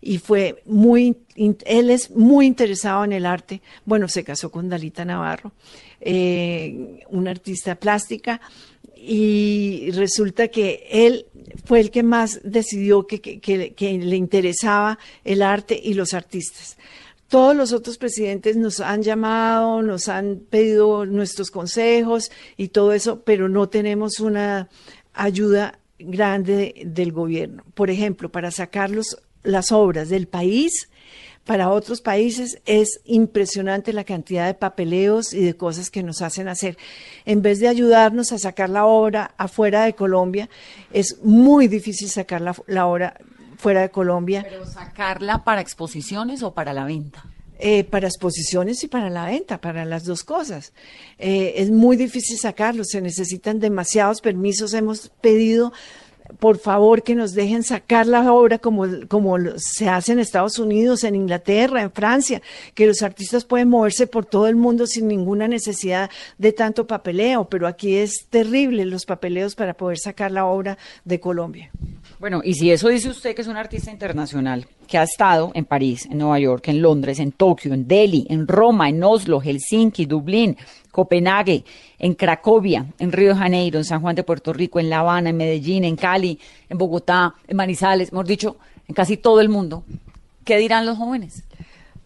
y 0.02 0.18
fue 0.18 0.62
muy, 0.66 1.18
él 1.36 1.90
es 1.90 2.12
muy 2.12 2.46
interesado 2.46 3.04
en 3.04 3.14
el 3.14 3.26
arte. 3.26 3.62
Bueno, 3.86 4.08
se 4.08 4.24
casó 4.24 4.52
con 4.52 4.70
Dalita 4.70 5.06
Navarro, 5.06 5.52
eh, 6.02 7.04
una 7.10 7.32
artista 7.32 7.76
plástica 7.76 8.42
y 9.08 9.92
resulta 9.92 10.48
que 10.48 10.88
él 10.90 11.28
fue 11.66 11.80
el 11.80 11.92
que 11.92 12.02
más 12.02 12.40
decidió 12.44 13.06
que, 13.06 13.20
le 14.04 14.16
interesaba 14.16 14.98
el 15.24 15.42
arte 15.42 15.80
y 15.82 15.94
los 15.94 16.14
artistas. 16.14 16.78
Todos 17.28 17.56
los 17.56 17.72
otros 17.72 17.98
presidentes 17.98 18.56
nos 18.56 18.80
han 18.80 19.04
llamado, 19.04 19.82
nos 19.82 20.08
han 20.10 20.42
pedido 20.50 21.06
nuestros 21.06 21.52
consejos 21.52 22.32
y 22.58 22.70
todo 22.70 22.94
eso, 22.94 23.22
pero 23.22 23.50
no 23.50 23.70
tenemos 23.70 24.20
una 24.20 24.70
ayuda 25.14 25.80
grande 26.00 26.84
del 26.86 27.12
gobierno. 27.12 27.64
Por 27.74 27.90
ejemplo, 27.90 28.32
para 28.32 28.52
sacar 28.52 28.92
las 29.44 29.72
obras 29.72 30.10
del 30.10 30.28
país, 30.28 30.90
para 31.46 31.70
otros 31.70 32.02
países 32.02 32.60
es 32.66 33.02
impresionante 33.06 33.94
la 33.94 34.04
cantidad 34.04 34.48
de 34.48 34.56
papeleos 34.56 35.34
y 35.34 35.44
de 35.44 35.56
cosas 35.56 35.92
que 35.92 36.02
nos 36.02 36.22
hacen 36.22 36.48
hacer. 36.48 36.78
En 37.24 37.42
vez 37.42 37.60
de 37.60 37.68
ayudarnos 37.68 38.32
a 38.32 38.40
sacar 38.40 38.70
la 38.70 38.86
obra 38.86 39.36
afuera 39.38 39.86
de 39.86 39.94
Colombia, 39.94 40.50
es 40.92 41.20
muy 41.24 41.68
difícil 41.68 42.10
sacar 42.10 42.42
la, 42.42 42.88
obra 42.88 43.20
fuera 43.58 43.82
de 43.82 43.90
Colombia. 43.90 44.46
¿Pero 44.50 44.66
sacarla 44.66 45.44
para 45.44 45.62
exposiciones 45.62 46.42
o 46.42 46.54
para 46.54 46.74
la 46.74 46.86
venta? 46.86 47.24
Eh, 47.58 47.86
para 47.86 48.08
exposiciones 48.08 48.84
y 48.84 48.88
para 48.88 49.10
la 49.10 49.28
venta, 49.28 49.62
para 49.62 49.86
las 49.86 50.04
dos 50.04 50.24
cosas. 50.24 50.74
Eh, 51.20 51.54
es 51.58 51.70
muy 51.70 51.96
difícil 51.96 52.38
sacarlo, 52.38 52.84
se 52.84 53.02
necesitan 53.02 53.60
demasiados 53.60 54.20
permisos. 54.20 54.74
Hemos 54.74 55.10
pedido 55.22 55.72
por 56.40 56.58
favor 56.58 57.04
que 57.04 57.16
nos 57.16 57.34
dejen 57.34 57.64
sacar 57.64 58.08
la 58.08 58.32
obra 58.32 58.58
como, 58.60 58.86
como 59.08 59.38
se 59.58 59.90
hace 59.90 60.14
en 60.14 60.20
Estados 60.20 60.60
Unidos, 60.60 61.04
en 61.04 61.16
Inglaterra, 61.16 61.82
en 61.82 61.92
Francia, 61.92 62.42
que 62.74 62.88
los 62.88 63.02
artistas 63.02 63.46
pueden 63.46 63.70
moverse 63.70 64.08
por 64.08 64.26
todo 64.26 64.48
el 64.48 64.56
mundo 64.56 64.88
sin 64.88 65.08
ninguna 65.08 65.48
necesidad 65.48 66.10
de 66.38 66.52
tanto 66.52 66.88
papeleo, 66.88 67.48
pero 67.50 67.68
aquí 67.68 67.96
es 67.96 68.28
terrible 68.30 68.86
los 68.86 69.06
papeleos 69.06 69.56
para 69.56 69.74
poder 69.74 69.98
sacar 69.98 70.32
la 70.32 70.46
obra 70.46 70.78
de 71.04 71.20
Colombia. 71.20 71.72
Bueno, 72.20 72.42
y 72.44 72.54
si 72.54 72.72
eso 72.72 72.88
dice 72.90 73.10
usted 73.10 73.36
que 73.36 73.42
es 73.42 73.48
un 73.48 73.58
artista 73.58 73.92
internacional, 73.92 74.68
que 74.88 74.98
ha 74.98 75.04
estado 75.04 75.52
en 75.54 75.66
París, 75.66 76.08
en 76.10 76.20
Nueva 76.20 76.40
York, 76.40 76.68
en 76.68 76.82
Londres, 76.82 77.20
en 77.20 77.32
Tokio, 77.32 77.74
en 77.74 77.88
Delhi, 77.88 78.26
en 78.30 78.48
Roma, 78.48 78.90
en 78.90 79.04
Oslo, 79.04 79.42
Helsinki, 79.42 80.06
Dublín, 80.06 80.58
Copenhague, 80.96 81.66
en 82.00 82.14
Cracovia, 82.14 82.86
en 83.00 83.12
Río 83.12 83.34
de 83.34 83.36
Janeiro, 83.36 83.80
en 83.80 83.84
San 83.84 84.00
Juan 84.00 84.16
de 84.16 84.24
Puerto 84.24 84.54
Rico, 84.54 84.80
en 84.80 84.90
La 84.90 85.00
Habana, 85.00 85.32
en 85.32 85.36
Medellín, 85.36 85.84
en 85.84 85.98
Cali, 85.98 86.15
en 86.24 86.78
Bogotá, 86.78 87.36
en 87.48 87.58
Manizales, 87.58 88.12
hemos 88.12 88.26
dicho, 88.26 88.58
en 88.88 88.96
casi 88.96 89.18
todo 89.18 89.42
el 89.42 89.50
mundo. 89.50 89.84
¿Qué 90.44 90.58
dirán 90.58 90.86
los 90.86 90.98
jóvenes? 90.98 91.44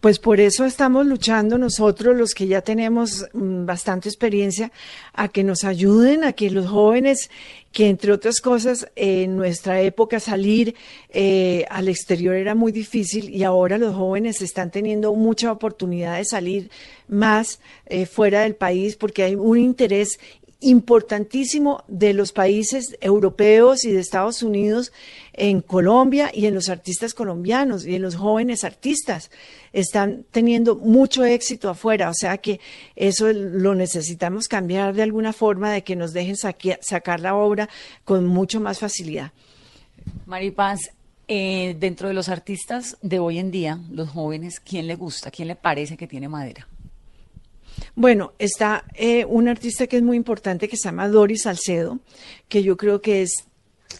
Pues 0.00 0.18
por 0.18 0.40
eso 0.40 0.64
estamos 0.64 1.04
luchando 1.04 1.58
nosotros, 1.58 2.16
los 2.16 2.32
que 2.32 2.46
ya 2.46 2.62
tenemos 2.62 3.26
mm, 3.34 3.66
bastante 3.66 4.08
experiencia, 4.08 4.72
a 5.12 5.28
que 5.28 5.44
nos 5.44 5.62
ayuden, 5.64 6.24
a 6.24 6.32
que 6.32 6.50
los 6.50 6.68
jóvenes, 6.68 7.28
que 7.70 7.90
entre 7.90 8.10
otras 8.10 8.40
cosas, 8.40 8.88
en 8.96 9.36
nuestra 9.36 9.82
época 9.82 10.18
salir 10.18 10.74
eh, 11.10 11.66
al 11.68 11.88
exterior 11.88 12.34
era 12.34 12.54
muy 12.54 12.72
difícil 12.72 13.28
y 13.28 13.44
ahora 13.44 13.76
los 13.76 13.94
jóvenes 13.94 14.40
están 14.40 14.70
teniendo 14.70 15.12
mucha 15.12 15.52
oportunidad 15.52 16.16
de 16.16 16.24
salir 16.24 16.70
más 17.06 17.60
eh, 17.84 18.06
fuera 18.06 18.40
del 18.40 18.54
país 18.54 18.96
porque 18.96 19.22
hay 19.22 19.34
un 19.34 19.58
interés 19.58 20.18
importantísimo 20.60 21.84
de 21.88 22.12
los 22.12 22.32
países 22.32 22.96
europeos 23.00 23.84
y 23.84 23.92
de 23.92 24.00
Estados 24.00 24.42
Unidos 24.42 24.92
en 25.32 25.62
Colombia 25.62 26.30
y 26.34 26.46
en 26.46 26.54
los 26.54 26.68
artistas 26.68 27.14
colombianos 27.14 27.86
y 27.86 27.94
en 27.94 28.02
los 28.02 28.16
jóvenes 28.16 28.64
artistas. 28.64 29.30
Están 29.72 30.24
teniendo 30.30 30.76
mucho 30.76 31.24
éxito 31.24 31.70
afuera, 31.70 32.10
o 32.10 32.14
sea 32.14 32.38
que 32.38 32.60
eso 32.96 33.32
lo 33.32 33.74
necesitamos 33.74 34.48
cambiar 34.48 34.94
de 34.94 35.02
alguna 35.02 35.32
forma, 35.32 35.72
de 35.72 35.82
que 35.82 35.96
nos 35.96 36.12
dejen 36.12 36.36
sacar 36.36 37.20
la 37.20 37.34
obra 37.34 37.68
con 38.04 38.26
mucho 38.26 38.60
más 38.60 38.78
facilidad. 38.78 39.32
Maripaz, 40.26 40.80
eh, 41.28 41.76
dentro 41.78 42.08
de 42.08 42.14
los 42.14 42.28
artistas 42.28 42.98
de 43.02 43.18
hoy 43.18 43.38
en 43.38 43.50
día, 43.50 43.78
los 43.90 44.10
jóvenes, 44.10 44.60
¿quién 44.60 44.86
le 44.86 44.96
gusta? 44.96 45.30
¿Quién 45.30 45.48
le 45.48 45.56
parece 45.56 45.96
que 45.96 46.06
tiene 46.06 46.28
madera? 46.28 46.66
Bueno, 47.94 48.32
está 48.38 48.84
eh, 48.94 49.24
un 49.24 49.48
artista 49.48 49.86
que 49.86 49.96
es 49.96 50.02
muy 50.02 50.16
importante 50.16 50.68
que 50.68 50.76
se 50.76 50.88
llama 50.88 51.08
Doris 51.08 51.42
Salcedo, 51.42 51.98
que 52.48 52.62
yo 52.62 52.76
creo 52.76 53.00
que 53.00 53.22
es 53.22 53.44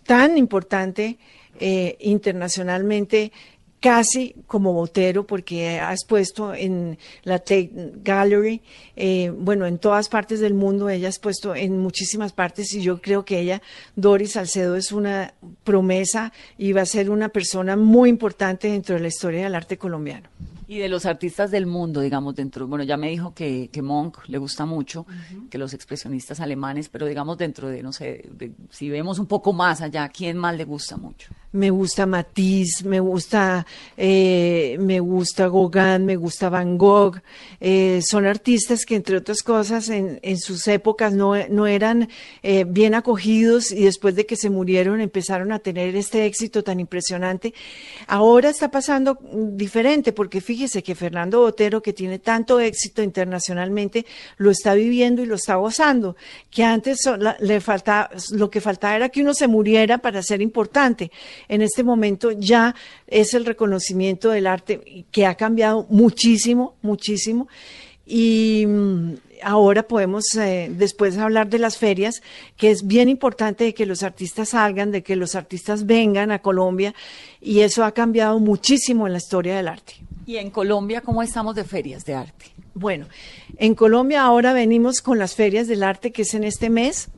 tan 0.07 0.39
importante 0.39 1.19
eh, 1.59 1.97
internacionalmente 2.01 3.33
casi 3.81 4.35
como 4.47 4.75
Botero, 4.75 5.27
porque 5.27 5.81
ha 5.81 5.93
expuesto 5.93 6.55
en 6.55 6.99
la 7.25 7.39
Tate 7.39 7.71
Gallery, 8.05 8.61
eh, 8.95 9.33
bueno, 9.35 9.67
en 9.67 9.79
todas 9.79 10.09
partes 10.09 10.41
del 10.41 10.53
mundo, 10.53 10.91
ella 10.91 11.07
ha 11.07 11.11
expuesto 11.11 11.55
en 11.55 11.79
muchísimas 11.79 12.33
partes 12.33 12.75
y 12.75 12.83
yo 12.83 13.01
creo 13.01 13.25
que 13.25 13.41
ella, 13.41 13.63
Doris 13.97 14.33
Salcedo, 14.33 14.77
es 14.77 14.93
una 14.93 15.33
promesa 15.65 16.33
y 16.59 16.73
va 16.73 16.83
a 16.83 16.87
ser 16.87 17.11
una 17.11 17.31
persona 17.31 17.75
muy 17.75 18.11
importante 18.11 18.69
dentro 18.69 18.97
de 18.97 19.01
la 19.01 19.09
historia 19.09 19.45
del 19.45 19.55
arte 19.55 19.79
colombiano. 19.79 20.29
Y 20.71 20.79
de 20.79 20.89
los 20.89 21.05
artistas 21.05 21.51
del 21.51 21.67
mundo, 21.67 22.01
digamos, 22.01 22.37
dentro, 22.37 22.69
bueno, 22.69 22.85
ya 22.85 22.97
me 22.97 23.11
dijo 23.11 23.35
que, 23.35 23.71
que 23.73 23.83
Monk 23.83 24.19
le 24.29 24.39
gusta 24.39 24.67
mucho, 24.67 25.05
que 25.51 25.59
los 25.59 25.75
expresionistas 25.75 26.39
alemanes, 26.39 26.89
pero 26.89 27.07
digamos 27.07 27.39
dentro 27.39 27.69
de, 27.69 27.83
no 27.83 27.93
sé, 27.93 28.31
si 28.71 28.89
vemos 28.89 29.19
un 29.19 29.27
poco 29.27 29.53
más 29.53 29.81
allá, 29.81 30.09
¿quién 30.11 30.37
más 30.37 30.57
le 30.57 30.65
gusta 30.65 30.97
mucho? 30.97 31.33
Me 31.51 31.71
gusta 31.71 32.07
Matisse, 32.07 32.85
me 32.85 33.01
gusta, 33.01 33.67
eh, 33.97 34.77
me 34.79 35.01
gusta 35.01 35.49
Gauguin, 35.49 36.07
me 36.07 36.15
gusta 36.15 36.49
Van 36.49 36.79
Gogh. 36.79 37.21
Eh, 37.59 38.01
son 38.09 38.25
artistas 38.25 38.87
que, 38.87 38.95
entre 38.95 39.17
otras 39.17 39.43
cosas, 39.43 39.89
en, 39.89 40.21
en 40.23 40.39
sus 40.39 40.69
épocas 40.69 41.13
no, 41.13 41.35
no 41.49 41.67
eran 41.67 42.09
eh, 42.45 42.65
bien 42.69 42.95
acogidos 42.95 43.73
y 43.73 43.83
después 43.83 44.15
de 44.15 44.27
que 44.27 44.37
se 44.37 44.49
murieron 44.49 45.01
empezaron 45.01 45.51
a 45.51 45.59
tener 45.59 45.97
este 45.97 46.27
éxito 46.27 46.63
tan 46.63 46.79
impresionante. 46.79 47.53
Ahora 48.07 48.51
está 48.51 48.71
pasando 48.71 49.19
diferente, 49.57 50.13
porque 50.13 50.41
fíjense, 50.41 50.60
fíjese 50.61 50.83
que 50.83 50.95
Fernando 50.95 51.41
Botero, 51.41 51.81
que 51.81 51.95
tiene 51.95 52.19
tanto 52.19 52.61
éxito 52.61 53.03
internacionalmente, 53.03 54.05
lo 54.37 54.51
está 54.51 54.75
viviendo 54.75 55.23
y 55.23 55.27
lo 55.27 55.37
está 55.37 55.55
gozando. 55.55 56.17
Que 56.51 56.65
antes 56.65 56.99
le 57.39 57.63
faltaba, 57.63 58.11
lo 58.33 58.51
que 58.51 58.61
faltaba 58.61 58.95
era 58.95 59.09
que 59.09 59.23
uno 59.23 59.33
se 59.33 59.49
muriera 59.49 59.97
para 59.97 60.23
ser 60.23 60.43
importante. 60.43 61.11
En 61.49 61.63
este 61.63 61.83
momento 61.83 62.33
ya 62.33 62.75
es 63.07 63.33
el 63.33 63.47
reconocimiento 63.47 64.29
del 64.29 64.47
arte 64.47 65.07
que 65.11 65.25
ha 65.25 65.35
cambiado 65.35 65.87
muchísimo, 65.89 66.75
muchísimo. 66.83 67.49
Y 68.05 68.67
mm, 68.67 69.15
ahora 69.43 69.85
podemos 69.85 70.25
eh, 70.35 70.71
después 70.71 71.17
hablar 71.17 71.49
de 71.49 71.59
las 71.59 71.79
ferias, 71.79 72.23
que 72.59 72.71
es 72.71 72.87
bien 72.87 73.09
importante 73.09 73.65
de 73.65 73.73
que 73.73 73.87
los 73.87 74.03
artistas 74.03 74.51
salgan, 74.51 74.91
de 74.91 75.03
que 75.03 75.17
los 75.17 75.35
artistas 75.35 75.87
vengan 75.87 76.33
a 76.33 76.41
Colombia, 76.41 76.95
y 77.41 77.61
eso 77.61 77.83
ha 77.83 77.93
cambiado 77.93 78.39
muchísimo 78.41 79.07
en 79.07 79.15
la 79.15 79.19
historia 79.21 79.57
del 79.57 79.69
arte. 79.69 80.10
¿Y 80.31 80.37
en 80.37 80.51
Colombia 80.51 81.01
cómo 81.01 81.25
estamos 81.25 81.57
de 81.57 81.65
ferias 81.65 82.05
de 82.05 82.15
arte? 82.15 82.45
Bueno, 82.75 83.09
en 83.57 83.75
Colombia 83.75 84.23
ahora 84.23 84.53
venimos 84.53 85.01
con 85.01 85.19
las 85.19 85.35
ferias 85.35 85.67
del 85.67 85.83
arte, 85.83 86.13
que 86.13 86.23
es 86.23 86.35
en 86.35 86.45
este 86.45 86.71
mes, 86.71 87.09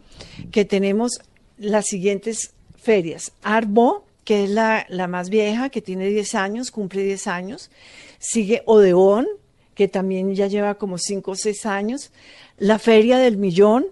que 0.50 0.64
tenemos 0.64 1.20
las 1.58 1.84
siguientes 1.84 2.54
ferias. 2.74 3.32
Arbo, 3.42 4.06
que 4.24 4.44
es 4.44 4.50
la, 4.50 4.86
la 4.88 5.08
más 5.08 5.28
vieja, 5.28 5.68
que 5.68 5.82
tiene 5.82 6.06
10 6.08 6.34
años, 6.36 6.70
cumple 6.70 7.02
10 7.02 7.26
años. 7.26 7.70
Sigue 8.18 8.62
Odeón, 8.64 9.26
que 9.74 9.88
también 9.88 10.34
ya 10.34 10.46
lleva 10.46 10.76
como 10.76 10.96
cinco 10.96 11.32
o 11.32 11.36
seis 11.36 11.66
años, 11.66 12.12
la 12.56 12.78
Feria 12.78 13.18
del 13.18 13.36
Millón, 13.36 13.88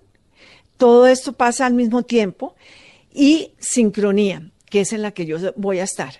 todo 0.78 1.06
esto 1.06 1.34
pasa 1.34 1.66
al 1.66 1.74
mismo 1.74 2.04
tiempo, 2.04 2.54
y 3.12 3.52
Sincronía, 3.58 4.50
que 4.70 4.80
es 4.80 4.94
en 4.94 5.02
la 5.02 5.10
que 5.10 5.26
yo 5.26 5.36
voy 5.56 5.78
a 5.78 5.84
estar. 5.84 6.14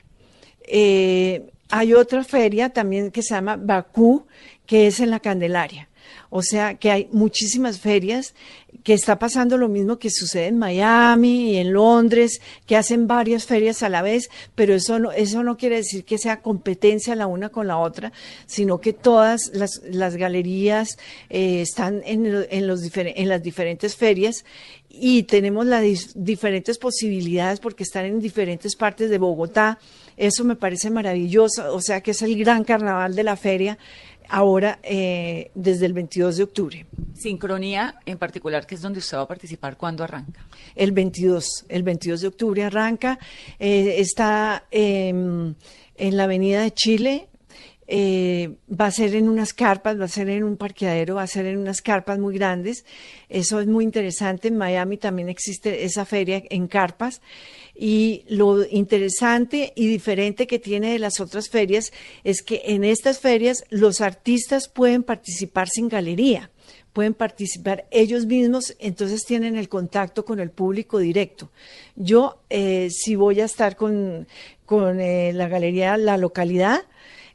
Eh, 0.67 1.51
hay 1.71 1.95
otra 1.95 2.25
feria 2.25 2.71
también 2.71 3.11
que 3.11 3.23
se 3.23 3.35
llama 3.35 3.57
Bakú, 3.57 4.27
que 4.67 4.87
es 4.87 5.01
en 5.01 5.11
la 5.11 5.21
Candelaria. 5.21 5.89
O 6.31 6.43
sea 6.43 6.75
que 6.75 6.91
hay 6.91 7.09
muchísimas 7.13 7.81
ferias 7.81 8.35
que 8.85 8.95
está 8.95 9.19
pasando 9.19 9.59
lo 9.59 9.69
mismo 9.69 9.99
que 9.99 10.11
sucede 10.11 10.47
en 10.47 10.59
Miami 10.59 11.53
y 11.53 11.57
en 11.57 11.73
Londres, 11.73 12.41
que 12.67 12.77
hacen 12.77 13.07
varias 13.07 13.45
ferias 13.47 13.83
a 13.83 13.89
la 13.89 14.01
vez, 14.01 14.31
pero 14.55 14.75
eso 14.75 14.99
no, 14.99 15.11
eso 15.11 15.43
no 15.43 15.57
quiere 15.57 15.77
decir 15.77 16.05
que 16.05 16.19
sea 16.19 16.41
competencia 16.41 17.17
la 17.17 17.27
una 17.27 17.49
con 17.49 17.67
la 17.67 17.79
otra, 17.79 18.13
sino 18.47 18.81
que 18.81 18.93
todas 18.93 19.51
las, 19.55 19.83
las 19.85 20.17
galerías 20.17 20.99
eh, 21.29 21.63
están 21.63 22.03
en, 22.05 22.47
en, 22.49 22.67
los 22.67 22.81
en 22.95 23.29
las 23.29 23.43
diferentes 23.43 23.97
ferias 23.97 24.45
y 24.89 25.25
tenemos 25.25 25.67
las 25.67 25.85
diferentes 26.15 26.79
posibilidades 26.79 27.61
porque 27.61 27.83
están 27.83 28.07
en 28.07 28.21
diferentes 28.21 28.77
partes 28.77 29.11
de 29.11 29.19
Bogotá. 29.19 29.79
Eso 30.21 30.45
me 30.45 30.55
parece 30.55 30.91
maravilloso, 30.91 31.75
o 31.75 31.81
sea 31.81 32.03
que 32.03 32.11
es 32.11 32.21
el 32.21 32.37
gran 32.37 32.63
carnaval 32.63 33.15
de 33.15 33.23
la 33.23 33.37
feria 33.37 33.79
ahora 34.29 34.79
eh, 34.83 35.51
desde 35.55 35.87
el 35.87 35.95
22 35.95 36.37
de 36.37 36.43
octubre. 36.43 36.87
Sincronía 37.15 37.95
en 38.05 38.19
particular, 38.19 38.67
que 38.67 38.75
es 38.75 38.83
donde 38.83 38.99
usted 38.99 39.17
va 39.17 39.23
a 39.23 39.29
participar, 39.29 39.79
¿cuándo 39.79 40.05
arranca? 40.05 40.45
El 40.77 40.93
22, 40.93 41.65
el 41.71 41.83
22 41.85 42.21
de 42.21 42.29
octubre 42.29 42.65
arranca, 42.65 43.19
eh, 43.59 43.95
está 43.97 44.67
em, 44.71 45.55
en 45.97 46.17
la 46.19 46.25
Avenida 46.25 46.61
de 46.61 46.73
Chile, 46.73 47.29
eh, 47.93 48.57
va 48.71 48.87
a 48.87 48.91
ser 48.93 49.17
en 49.17 49.29
unas 49.29 49.53
carpas, 49.53 49.99
va 49.99 50.05
a 50.05 50.09
ser 50.09 50.29
en 50.29 50.45
un 50.45 50.57
parqueadero, 50.57 51.17
va 51.17 51.23
a 51.23 51.27
ser 51.27 51.47
en 51.47 51.59
unas 51.59 51.83
carpas 51.83 52.21
muy 52.21 52.35
grandes. 52.35 52.85
Eso 53.29 53.59
es 53.59 53.67
muy 53.67 53.83
interesante. 53.83 54.47
En 54.47 54.57
Miami 54.57 54.97
también 54.97 55.29
existe 55.29 55.85
esa 55.85 56.05
feria 56.05 56.41
en 56.51 56.69
carpas. 56.69 57.21
Y 57.83 58.27
lo 58.29 58.67
interesante 58.67 59.73
y 59.75 59.87
diferente 59.87 60.47
que 60.47 60.59
tiene 60.59 60.93
de 60.93 60.99
las 60.99 61.19
otras 61.19 61.49
ferias 61.49 61.95
es 62.25 62.43
que 62.43 62.61
en 62.67 62.85
estas 62.85 63.21
ferias 63.21 63.65
los 63.71 64.03
artistas 64.03 64.69
pueden 64.69 65.03
participar 65.03 65.71
sin 65.71 65.89
galería 65.89 66.51
pueden 66.93 67.15
participar 67.15 67.87
ellos 67.93 68.27
mismos, 68.27 68.75
entonces 68.81 69.25
tienen 69.25 69.57
el 69.57 69.69
contacto 69.69 70.25
con 70.25 70.41
el 70.41 70.51
público 70.51 70.99
directo. 70.99 71.49
Yo, 71.95 72.43
eh, 72.51 72.89
si 72.91 73.15
voy 73.15 73.41
a 73.41 73.45
estar 73.45 73.77
con, 73.77 74.27
con 74.67 75.01
eh, 75.01 75.33
la 75.33 75.49
galería 75.49 75.97
La 75.97 76.17
Localidad, 76.17 76.83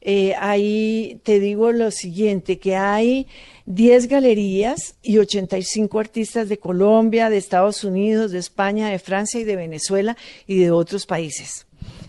eh, 0.07 0.35
ahí 0.39 1.19
te 1.23 1.39
digo 1.39 1.71
lo 1.71 1.89
siguiente, 1.89 2.59
que 2.59 2.75
hay 2.75 3.25
10 3.65 4.07
galerías 4.07 4.93
y 5.01 5.17
85 5.17 5.99
artistas 5.99 6.47
de 6.47 6.59
Colombia, 6.59 7.31
de 7.31 7.37
Estados 7.37 7.83
Unidos, 7.83 8.29
de 8.29 8.37
España, 8.37 8.89
de 8.89 8.99
Francia 8.99 9.39
y 9.39 9.45
de 9.45 9.55
Venezuela 9.55 10.15
y 10.45 10.59
de 10.59 10.69
otros 10.69 11.07
países. 11.07 11.65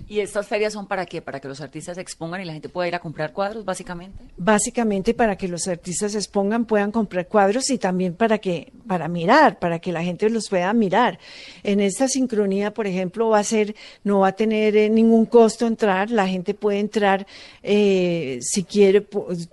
¿Y 0.08 0.20
estas 0.20 0.46
ferias 0.46 0.72
son 0.72 0.86
para 0.86 1.04
qué? 1.04 1.20
¿Para 1.20 1.40
que 1.40 1.48
los 1.48 1.60
artistas 1.60 1.98
expongan 1.98 2.40
y 2.40 2.44
la 2.44 2.52
gente 2.52 2.68
pueda 2.68 2.86
ir 2.86 2.94
a 2.94 3.00
comprar 3.00 3.32
cuadros, 3.32 3.64
básicamente? 3.64 4.24
Básicamente 4.36 5.14
para 5.14 5.36
que 5.36 5.48
los 5.48 5.66
artistas 5.66 6.14
expongan, 6.14 6.64
puedan 6.64 6.92
comprar 6.92 7.26
cuadros 7.26 7.70
y 7.70 7.78
también 7.78 8.14
para 8.14 8.38
que, 8.38 8.72
para 8.86 9.08
mirar, 9.08 9.58
para 9.58 9.80
que 9.80 9.90
la 9.90 10.04
gente 10.04 10.30
los 10.30 10.48
pueda 10.48 10.72
mirar. 10.72 11.18
En 11.64 11.80
esta 11.80 12.06
sincronía, 12.06 12.72
por 12.72 12.86
ejemplo, 12.86 13.30
va 13.30 13.40
a 13.40 13.44
ser, 13.44 13.74
no 14.04 14.20
va 14.20 14.28
a 14.28 14.32
tener 14.32 14.76
eh, 14.76 14.88
ningún 14.88 15.26
costo 15.26 15.66
entrar, 15.66 16.08
la 16.10 16.28
gente 16.28 16.54
puede 16.54 16.78
entrar 16.78 17.26
eh, 17.64 18.38
si 18.42 18.62
quiere 18.62 19.04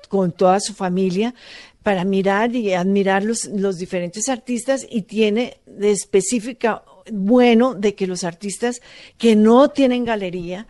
con 0.07 0.31
toda 0.33 0.59
su 0.59 0.75
familia 0.75 1.33
para 1.81 2.05
mirar 2.05 2.55
y 2.55 2.73
admirar 2.73 3.23
los, 3.23 3.45
los 3.45 3.77
diferentes 3.77 4.29
artistas 4.29 4.85
y 4.89 5.01
tiene 5.01 5.57
de 5.65 5.91
específica 5.91 6.83
bueno 7.11 7.73
de 7.73 7.95
que 7.95 8.07
los 8.07 8.23
artistas 8.23 8.81
que 9.17 9.35
no 9.35 9.69
tienen 9.69 10.05
galería, 10.05 10.67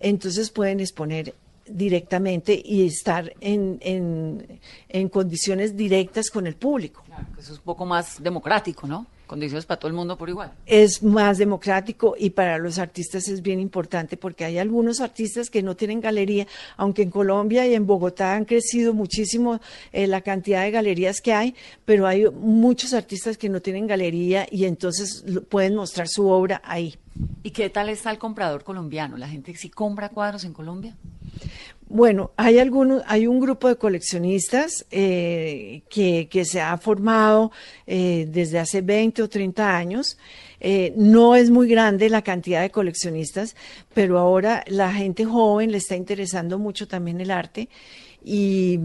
entonces 0.00 0.50
pueden 0.50 0.80
exponer 0.80 1.34
directamente 1.66 2.60
y 2.64 2.86
estar 2.86 3.32
en, 3.40 3.78
en, 3.80 4.60
en 4.88 5.08
condiciones 5.08 5.76
directas 5.76 6.30
con 6.30 6.46
el 6.46 6.54
público. 6.54 7.02
eso 7.38 7.52
es 7.52 7.58
un 7.58 7.64
poco 7.64 7.84
más 7.84 8.22
democrático, 8.22 8.86
¿no? 8.86 9.06
Condiciones 9.26 9.66
para 9.66 9.80
todo 9.80 9.88
el 9.88 9.94
mundo 9.94 10.16
por 10.16 10.28
igual. 10.28 10.52
Es 10.66 11.02
más 11.02 11.38
democrático 11.38 12.14
y 12.18 12.30
para 12.30 12.58
los 12.58 12.78
artistas 12.78 13.26
es 13.28 13.42
bien 13.42 13.58
importante 13.58 14.16
porque 14.16 14.44
hay 14.44 14.58
algunos 14.58 15.00
artistas 15.00 15.50
que 15.50 15.62
no 15.62 15.74
tienen 15.74 16.00
galería, 16.00 16.46
aunque 16.76 17.02
en 17.02 17.10
Colombia 17.10 17.66
y 17.66 17.74
en 17.74 17.86
Bogotá 17.86 18.34
han 18.34 18.44
crecido 18.44 18.94
muchísimo 18.94 19.60
eh, 19.92 20.06
la 20.06 20.20
cantidad 20.20 20.62
de 20.62 20.70
galerías 20.70 21.20
que 21.20 21.32
hay, 21.32 21.54
pero 21.84 22.06
hay 22.06 22.30
muchos 22.30 22.94
artistas 22.94 23.36
que 23.36 23.48
no 23.48 23.60
tienen 23.60 23.86
galería 23.86 24.46
y 24.50 24.64
entonces 24.64 25.24
pueden 25.48 25.74
mostrar 25.74 26.08
su 26.08 26.28
obra 26.28 26.62
ahí. 26.64 26.94
¿Y 27.42 27.50
qué 27.50 27.70
tal 27.70 27.88
está 27.88 28.10
el 28.10 28.18
comprador 28.18 28.62
colombiano? 28.62 29.16
¿La 29.16 29.28
gente 29.28 29.54
sí 29.56 29.70
compra 29.70 30.10
cuadros 30.10 30.44
en 30.44 30.52
Colombia? 30.52 30.94
Bueno, 31.88 32.32
hay 32.36 32.58
algunos, 32.58 33.02
hay 33.06 33.28
un 33.28 33.38
grupo 33.38 33.68
de 33.68 33.76
coleccionistas 33.76 34.84
eh, 34.90 35.82
que, 35.88 36.44
se 36.44 36.60
ha 36.60 36.76
formado 36.78 37.52
eh, 37.86 38.26
desde 38.28 38.58
hace 38.58 38.80
20 38.80 39.22
o 39.22 39.28
30 39.28 39.76
años. 39.76 40.18
Eh, 40.58 40.92
no 40.96 41.36
es 41.36 41.48
muy 41.50 41.68
grande 41.68 42.10
la 42.10 42.22
cantidad 42.22 42.60
de 42.60 42.70
coleccionistas, 42.70 43.54
pero 43.94 44.18
ahora 44.18 44.64
la 44.66 44.92
gente 44.92 45.24
joven 45.24 45.70
le 45.70 45.78
está 45.78 45.94
interesando 45.94 46.58
mucho 46.58 46.88
también 46.88 47.20
el 47.20 47.30
arte 47.30 47.68
y, 48.24 48.80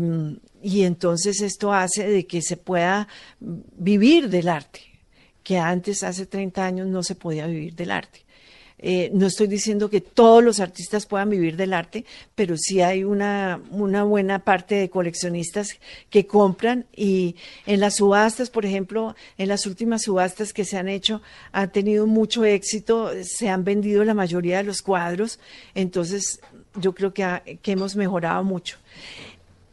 y 0.62 0.84
entonces 0.84 1.42
esto 1.42 1.74
hace 1.74 2.08
de 2.08 2.28
que 2.28 2.44
se 2.44 2.56
pueda 2.56 3.08
vivir 3.40 4.30
del 4.30 4.48
arte, 4.48 4.82
que 5.44 5.58
antes, 5.58 6.04
hace 6.04 6.28
30 6.28 6.64
años, 6.64 6.88
no 6.88 7.02
se 7.02 7.16
podía 7.16 7.48
vivir 7.48 7.74
del 7.74 7.90
arte. 7.90 8.26
Eh, 8.82 9.12
no 9.14 9.28
estoy 9.28 9.48
diciendo 9.48 9.90
que 9.90 10.02
todos 10.02 10.44
los 10.44 10.60
artistas 10.60 11.06
puedan 11.06 11.30
vivir 11.30 11.56
del 11.56 11.74
arte, 11.74 12.04
pero 12.34 12.56
sí 12.58 12.82
hay 12.82 13.04
una, 13.04 13.62
buena 13.70 14.40
parte 14.40 14.76
de 14.76 14.90
coleccionistas 14.90 15.78
que 16.10 16.26
compran 16.26 16.86
y 16.96 17.36
en 17.68 17.80
las 17.80 17.98
subastas, 17.98 18.50
por 18.50 18.66
ejemplo, 18.66 19.16
en 19.38 19.50
las 19.50 19.68
últimas 19.68 20.04
subastas 20.04 20.52
que 20.52 20.66
se 20.66 20.78
han 20.78 20.90
hecho, 20.90 21.22
han 21.52 21.72
tenido 21.72 22.08
mucho 22.08 22.44
éxito, 22.44 23.12
se 23.24 23.50
han 23.50 23.64
vendido 23.64 24.04
la 24.04 24.16
mayoría 24.16 24.58
de 24.58 24.64
los 24.64 24.82
cuadros, 24.82 25.40
entonces 25.76 26.40
yo 26.76 26.96
creo 26.96 27.14
que 27.14 27.42
hemos 27.66 27.96
mejorado 27.96 28.44
mucho. 28.44 28.78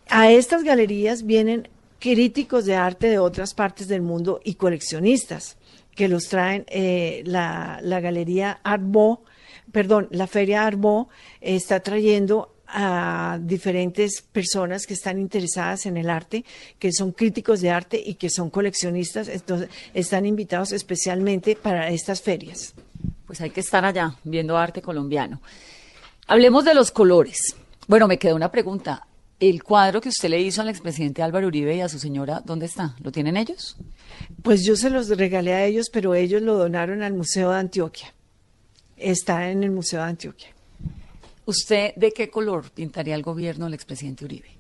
A 0.09 0.31
estas 0.31 0.65
galerías 0.65 1.25
vienen 1.25 1.69
críticos 1.99 2.67
de 2.67 2.77
arte 2.77 3.09
de 3.09 3.19
otras 3.19 3.55
partes 3.55 3.89
del 3.89 4.03
mundo 4.03 4.41
y 4.45 4.55
coleccionistas 4.55 5.57
que 5.99 6.07
los 6.07 6.29
traen 6.29 6.65
eh, 6.69 7.25
la, 7.27 7.81
la, 7.83 7.99
galería 7.99 8.61
Arbo, 8.63 9.25
perdón, 9.73 10.07
la 10.13 10.29
feria 10.29 10.65
Arbo 10.65 11.09
está 11.41 11.81
trayendo 11.81 12.55
a 12.69 13.41
diferentes 13.43 14.23
personas 14.23 14.87
que 14.87 14.95
están 14.95 15.19
interesadas 15.19 15.87
en 15.87 15.97
el 15.97 16.09
arte, 16.09 16.45
que 16.79 16.93
son 16.93 17.11
críticos 17.11 17.61
de 17.63 17.71
arte 17.71 18.01
y 18.01 18.15
que 18.15 18.31
son 18.31 18.49
coleccionistas, 18.49 19.27
entonces 19.27 19.71
están 19.93 20.25
invitados 20.25 20.71
especialmente 20.71 21.57
para 21.57 21.89
estas 21.89 22.23
ferias. 22.23 22.75
Pues 23.27 23.41
hay 23.41 23.51
que 23.51 23.59
estar 23.59 23.85
allá 23.85 24.15
viendo 24.23 24.57
arte 24.57 24.81
colombiano. 24.81 25.43
Hablemos 26.29 26.65
de 26.65 26.75
los 26.75 26.93
colores. 26.93 27.57
Bueno, 27.89 28.07
me 28.07 28.21
queda 28.21 28.37
una 28.37 28.53
pregunta. 28.53 29.08
El 29.41 29.63
cuadro 29.63 30.01
que 30.01 30.09
usted 30.09 30.31
le 30.31 30.41
hizo 30.41 30.63
al 30.63 30.69
expresidente 30.69 31.23
Álvaro 31.23 31.47
Uribe 31.47 31.77
y 31.77 31.81
a 31.81 31.89
su 31.89 32.01
señora, 32.01 32.43
¿dónde 32.45 32.67
está? 32.67 32.97
¿Lo 33.01 33.13
tienen 33.13 33.37
ellos? 33.37 33.77
Pues 34.43 34.65
yo 34.65 34.75
se 34.75 34.91
los 34.91 35.09
regalé 35.09 35.55
a 35.55 35.65
ellos, 35.65 35.91
pero 35.93 36.15
ellos 36.15 36.43
lo 36.43 36.57
donaron 36.57 37.03
al 37.03 37.15
Museo 37.15 37.51
de 37.51 37.59
Antioquia. 37.59 38.13
Está 38.97 39.49
en 39.51 39.63
el 39.63 39.71
Museo 39.71 40.01
de 40.01 40.07
Antioquia. 40.07 40.49
¿Usted 41.47 41.95
de 41.95 42.13
qué 42.13 42.29
color 42.29 42.71
pintaría 42.73 43.15
el 43.15 43.23
gobierno 43.23 43.67
del 43.67 43.75
expresidente 43.75 44.25
Uribe? 44.25 44.51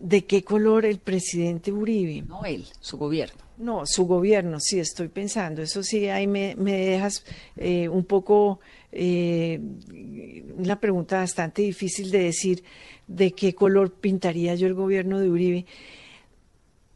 ¿De 0.00 0.24
qué 0.24 0.42
color 0.42 0.84
el 0.84 0.98
presidente 0.98 1.70
Uribe? 1.70 2.22
No 2.22 2.44
él, 2.44 2.66
su 2.80 2.98
gobierno. 2.98 3.42
No, 3.58 3.86
su 3.86 4.06
gobierno, 4.06 4.58
sí, 4.60 4.80
estoy 4.80 5.08
pensando. 5.08 5.62
Eso 5.62 5.82
sí, 5.82 6.08
ahí 6.08 6.26
me, 6.26 6.56
me 6.56 6.72
dejas 6.72 7.24
eh, 7.56 7.88
un 7.88 8.04
poco 8.04 8.60
eh, 8.92 9.60
una 10.56 10.80
pregunta 10.80 11.18
bastante 11.18 11.62
difícil 11.62 12.10
de 12.10 12.24
decir 12.24 12.64
de 13.06 13.32
qué 13.32 13.54
color 13.54 13.92
pintaría 13.92 14.54
yo 14.54 14.66
el 14.66 14.74
gobierno 14.74 15.20
de 15.20 15.30
Uribe. 15.30 15.66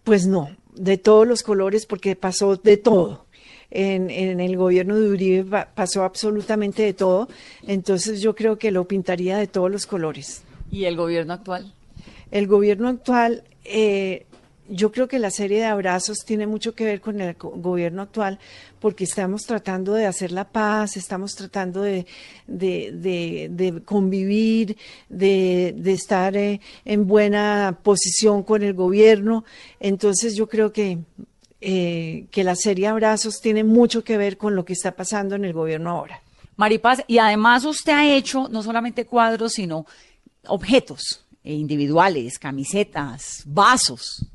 Pues 0.05 0.27
no, 0.27 0.57
de 0.75 0.99
todos 0.99 1.27
los 1.27 1.43
colores, 1.43 1.87
porque 1.87 2.17
pasó 2.17 2.57
de 2.57 2.77
todo. 2.77 3.27
En, 3.71 4.11
en, 4.11 4.41
el 4.41 4.57
gobierno 4.57 4.99
de 4.99 5.09
Uribe 5.09 5.67
pasó 5.75 6.03
absolutamente 6.03 6.83
de 6.83 6.93
todo, 6.93 7.29
entonces 7.65 8.21
yo 8.21 8.35
creo 8.35 8.59
que 8.59 8.73
lo 8.73 8.89
pintaría 8.89 9.39
de 9.39 9.47
todos 9.47 9.71
los 9.71 9.87
colores. 9.87 10.43
¿Y 10.73 10.87
el 10.87 10.97
gobierno 10.97 11.35
actual? 11.35 11.73
El 12.33 12.49
gobierno 12.49 12.89
actual, 12.89 13.45
eh, 13.65 14.27
yo 14.71 14.93
creo 14.93 15.09
que 15.09 15.19
la 15.19 15.31
serie 15.31 15.59
de 15.59 15.65
abrazos 15.65 16.19
tiene 16.25 16.47
mucho 16.47 16.75
que 16.75 16.85
ver 16.85 17.01
con 17.01 17.21
el 17.21 17.35
gobierno 17.35 18.03
actual, 18.03 18.39
porque 18.79 19.05
estamos 19.05 19.43
tratando 19.43 19.95
de 19.95 20.07
hacer 20.07 20.33
la 20.33 20.45
paz, 20.45 20.97
estamos 20.97 21.35
tratando 21.35 21.83
de, 21.83 22.07
convivir, 23.85 24.77
de, 25.09 25.75
estar 25.87 26.37
eh, 26.37 26.61
en 26.85 27.07
buena 27.07 27.79
posición 27.83 28.43
con 28.43 28.63
el 28.63 28.75
gobierno. 28.75 29.45
Entonces 29.81 30.37
yo 30.37 30.49
creo 30.49 30.73
eh, 30.75 32.27
que 32.31 32.45
la 32.45 32.55
serie 32.55 32.87
de 32.87 32.93
abrazos 32.93 33.41
tiene 33.41 33.65
mucho 33.65 34.05
que 34.05 34.17
ver 34.17 34.39
con 34.39 34.55
lo 34.55 34.65
que 34.65 34.73
está 34.73 34.93
pasando 34.93 35.35
en 35.35 35.45
el 35.45 35.53
gobierno 35.53 35.91
ahora. 35.91 36.23
Maripaz, 36.57 37.03
y 37.07 37.19
además 37.19 37.65
usted 37.65 37.93
ha 37.93 38.15
hecho 38.15 38.49
no 38.49 38.63
solamente 38.63 39.07
cuadros, 39.07 39.53
sino 39.53 39.87
objetos 40.47 41.25
individuales, 41.43 42.39
camisetas, 42.39 43.43
vasos. 43.47 44.27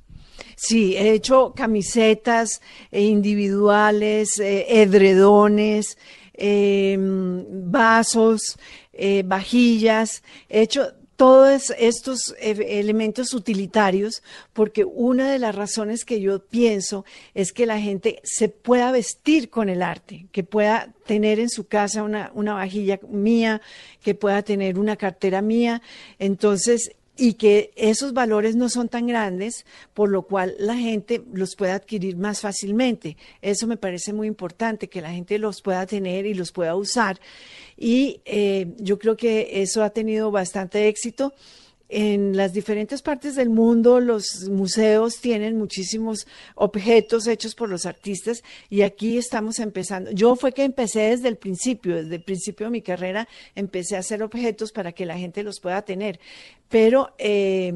Sí, 0.56 0.96
he 0.96 1.12
hecho 1.12 1.54
camisetas 1.56 2.62
eh, 2.92 3.02
individuales, 3.04 4.40
eh, 4.40 4.82
edredones, 4.82 5.98
em, 6.34 7.44
vasos, 7.70 8.58
eh, 8.94 9.24
vajillas, 9.26 10.24
he 10.50 10.62
hecho 10.62 10.94
todos 11.18 11.72
estos 11.78 12.36
elementos 12.40 13.34
utilitarios, 13.34 14.22
porque 14.52 14.84
una 14.84 15.32
de 15.32 15.40
las 15.40 15.56
razones 15.56 16.04
que 16.04 16.20
yo 16.20 16.46
pienso 16.46 17.06
es 17.34 17.54
que 17.54 17.66
la 17.66 17.80
gente 17.80 18.20
se 18.24 18.50
pueda 18.50 18.92
vestir 18.92 19.50
con 19.50 19.70
el 19.70 19.82
arte, 19.82 20.28
que 20.34 20.44
pueda 20.44 20.94
tener 21.06 21.40
en 21.40 21.50
su 21.50 21.68
casa 21.68 22.04
una, 22.04 22.32
una 22.34 22.54
vajilla 22.56 23.00
mía, 23.08 23.62
que 24.02 24.14
pueda 24.14 24.42
tener 24.42 24.78
una 24.78 24.98
cartera 24.98 25.42
mía. 25.42 25.82
Entonces, 26.20 26.92
y 27.18 27.34
que 27.34 27.72
esos 27.76 28.14
valores 28.14 28.56
no 28.56 28.70
son 28.70 28.90
tan 28.90 29.08
grandes, 29.08 29.66
por 29.94 30.10
lo 30.10 30.24
cual 30.24 30.56
la 30.60 30.76
gente 30.76 31.24
los 31.34 31.56
puede 31.56 31.72
adquirir 31.72 32.18
más 32.18 32.42
fácilmente. 32.42 33.18
Eso 33.42 33.68
me 33.68 33.78
parece 33.78 34.14
muy 34.14 34.28
importante, 34.28 34.90
que 34.90 35.02
la 35.02 35.12
gente 35.12 35.40
los 35.40 35.62
pueda 35.62 35.86
tener 35.86 36.26
y 36.26 36.34
los 36.34 36.52
pueda 36.52 36.76
usar. 36.76 37.20
Y 37.78 38.22
eh, 38.26 38.74
yo 38.78 39.00
creo 39.00 39.16
que 39.16 39.62
eso 39.62 39.84
ha 39.84 39.90
tenido 39.92 40.32
bastante 40.32 40.88
éxito. 40.88 41.34
En 41.88 42.36
las 42.36 42.52
diferentes 42.52 43.04
partes 43.04 43.36
del 43.36 43.52
mundo 43.52 44.00
los 44.00 44.50
museos 44.50 45.22
tienen 45.22 45.56
muchísimos 45.56 46.26
objetos 46.56 47.28
hechos 47.28 47.54
por 47.54 47.70
los 47.70 47.86
artistas 47.86 48.44
y 48.72 48.82
aquí 48.82 49.20
estamos 49.20 49.60
empezando. 49.60 50.10
Yo 50.10 50.36
fue 50.36 50.52
que 50.52 50.64
empecé 50.64 51.12
desde 51.12 51.28
el 51.28 51.38
principio, 51.38 51.96
desde 51.96 52.16
el 52.16 52.24
principio 52.24 52.66
de 52.66 52.72
mi 52.72 52.82
carrera, 52.82 53.28
empecé 53.54 53.96
a 53.96 54.00
hacer 54.00 54.24
objetos 54.24 54.72
para 54.72 54.94
que 54.94 55.06
la 55.06 55.16
gente 55.16 55.44
los 55.44 55.60
pueda 55.60 55.84
tener. 55.84 56.20
Pero 56.70 57.14
eh, 57.18 57.74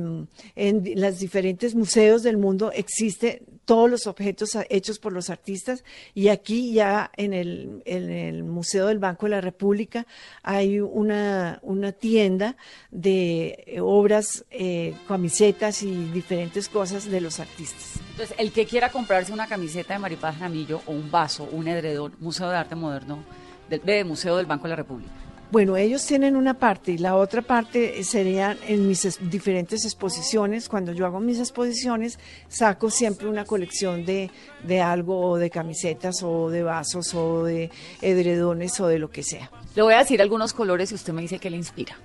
en 0.56 1.02
los 1.02 1.20
diferentes 1.20 1.76
museos 1.76 2.24
del 2.24 2.38
mundo 2.38 2.72
existe 2.72 3.44
todos 3.70 3.88
los 3.88 4.08
objetos 4.08 4.58
hechos 4.72 4.98
por 4.98 5.14
los 5.14 5.30
artistas 5.30 5.84
y 6.16 6.30
aquí 6.30 6.74
ya 6.74 7.12
en 7.16 7.34
el, 7.36 8.44
Museo 8.44 8.88
del 8.88 8.98
Banco 8.98 9.28
de 9.28 9.30
la 9.30 9.42
República 9.42 10.08
hay 10.42 10.80
una, 10.80 11.62
tienda 12.00 12.58
de 12.90 13.78
obras, 13.80 14.44
eh, 14.50 14.96
camisetas 15.08 15.84
y 15.84 15.92
diferentes 16.12 16.68
cosas 16.68 17.06
de 17.06 17.22
los 17.22 17.40
artistas. 17.40 18.00
Entonces, 18.10 18.36
el 18.40 18.52
que 18.52 18.66
quiera 18.66 18.90
comprarse 18.90 19.32
una 19.32 19.46
camiseta 19.46 19.94
de 19.94 20.00
Maripaz 20.00 20.40
Ramillo 20.40 20.82
o 20.88 20.92
un 20.92 21.12
vaso, 21.12 21.48
un 21.52 21.68
edredón, 21.68 22.16
Museo 22.20 22.50
de 22.50 22.58
Arte 22.58 22.74
Moderno, 22.74 23.24
del, 23.70 23.82
de 23.84 24.04
Museo 24.04 24.36
del 24.38 24.48
Banco 24.48 24.64
de 24.64 24.70
la 24.70 24.76
República. 24.78 25.28
Bueno, 25.52 25.78
ellos 25.78 26.06
tienen 26.06 26.36
una 26.36 26.54
parte 26.54 26.91
y 26.91 27.00
la 27.00 27.16
otra 27.16 27.41
parte 27.41 28.04
sería 28.04 28.56
en 28.68 28.88
mis 28.88 29.18
diferentes 29.32 29.84
exposiciones. 29.84 30.70
Cuando 30.70 30.91
yo 30.91 31.08
hago 31.08 31.20
mis 31.20 31.39
exposiciones, 31.39 32.20
saco 32.47 32.91
siempre 32.91 33.28
una 33.28 33.45
colección 33.45 34.06
de, 34.06 34.30
de 34.64 34.82
algo, 34.82 35.20
o 35.20 35.38
de 35.38 35.50
camisetas, 35.50 36.22
o 36.22 36.52
de 36.52 36.62
vasos, 36.62 37.16
o 37.16 37.43
de 37.45 37.72
edredones, 38.02 38.80
o 38.80 38.88
de 38.88 39.00
lo 39.00 39.10
que 39.10 39.24
sea. 39.24 39.50
Le 39.74 39.82
voy 39.82 39.95
a 39.95 40.00
decir 40.00 40.22
algunos 40.22 40.54
colores 40.54 40.91
y 40.91 40.95
usted 40.95 41.14
me 41.14 41.24
dice 41.24 41.39
qué 41.39 41.50
le 41.50 41.58
inspira. 41.58 41.97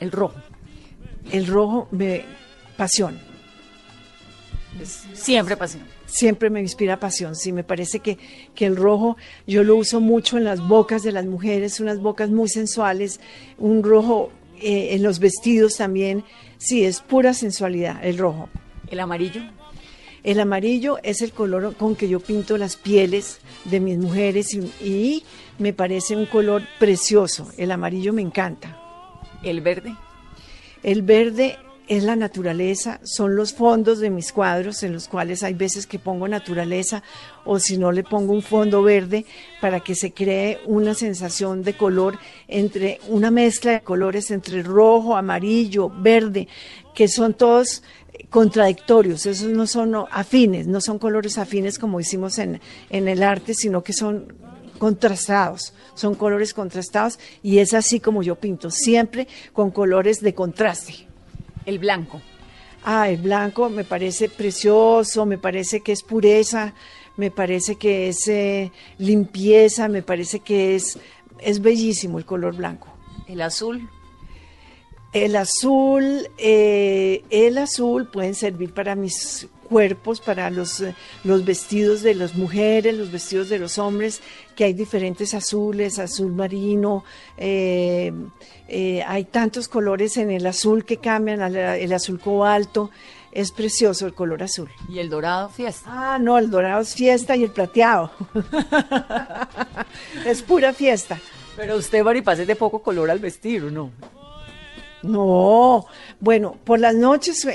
El 0.00 0.10
rojo. 0.10 0.40
El 1.30 1.46
rojo, 1.46 1.86
me, 1.92 2.24
pasión. 2.76 3.20
siempre 5.14 5.56
pasión 5.56 6.01
siempre 6.12 6.50
me 6.50 6.60
inspira 6.60 7.00
pasión. 7.00 7.34
Sí, 7.34 7.52
me 7.52 7.64
parece 7.64 8.00
que, 8.00 8.18
que 8.54 8.66
el 8.66 8.76
rojo 8.76 9.16
yo 9.46 9.64
lo 9.64 9.76
uso 9.76 10.00
mucho 10.00 10.36
en 10.36 10.44
las 10.44 10.66
bocas 10.66 11.02
de 11.02 11.12
las 11.12 11.24
mujeres, 11.24 11.80
unas 11.80 11.98
bocas 12.00 12.30
muy 12.30 12.48
sensuales, 12.48 13.18
un 13.58 13.82
rojo 13.82 14.30
eh, 14.60 14.94
en 14.94 15.02
los 15.02 15.18
vestidos 15.18 15.76
también. 15.76 16.24
Sí, 16.58 16.84
es 16.84 17.00
pura 17.00 17.34
sensualidad, 17.34 18.04
el 18.04 18.18
rojo. 18.18 18.48
¿El 18.90 19.00
amarillo? 19.00 19.42
El 20.22 20.38
amarillo 20.38 20.98
es 21.02 21.22
el 21.22 21.32
color 21.32 21.74
con 21.76 21.96
que 21.96 22.08
yo 22.08 22.20
pinto 22.20 22.56
las 22.56 22.76
pieles 22.76 23.40
de 23.64 23.80
mis 23.80 23.98
mujeres 23.98 24.54
y, 24.54 24.60
y 24.86 25.24
me 25.58 25.72
parece 25.72 26.14
un 26.14 26.26
color 26.26 26.62
precioso. 26.78 27.48
El 27.56 27.72
amarillo 27.72 28.12
me 28.12 28.22
encanta. 28.22 28.78
¿El 29.42 29.62
verde? 29.62 29.96
El 30.84 31.02
verde 31.02 31.56
es 31.88 32.04
la 32.04 32.16
naturaleza, 32.16 33.00
son 33.02 33.34
los 33.36 33.52
fondos 33.54 33.98
de 33.98 34.10
mis 34.10 34.32
cuadros 34.32 34.82
en 34.82 34.92
los 34.92 35.08
cuales 35.08 35.42
hay 35.42 35.54
veces 35.54 35.86
que 35.86 35.98
pongo 35.98 36.28
naturaleza 36.28 37.02
o 37.44 37.58
si 37.58 37.76
no 37.76 37.92
le 37.92 38.04
pongo 38.04 38.32
un 38.32 38.42
fondo 38.42 38.82
verde 38.82 39.26
para 39.60 39.80
que 39.80 39.94
se 39.94 40.12
cree 40.12 40.60
una 40.66 40.94
sensación 40.94 41.62
de 41.62 41.76
color 41.76 42.18
entre 42.46 43.00
una 43.08 43.30
mezcla 43.30 43.72
de 43.72 43.80
colores 43.80 44.30
entre 44.30 44.62
rojo, 44.62 45.16
amarillo, 45.16 45.90
verde, 45.90 46.48
que 46.94 47.08
son 47.08 47.34
todos 47.34 47.82
contradictorios, 48.30 49.26
esos 49.26 49.48
no 49.48 49.66
son 49.66 49.94
afines, 50.10 50.66
no 50.66 50.80
son 50.80 50.98
colores 50.98 51.36
afines 51.36 51.78
como 51.78 52.00
hicimos 52.00 52.38
en, 52.38 52.60
en 52.90 53.08
el 53.08 53.22
arte, 53.22 53.54
sino 53.54 53.82
que 53.82 53.92
son 53.92 54.32
contrastados, 54.78 55.74
son 55.94 56.14
colores 56.14 56.54
contrastados 56.54 57.18
y 57.42 57.58
es 57.58 57.74
así 57.74 58.00
como 58.00 58.22
yo 58.22 58.36
pinto, 58.36 58.70
siempre 58.70 59.28
con 59.52 59.70
colores 59.70 60.20
de 60.20 60.34
contraste. 60.34 61.11
El 61.66 61.78
blanco. 61.78 62.20
Ah, 62.84 63.08
el 63.08 63.18
blanco 63.18 63.70
me 63.70 63.84
parece 63.84 64.28
precioso, 64.28 65.24
me 65.24 65.38
parece 65.38 65.80
que 65.80 65.92
es 65.92 66.02
pureza, 66.02 66.74
me 67.16 67.30
parece 67.30 67.76
que 67.76 68.08
es 68.08 68.26
eh, 68.28 68.72
limpieza, 68.98 69.88
me 69.88 70.02
parece 70.02 70.40
que 70.40 70.74
es, 70.74 70.98
es 71.38 71.60
bellísimo 71.60 72.18
el 72.18 72.24
color 72.24 72.56
blanco. 72.56 72.88
El 73.28 73.40
azul. 73.40 73.88
El 75.12 75.36
azul, 75.36 76.28
eh, 76.38 77.22
el 77.30 77.58
azul 77.58 78.08
pueden 78.08 78.34
servir 78.34 78.72
para 78.72 78.94
mis 78.94 79.46
cuerpos, 79.72 80.20
para 80.20 80.50
los, 80.50 80.82
eh, 80.82 80.94
los 81.24 81.46
vestidos 81.46 82.02
de 82.02 82.14
las 82.14 82.34
mujeres, 82.34 82.94
los 82.94 83.10
vestidos 83.10 83.48
de 83.48 83.58
los 83.58 83.78
hombres, 83.78 84.20
que 84.54 84.64
hay 84.64 84.74
diferentes 84.74 85.32
azules, 85.32 85.98
azul 85.98 86.32
marino, 86.32 87.04
eh, 87.38 88.12
eh, 88.68 89.02
hay 89.06 89.24
tantos 89.24 89.68
colores 89.68 90.18
en 90.18 90.30
el 90.30 90.46
azul 90.46 90.84
que 90.84 90.98
cambian, 90.98 91.40
el 91.56 91.92
azul 91.92 92.20
cobalto. 92.20 92.90
Es 93.32 93.50
precioso 93.50 94.06
el 94.06 94.12
color 94.12 94.42
azul. 94.42 94.68
¿Y 94.90 94.98
el 94.98 95.08
dorado 95.08 95.48
fiesta? 95.48 95.88
Ah, 95.90 96.18
no, 96.18 96.36
el 96.36 96.50
dorado 96.50 96.82
es 96.82 96.94
fiesta 96.94 97.34
y 97.34 97.44
el 97.44 97.50
plateado. 97.50 98.10
es 100.26 100.42
pura 100.42 100.74
fiesta. 100.74 101.18
Pero 101.56 101.76
usted, 101.76 102.04
Maripaz, 102.04 102.40
es 102.40 102.46
de 102.46 102.56
poco 102.56 102.82
color 102.82 103.10
al 103.10 103.20
vestir, 103.20 103.64
¿o 103.64 103.70
no? 103.70 103.90
No, 105.02 105.86
bueno, 106.20 106.56
por 106.64 106.78
las 106.78 106.94
noches, 106.94 107.46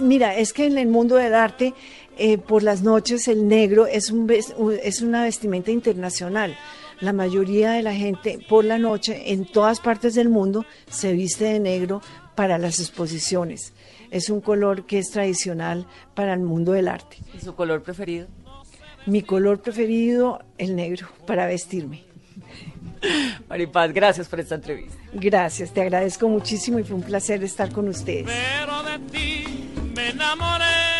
mira, 0.00 0.36
es 0.36 0.52
que 0.52 0.66
en 0.66 0.76
el 0.76 0.88
mundo 0.88 1.16
del 1.16 1.34
arte, 1.34 1.74
eh, 2.18 2.36
por 2.36 2.62
las 2.62 2.82
noches 2.82 3.28
el 3.28 3.48
negro 3.48 3.86
es, 3.86 4.10
un, 4.10 4.30
es 4.30 5.00
una 5.00 5.24
vestimenta 5.24 5.70
internacional. 5.70 6.56
La 7.00 7.12
mayoría 7.12 7.72
de 7.72 7.82
la 7.82 7.94
gente 7.94 8.38
por 8.48 8.64
la 8.64 8.78
noche 8.78 9.32
en 9.32 9.44
todas 9.44 9.80
partes 9.80 10.14
del 10.14 10.28
mundo 10.28 10.64
se 10.88 11.12
viste 11.12 11.46
de 11.46 11.58
negro 11.58 12.00
para 12.34 12.58
las 12.58 12.78
exposiciones. 12.78 13.72
Es 14.10 14.28
un 14.28 14.40
color 14.40 14.86
que 14.86 14.98
es 14.98 15.10
tradicional 15.10 15.86
para 16.14 16.34
el 16.34 16.40
mundo 16.40 16.72
del 16.72 16.88
arte. 16.88 17.16
¿Y 17.34 17.40
su 17.40 17.54
color 17.54 17.82
preferido? 17.82 18.28
Mi 19.06 19.22
color 19.22 19.60
preferido, 19.60 20.40
el 20.58 20.76
negro, 20.76 21.08
para 21.26 21.46
vestirme. 21.46 22.04
Maripaz, 23.48 23.92
gracias 23.92 24.28
por 24.28 24.40
esta 24.40 24.54
entrevista. 24.56 24.96
Gracias, 25.12 25.72
te 25.72 25.82
agradezco 25.82 26.28
muchísimo 26.28 26.78
y 26.78 26.84
fue 26.84 26.96
un 26.96 27.02
placer 27.02 27.42
estar 27.42 27.70
con 27.72 27.88
ustedes. 27.88 28.26
Pero 28.26 28.82
de 28.82 28.98
ti 29.10 29.44
me 29.94 30.10
enamoré. 30.10 30.91